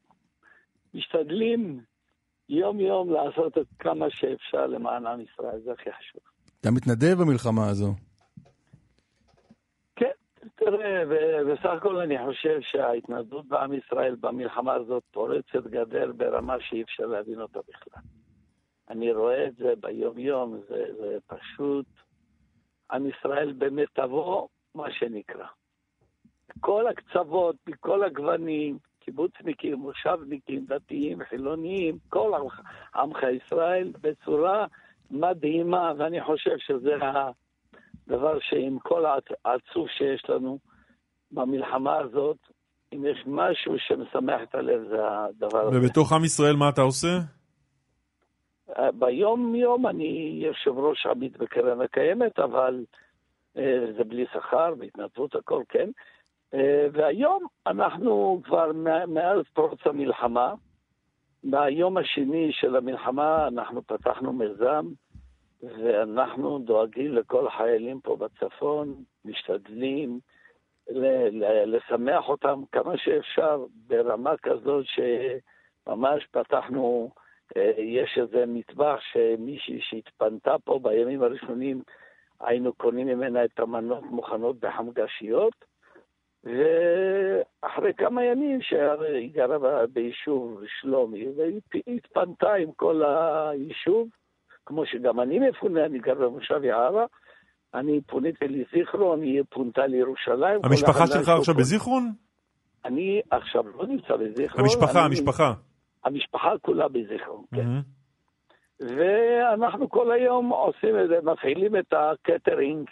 [0.94, 1.80] משתדלים
[2.48, 6.20] יום-יום לעשות את כמה שאפשר למען עם ישראל, זה הכי חשוב.
[6.60, 7.92] אתה מתנדב במלחמה הזו.
[9.96, 10.10] כן,
[10.54, 11.02] תראה,
[11.52, 17.40] בסך הכל אני חושב שההתנדבות בעם ישראל במלחמה הזאת פורצת גדר ברמה שאי אפשר להבין
[17.40, 18.02] אותה בכלל.
[18.90, 21.86] אני רואה את זה ביום-יום, זה, זה פשוט
[22.90, 25.46] עם ישראל במיטבו, מה שנקרא.
[26.60, 32.32] כל הקצוות, מכל הגוונים, קיבוצניקים, מושבניקים, דתיים, חילוניים, כל
[32.94, 34.66] עמך, ישראל בצורה
[35.10, 36.94] מדהימה, ואני חושב שזה
[38.06, 39.04] הדבר שעם כל
[39.44, 40.58] העצוב שיש לנו
[41.30, 42.36] במלחמה הזאת,
[42.92, 45.78] אם יש משהו שמשמח את הלב, זה הדבר הזה.
[45.78, 47.18] ובתוך עם ישראל מה אתה עושה?
[48.94, 52.84] ביום-יום אני יושב ראש עמית בקרן הקיימת, אבל
[53.56, 55.90] אה, זה בלי שכר, בהתנדבות, הכל כן.
[56.54, 58.72] אה, והיום אנחנו כבר
[59.08, 60.54] מאז פרוץ המלחמה,
[61.44, 64.86] ביום השני של המלחמה אנחנו פתחנו מיזם
[65.62, 68.94] ואנחנו דואגים לכל החיילים פה בצפון,
[69.24, 70.20] משתדלים
[71.66, 77.10] לשמח אותם כמה שאפשר ברמה כזאת שממש פתחנו,
[77.56, 81.82] אה, יש איזה מטבח שמישהי שהתפנתה פה בימים הראשונים,
[82.40, 85.67] היינו קונים ממנה את המנות מוכנות בחמגשיות,
[86.44, 91.60] ואחרי כמה ימים שהיא גרה ביישוב שלומי, והיא
[91.96, 94.08] התפנתה עם כל היישוב,
[94.66, 97.06] כמו שגם אני מפונה, אני גר במושב יערה,
[97.74, 100.60] אני פוניתי לזיכרון, היא פונתה לירושלים.
[100.64, 102.12] המשפחה שלך עכשיו בזיכרון?
[102.84, 104.64] אני עכשיו לא נמצא בזיכרון.
[104.64, 105.52] המשפחה, אני, המשפחה.
[106.04, 107.68] המשפחה כולה בזיכרון, כן.
[108.80, 112.88] ואנחנו כל היום עושים את זה, מפעילים את הקטרינג,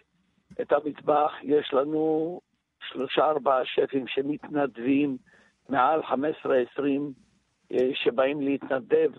[0.61, 2.41] את המטבח, יש לנו
[2.89, 5.17] שלושה ארבעה שפים שמתנדבים,
[5.69, 6.13] מעל 15-20
[7.73, 9.11] אה, שבאים להתנדב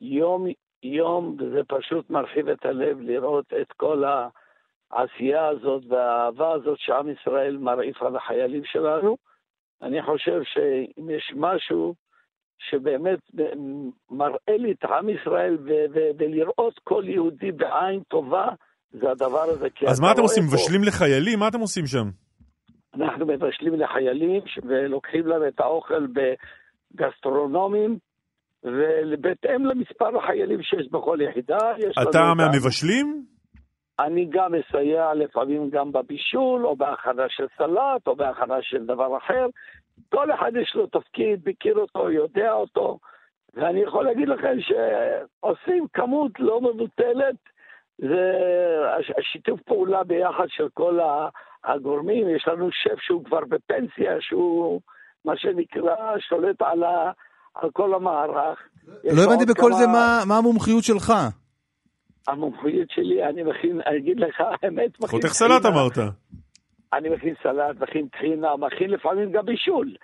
[0.00, 0.46] יום
[0.82, 4.04] יום, וזה פשוט מרחיב את הלב לראות את כל
[4.92, 9.16] העשייה הזאת והאהבה הזאת שעם ישראל מרעיף על החיילים שלנו.
[9.82, 11.94] אני חושב שאם יש משהו
[12.58, 13.18] שבאמת
[14.10, 15.58] מראה לי את עם ישראל
[16.18, 18.48] ולראות כל יהודי בעין טובה,
[18.92, 19.68] זה הדבר הזה.
[19.86, 20.44] אז מה אתם עושים?
[20.44, 21.38] מבשלים לחיילים?
[21.38, 22.23] מה אתם עושים שם?
[23.00, 26.06] אנחנו מבשלים לחיילים ולוקחים להם את האוכל
[26.94, 27.98] בגסטרונומים,
[28.64, 32.10] ובהתאם למספר החיילים שיש בכל יחידה, יש לנו...
[32.10, 33.24] אתה מהמבשלים?
[33.98, 39.46] אני גם מסייע לפעמים גם בבישול, או בהכנה של סלט, או בהכנה של דבר אחר.
[40.10, 42.98] כל אחד יש לו תפקיד, מכיר אותו, יודע אותו,
[43.54, 47.36] ואני יכול להגיד לכם שעושים כמות לא מבוטלת,
[47.98, 48.32] זה
[49.18, 50.98] השיתוף פעולה ביחד של כל
[51.64, 52.36] הגורמים.
[52.36, 54.80] יש לנו שף שהוא כבר בפנסיה, שהוא
[55.24, 57.10] מה שנקרא שולט על, ה,
[57.54, 58.58] על כל המערך.
[59.04, 59.78] לא הבנתי בכל כמה...
[59.78, 61.12] זה מה, מה המומחיות שלך.
[62.28, 65.08] המומחיות שלי, אני מכין, אני אגיד לך, האמת, מכין...
[65.08, 65.98] חותך סלט אמרת.
[66.92, 69.94] אני מכין סלט, מכין טחינה, מכין לפעמים גם בישול.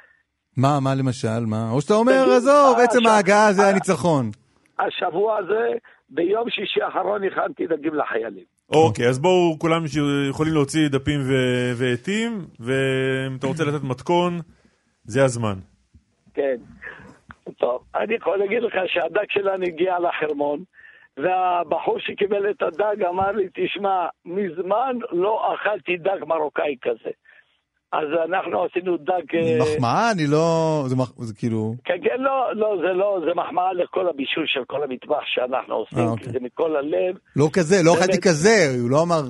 [0.57, 1.47] מה, מה למשל?
[1.47, 1.71] מה?
[1.73, 4.31] או שאתה אומר, עזוב, עצם ההגעה זה הניצחון.
[4.79, 5.69] השבוע הזה,
[6.11, 8.45] ביום שישי האחרון הכנתי דגים לחיילים.
[8.71, 9.85] אוקיי, אז בואו, כולם
[10.31, 11.21] יכולים להוציא דפים
[11.77, 14.41] ועטים, ואם אתה רוצה לתת מתכון,
[15.05, 15.55] זה הזמן.
[16.35, 16.57] כן.
[17.59, 20.65] טוב, אני יכול להגיד לך שהדג שלנו הגיע לחרמון,
[21.17, 27.11] והבחור שקיבל את הדג אמר לי, תשמע, מזמן לא אכלתי דג מרוקאי כזה.
[27.93, 29.37] אז אנחנו עשינו דג...
[29.37, 30.11] אה, מחמאה?
[30.11, 30.85] אני לא...
[30.87, 31.13] זה, מח...
[31.19, 31.75] זה כאילו...
[31.85, 35.99] כן, כן, לא, לא, זה לא, זה מחמאה לכל הבישול של כל המטבח שאנחנו עושים,
[35.99, 36.27] 아, אה, אוקיי.
[36.27, 37.17] כי זה מכל הלב.
[37.37, 39.21] לא כזה, לא אכלתי כזה, הוא לא אמר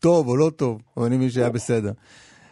[0.00, 1.90] טוב או לא טוב, אבל אני מבין שהיה בסדר.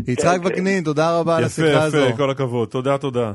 [0.09, 0.85] יצחק כן, וקנין, כן.
[0.85, 1.99] תודה רבה על השיחה הזו.
[1.99, 2.69] יפה, יפה, כל הכבוד.
[2.69, 3.33] תודה, תודה.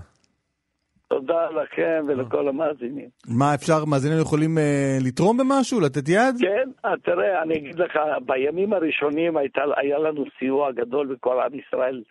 [1.08, 3.10] תודה לכם ולכל המאזינים.
[3.40, 6.36] מה אפשר, מאזינים יכולים uh, לתרום במשהו, לתת יד?
[6.40, 11.60] כן, uh, תראה, אני אגיד לך, בימים הראשונים הייתה, היה לנו סיוע גדול בכל עם
[11.60, 12.04] ישראל.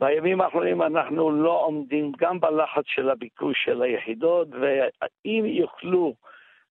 [0.00, 6.14] בימים האחרונים אנחנו לא עומדים גם בלחץ של הביקוש של היחידות, ואם יוכלו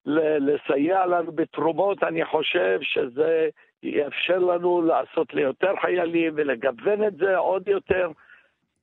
[0.06, 3.50] לסייע לנו בתרומות, אני חושב שזה
[3.84, 8.12] יאפשר לנו לעשות ליותר חיילים ולגוון את זה עוד יותר.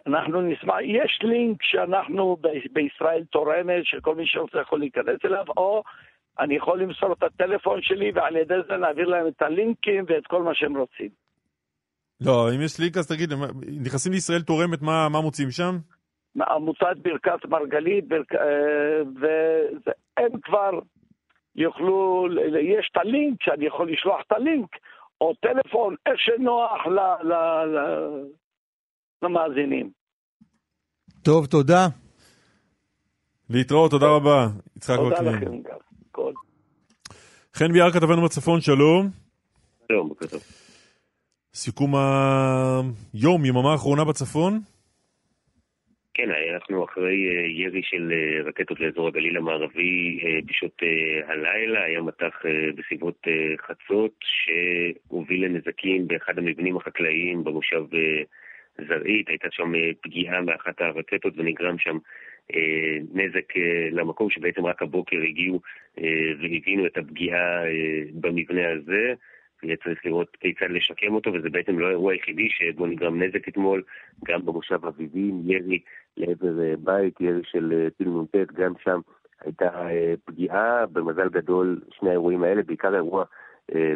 [0.07, 5.83] אנחנו נשמח, יש לינק שאנחנו ב- בישראל תורמת, שכל מי שרוצה יכול להיכנס אליו, או
[6.39, 10.43] אני יכול למסור את הטלפון שלי ועל ידי זה נעביר להם את הלינקים ואת כל
[10.43, 11.09] מה שהם רוצים.
[12.21, 13.33] לא, אם יש לינק אז תגיד,
[13.85, 15.75] נכנסים לישראל תורמת, מה, מה מוצאים שם?
[16.51, 18.33] עמותת ברכת מרגלית, ברכ...
[18.35, 20.71] אה, והם כבר
[21.57, 22.27] יוכלו,
[22.61, 24.69] יש את הלינק, שאני יכול לשלוח את הלינק,
[25.21, 26.99] או טלפון, איך שנוח ל...
[27.29, 27.33] ל,
[27.65, 27.79] ל
[29.23, 29.91] למאזינים.
[31.23, 31.87] טוב, תודה.
[33.51, 34.47] להתראות, תודה רבה.
[34.77, 35.17] יצחק וקנין.
[35.17, 35.79] תודה לכם גם.
[37.55, 39.09] חן ביאר כתבנו בצפון, שלום.
[39.89, 40.41] שלום, בוקר טוב.
[41.55, 44.61] סיכום היום, יממה האחרונה בצפון?
[46.15, 50.83] כן, אנחנו אחרי אה, ירי של אה, רקטות לאזור הגליל המערבי אה, בשעות
[51.27, 52.43] הלילה, היה מטח
[52.77, 53.27] בסביבות
[53.67, 57.85] חצות שהוביל לנזקים באחד המבנים החקלאיים במושב
[58.89, 61.99] זרעית, הייתה שם פגיעה מאחת הרקטות ונגרם שם
[63.15, 63.53] נזק
[63.91, 65.61] למקום שבעצם רק הבוקר הגיעו
[66.41, 67.63] והבינו את הפגיעה
[68.13, 69.15] במבנה הזה.
[69.63, 73.83] יהיה צריך לראות כיצד לשקם אותו, וזה בעצם לא האירוע היחידי שבו נגרם נזק אתמול,
[74.25, 75.79] גם במושב אביבים, ירי
[76.17, 79.01] לעבר אה, בית, ירי של אה, טיל נ"ט, גם שם
[79.45, 83.25] הייתה אה, פגיעה, במזל גדול שני האירועים האלה, בעיקר האירוע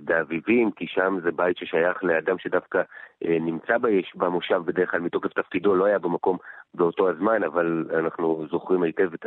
[0.04, 2.82] באביבים, כי שם זה בית ששייך לאדם שדווקא
[3.22, 3.76] נמצא
[4.14, 6.36] במושב בדרך כלל מתוקף תפקידו, לא היה במקום
[6.74, 9.26] באותו הזמן, אבל אנחנו זוכרים היטב את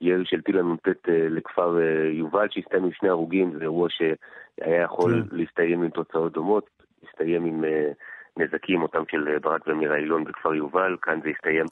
[0.00, 1.78] הירי של טיל הנ"ט לכפר
[2.12, 5.36] יובל, שהסתיים עם שני הרוגים, זה אירוע שהיה יכול כן.
[5.36, 6.70] להסתיים עם תוצאות דומות,
[7.02, 7.64] להסתיים עם
[8.36, 11.66] נזקים, אותם של ברק ומירה אילון בכפר יובל, כאן זה הסתיים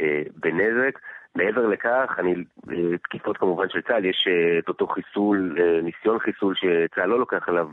[0.00, 0.98] אה, בנזק.
[1.36, 2.34] מעבר לכך, אני,
[2.70, 7.48] אה, תקיפות כמובן של צה"ל, יש אה, את אותו חיסול, ניסיון חיסול שצה"ל לא לוקח
[7.48, 7.66] עליו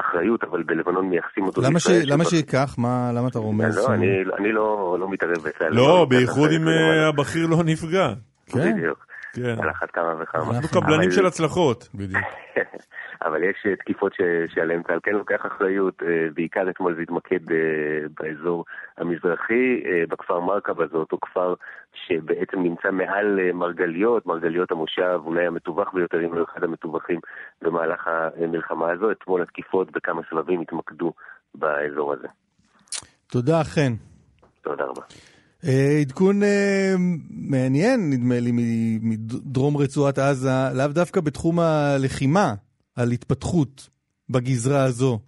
[0.00, 2.06] אחריות, אבל בלבנון מייחסים אותו למה לישראל.
[2.06, 2.10] ש...
[2.10, 2.74] למה שייקח?
[2.78, 3.78] מה, למה אתה רומז?
[3.78, 4.06] לא, אני,
[4.38, 5.70] אני לא, לא מתערב בצה"ל.
[5.70, 6.68] לא, לא בייחוד אם
[7.08, 8.08] הבכיר לא נפגע.
[8.46, 8.76] כן?
[8.76, 9.06] בדיוק.
[9.34, 9.62] כן.
[9.62, 10.56] על אחת כמה וכמה.
[10.56, 11.88] אנחנו קבלנים של הצלחות.
[11.94, 12.22] בדיוק.
[13.26, 14.20] אבל יש אה, תקיפות ש...
[14.54, 17.56] שעליהן צה"ל כן לוקח אחריות, אה, בעיקר אתמול זה התמקד אה,
[18.20, 18.64] באזור
[18.98, 21.54] המזרחי, בכפר מרקבה, זה אותו כפר
[21.94, 27.20] שבעצם נמצא מעל מרגליות, מרגליות המושב אולי המטווח ביותר, אם לא אחד המטווחים
[27.62, 29.10] במהלך המלחמה הזו.
[29.10, 31.12] אתמול התקיפות בכמה סבבים התמקדו
[31.54, 32.28] באזור הזה.
[33.26, 33.92] תודה, חן.
[34.62, 35.02] תודה רבה.
[36.02, 36.36] עדכון
[37.50, 38.52] מעניין, נדמה לי,
[39.02, 42.54] מדרום רצועת עזה, לאו דווקא בתחום הלחימה.
[42.96, 43.88] על התפתחות
[44.30, 45.18] בגזרה הזו.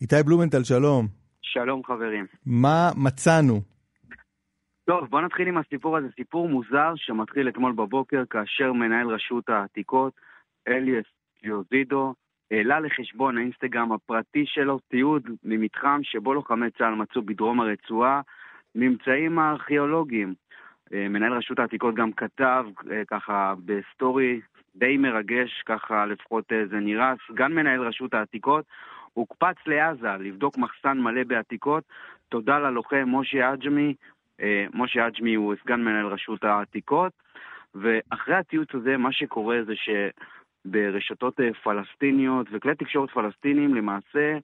[0.00, 1.06] איתי בלומנטל, שלום.
[1.42, 2.26] שלום חברים.
[2.46, 3.60] מה מצאנו?
[4.84, 6.06] טוב, בוא נתחיל עם הסיפור הזה.
[6.16, 10.12] סיפור מוזר שמתחיל אתמול בבוקר כאשר מנהל רשות העתיקות,
[10.68, 11.06] אלי
[11.42, 12.14] אסקוזידו,
[12.50, 18.20] העלה לחשבון האינסטגרם הפרטי שלו תיעוד ממתחם שבו לוחמי צה"ל מצאו בדרום הרצועה
[18.74, 20.34] ממצאים הארכיאולוגיים.
[20.92, 24.40] אה, מנהל רשות העתיקות גם כתב אה, ככה בסטורי
[24.76, 27.14] די מרגש, ככה לפחות אה, זה נראה.
[27.28, 28.64] סגן מנהל רשות העתיקות
[29.12, 31.84] הוקפץ לעזה לבדוק מחסן מלא בעתיקות.
[32.28, 33.94] תודה ללוחם משה עג'מי.
[34.74, 37.12] משה עג'מי הוא סגן מנהל רשות העתיקות.
[37.74, 39.72] ואחרי הציוץ הזה, מה שקורה זה
[40.66, 44.38] שברשתות פלסטיניות וכלי תקשורת פלסטינים למעשה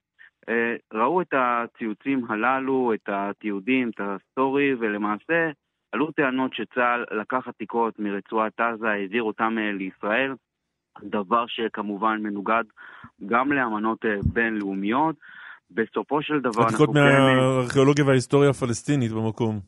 [0.95, 5.51] ראו את הציוצים הללו, את התיעודים, את הסטורי, ולמעשה
[5.97, 10.35] עלו טענות שצה"ל לקח עתיקות מרצועת עזה, העביר אותם אה, לישראל,
[11.03, 12.65] דבר שכמובן מנוגד
[13.27, 15.17] גם לאמנות אה, בינלאומיות.
[15.71, 19.61] בסופו של דבר עתיקות כן, אה, מהארכיאולוגיה וההיסטוריה הפלסטינית במקום.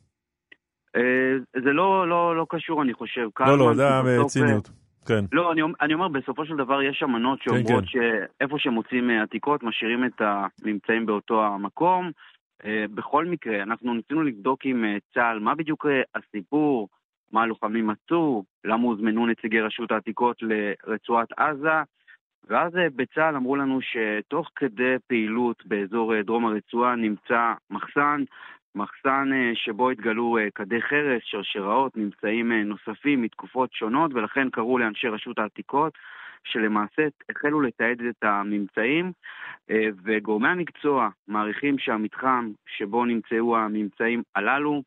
[1.63, 3.27] זה לא, לא, לא קשור, אני חושב.
[3.39, 4.69] לא, לא, זה היה בציניות.
[5.09, 5.25] כן.
[5.31, 8.25] לא, אני, אני אומר, בסופו של דבר יש אמנות כן, שאומרות כן, כן.
[8.39, 12.11] שאיפה שמוצאים עתיקות, משאירים את הממצאים באותו המקום.
[12.65, 16.89] אה, בכל מקרה, אנחנו ניסינו לבדוק עם אה, צה"ל מה בדיוק אה, הסיפור,
[17.31, 21.81] מה הלוחמים מצאו, למה הוזמנו נציגי רשות העתיקות לרצועת עזה,
[22.47, 28.23] ואז בצה"ל אמרו לנו שתוך כדי פעילות באזור דרום הרצועה נמצא מחסן,
[28.75, 35.93] מחסן שבו התגלו כדי חרס, שרשראות, ממצאים נוספים מתקופות שונות, ולכן קראו לאנשי רשות העתיקות
[36.43, 39.11] שלמעשה החלו לתעד את הממצאים,
[39.69, 44.83] אה, וגורמי המקצוע מעריכים שהמתחם שבו נמצאו הממצאים הללו,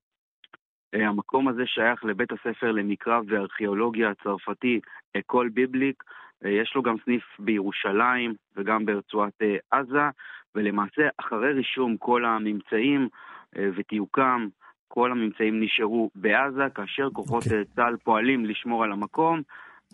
[0.94, 4.80] אה, המקום הזה שייך לבית הספר למקרא וארכיאולוגיה הצרפתי
[5.18, 6.04] אקול ביבליק,
[6.44, 10.08] אה, יש לו גם סניף בירושלים וגם ברצועת עזה,
[10.54, 13.08] ולמעשה אחרי רישום כל הממצאים
[13.56, 14.48] ותיוקם,
[14.88, 17.46] כל הממצאים נשארו בעזה, כאשר כוחות okay.
[17.46, 17.64] אוקיי.
[17.64, 19.42] צה"ל פועלים לשמור על המקום.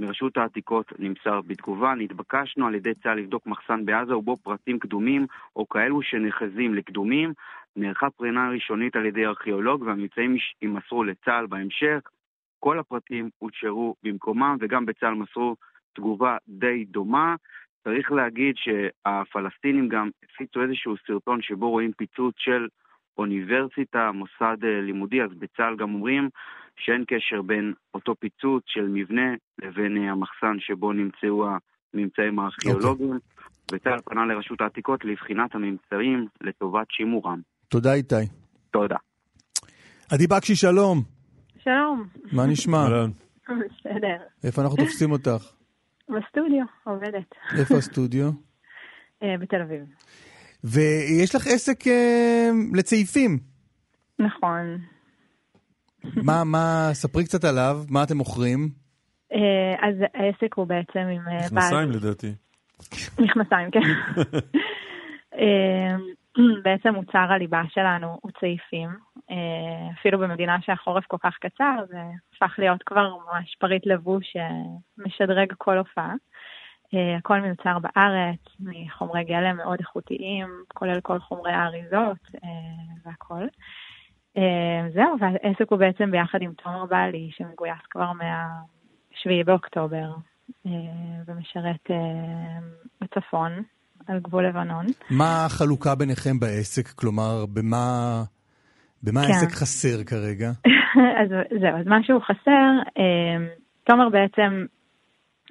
[0.00, 5.26] מרשות העתיקות נמסר בתגובה, נתבקשנו על ידי צה"ל לבדוק מחסן בעזה ובו פרטים קדומים
[5.56, 7.32] או כאלו שנחזים לקדומים.
[7.76, 12.00] נערכה פרינה ראשונית על ידי ארכיאולוג והממצאים יימסרו לצה"ל בהמשך.
[12.60, 15.56] כל הפרטים הושארו במקומם וגם בצה"ל מסרו
[15.92, 17.34] תגובה די דומה.
[17.84, 22.68] צריך להגיד שהפלסטינים גם הפיצו איזשהו סרטון שבו רואים פיצוץ של
[23.18, 26.28] אוניברסיטה, מוסד אה, לימודי, אז בצה"ל גם אומרים
[26.76, 31.46] שאין קשר בין אותו פיצוץ של מבנה לבין אה, המחסן שבו נמצאו
[31.94, 33.12] הממצאים הארכיאולוגיים.
[33.12, 33.48] Okay.
[33.72, 37.40] וצה"ל פנה לרשות העתיקות לבחינת הממצאים לטובת שימורם.
[37.68, 38.14] תודה איתי.
[38.70, 38.96] תודה.
[40.12, 41.02] עדי בקשי, שלום.
[41.58, 42.08] שלום.
[42.32, 42.86] מה נשמע?
[43.48, 44.16] בסדר.
[44.44, 45.52] איפה אנחנו תופסים אותך?
[46.08, 47.34] בסטודיו, עובדת.
[47.58, 48.30] איפה הסטודיו?
[49.22, 49.80] אה, בתל אביב.
[50.64, 53.38] ויש לך עסק אה, לצעיפים.
[54.18, 54.78] נכון.
[56.04, 58.68] מה, מה, ספרי קצת עליו, מה אתם מוכרים?
[59.32, 61.44] אה, אז העסק הוא בעצם עם אה, בעל...
[61.44, 62.34] מכנסיים לדעתי.
[63.18, 63.80] מכנסיים, כן.
[65.38, 65.96] אה,
[66.62, 68.88] בעצם מוצר הליבה שלנו הוא צעיפים.
[69.30, 71.96] אה, אפילו במדינה שהחורף כל כך קצר, זה
[72.34, 76.14] הפך להיות כבר ממש פריט לבוש שמשדרג כל הופעה.
[76.94, 82.48] אה, הכל מיוצר בארץ, מחומרי גלם מאוד איכותיים, כולל כל חומרי האריזות אה,
[83.04, 83.46] והכל.
[84.36, 90.14] אה, זהו, והעסק הוא בעצם ביחד עם תומר בעלי, שמגויס כבר מה-7 באוקטובר,
[91.26, 91.90] ומשרת
[93.00, 93.62] בצפון,
[94.06, 94.86] על גבול לבנון.
[95.10, 96.88] מה החלוקה ביניכם בעסק?
[96.88, 98.22] כלומר, במה,
[99.02, 99.26] במה כן.
[99.26, 100.50] העסק חסר כרגע?
[101.20, 101.28] אז
[101.60, 102.70] זהו, אז מה שהוא חסר,
[103.84, 104.66] תומר בעצם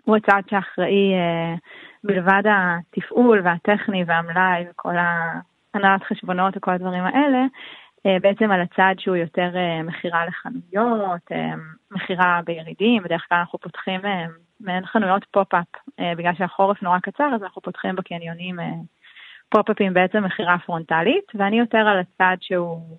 [0.07, 1.55] הוא הצד שאחראי אה,
[2.03, 4.95] מלבד התפעול והטכני והמלאי וכל
[5.73, 7.45] הנהלת חשבונות וכל הדברים האלה,
[8.05, 11.21] אה, בעצם על הצד שהוא יותר אה, מכירה לחנויות,
[11.91, 14.01] מכירה בירידים, בדרך כלל אנחנו פותחים
[14.59, 15.67] מעין חנויות פופ-אפ,
[16.17, 18.59] בגלל שהחורף נורא קצר, אז אנחנו פותחים בקניונים
[19.49, 22.97] פופ-אפים בעצם מכירה פרונטלית, ואני יותר על הצד שהוא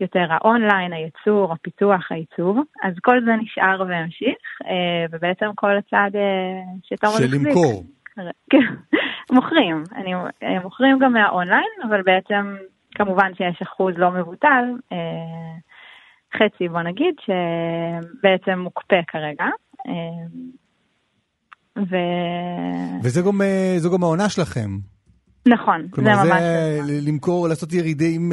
[0.00, 6.62] יותר האונליין, הייצור, הפיתוח, העיצוב, אז כל זה נשאר והמשיך, אה, ובעצם כל הצד אה,
[6.82, 7.46] שתומר של החזיק.
[7.46, 7.84] למכור.
[8.50, 8.66] כן,
[9.32, 9.84] מוכרים.
[9.96, 12.56] אני, אה, מוכרים גם מהאונליין, אבל בעצם
[12.94, 14.64] כמובן שיש אחוז לא מבוטל,
[16.36, 19.44] חצי בוא נגיד, שבעצם מוקפא כרגע.
[21.78, 21.96] ו...
[23.02, 23.40] וזה גם,
[23.94, 24.70] גם העונה שלכם.
[25.46, 26.26] נכון, זה כלומר, ממש...
[26.28, 28.32] זה ל- למכור, לעשות ירידים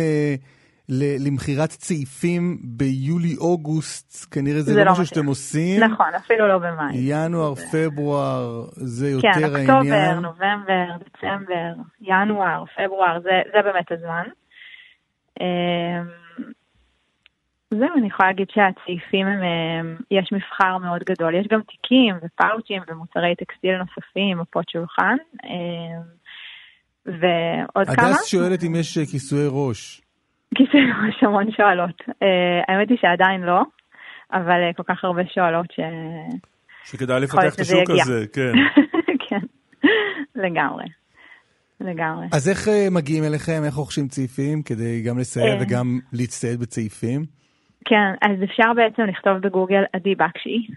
[0.89, 5.83] למכירת צעיפים ביולי-אוגוסט, כנראה זה זה לא לא משהו שאתם עושים.
[5.83, 6.95] נכון, אפילו לא במאי.
[6.95, 10.19] ינואר, פברואר, זה כן, יותר אוקטובר, העניין.
[10.19, 14.23] נובמבר, דצמבר, ינואר, פברואר, זה, זה באמת הזמן.
[15.41, 16.07] אמ,
[17.71, 21.35] זהו, אני יכולה להגיד שהצעיפים הם, הם, יש מבחר מאוד גדול.
[21.35, 25.15] יש גם תיקים ופאוצ'ים ומוצרי טקסטיל נוספים, מפות שולחן.
[25.43, 26.01] אמ,
[27.05, 28.07] ועוד כמה?
[28.07, 30.04] הדס שואלת אם יש אה, כיסויי ראש.
[30.55, 32.01] כיסא ראש המון שואלות.
[32.23, 33.61] אה, האמת היא שעדיין לא,
[34.33, 35.79] אבל אה, כל כך הרבה שואלות ש...
[36.83, 37.89] שכדאי לפתח את השוק.
[37.89, 38.51] הזה, כן.
[39.29, 39.39] כן,
[40.35, 40.85] לגמרי.
[41.81, 42.27] לגמרי.
[42.33, 45.57] אז איך אה, מגיעים אליכם, איך רוכשים צעיפים, כדי גם לסייע.
[45.61, 47.25] וגם להצטייד בצעיפים?
[47.85, 50.67] כן, אז אפשר בעצם לכתוב בגוגל עדי בקשי.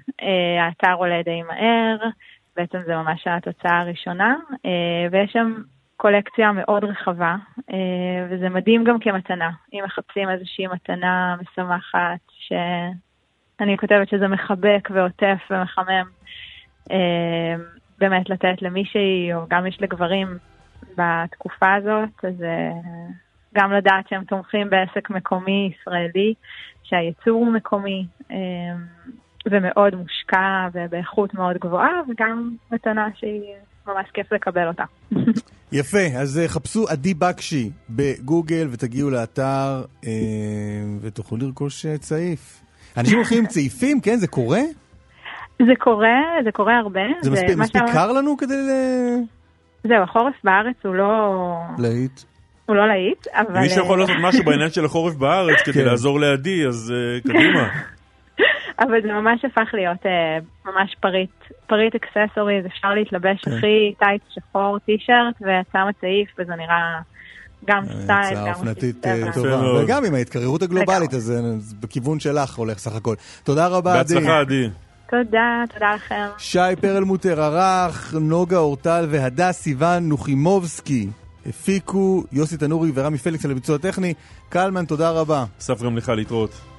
[0.60, 1.96] האתר עולה די מהר,
[2.56, 4.36] בעצם זה ממש התוצאה הראשונה,
[5.12, 5.54] ויש שם
[6.00, 7.36] קולקציה מאוד רחבה,
[7.70, 9.50] אה, וזה מדהים גם כמתנה.
[9.72, 16.06] אם מחפשים איזושהי מתנה משמחת, שאני כותבת שזה מחבק ועוטף ומחמם,
[16.90, 17.54] אה,
[17.98, 20.38] באמת לתת למישהי, או גם יש לגברים
[20.96, 22.72] בתקופה הזאת, אז אה,
[23.54, 26.34] גם לדעת שהם תומכים בעסק מקומי ישראלי,
[26.82, 28.06] שהייצור הוא מקומי
[29.50, 33.54] ומאוד מושקע ובאיכות מאוד גבוהה, וגם מתנה שהיא
[33.86, 34.84] ממש כיף לקבל אותה.
[35.72, 40.10] יפה, אז אה, חפשו עדי בקשי בגוגל ותגיעו לאתר אה,
[41.00, 42.60] ותוכלו לרכוש אה, צעיף.
[42.96, 44.16] אנשים הולכים עם צעיפים, כן?
[44.16, 44.60] זה קורה?
[45.66, 47.00] זה קורה, זה קורה הרבה.
[47.22, 49.22] זה מספיק, מספיק שאמר- קר לנו כדי ל-
[49.88, 51.34] זהו, החורף בארץ הוא לא,
[51.78, 52.20] להיט?
[52.66, 53.60] הוא לא להיט, אבל...
[53.60, 55.84] מי שיכול לעשות משהו בעניין של החורף בארץ כדי כן.
[55.84, 57.68] לעזור לידי, אז אה, קדימה.
[58.78, 61.30] אבל זה ממש הפך להיות אה, ממש פריט,
[61.66, 63.50] פריט accessories, אפשר להתלבש כן.
[63.50, 67.00] הכי טייץ שחור טישרט ויוצא עם צעיף, וזה נראה
[67.64, 69.32] גם סטייל, הצעה גם אופנתית אה.
[69.34, 69.82] טובה.
[69.82, 73.14] וגם עם ההתקררות הגלובלית, אז אה, זה בכיוון שלך הולך סך הכל.
[73.44, 74.14] תודה רבה, עדי.
[74.14, 74.68] בהצלחה, עדי.
[75.10, 76.26] תודה, תודה לכם.
[76.38, 81.08] שי פרלמוטר ערך, נוגה אורטל והדס סיוון נוחימובסקי
[81.46, 84.14] הפיקו, יוסי תנורי ורמי פליקס על הביצוע הטכני.
[84.48, 85.44] קלמן, תודה רבה.
[85.60, 86.77] אסף גם לך להתראות.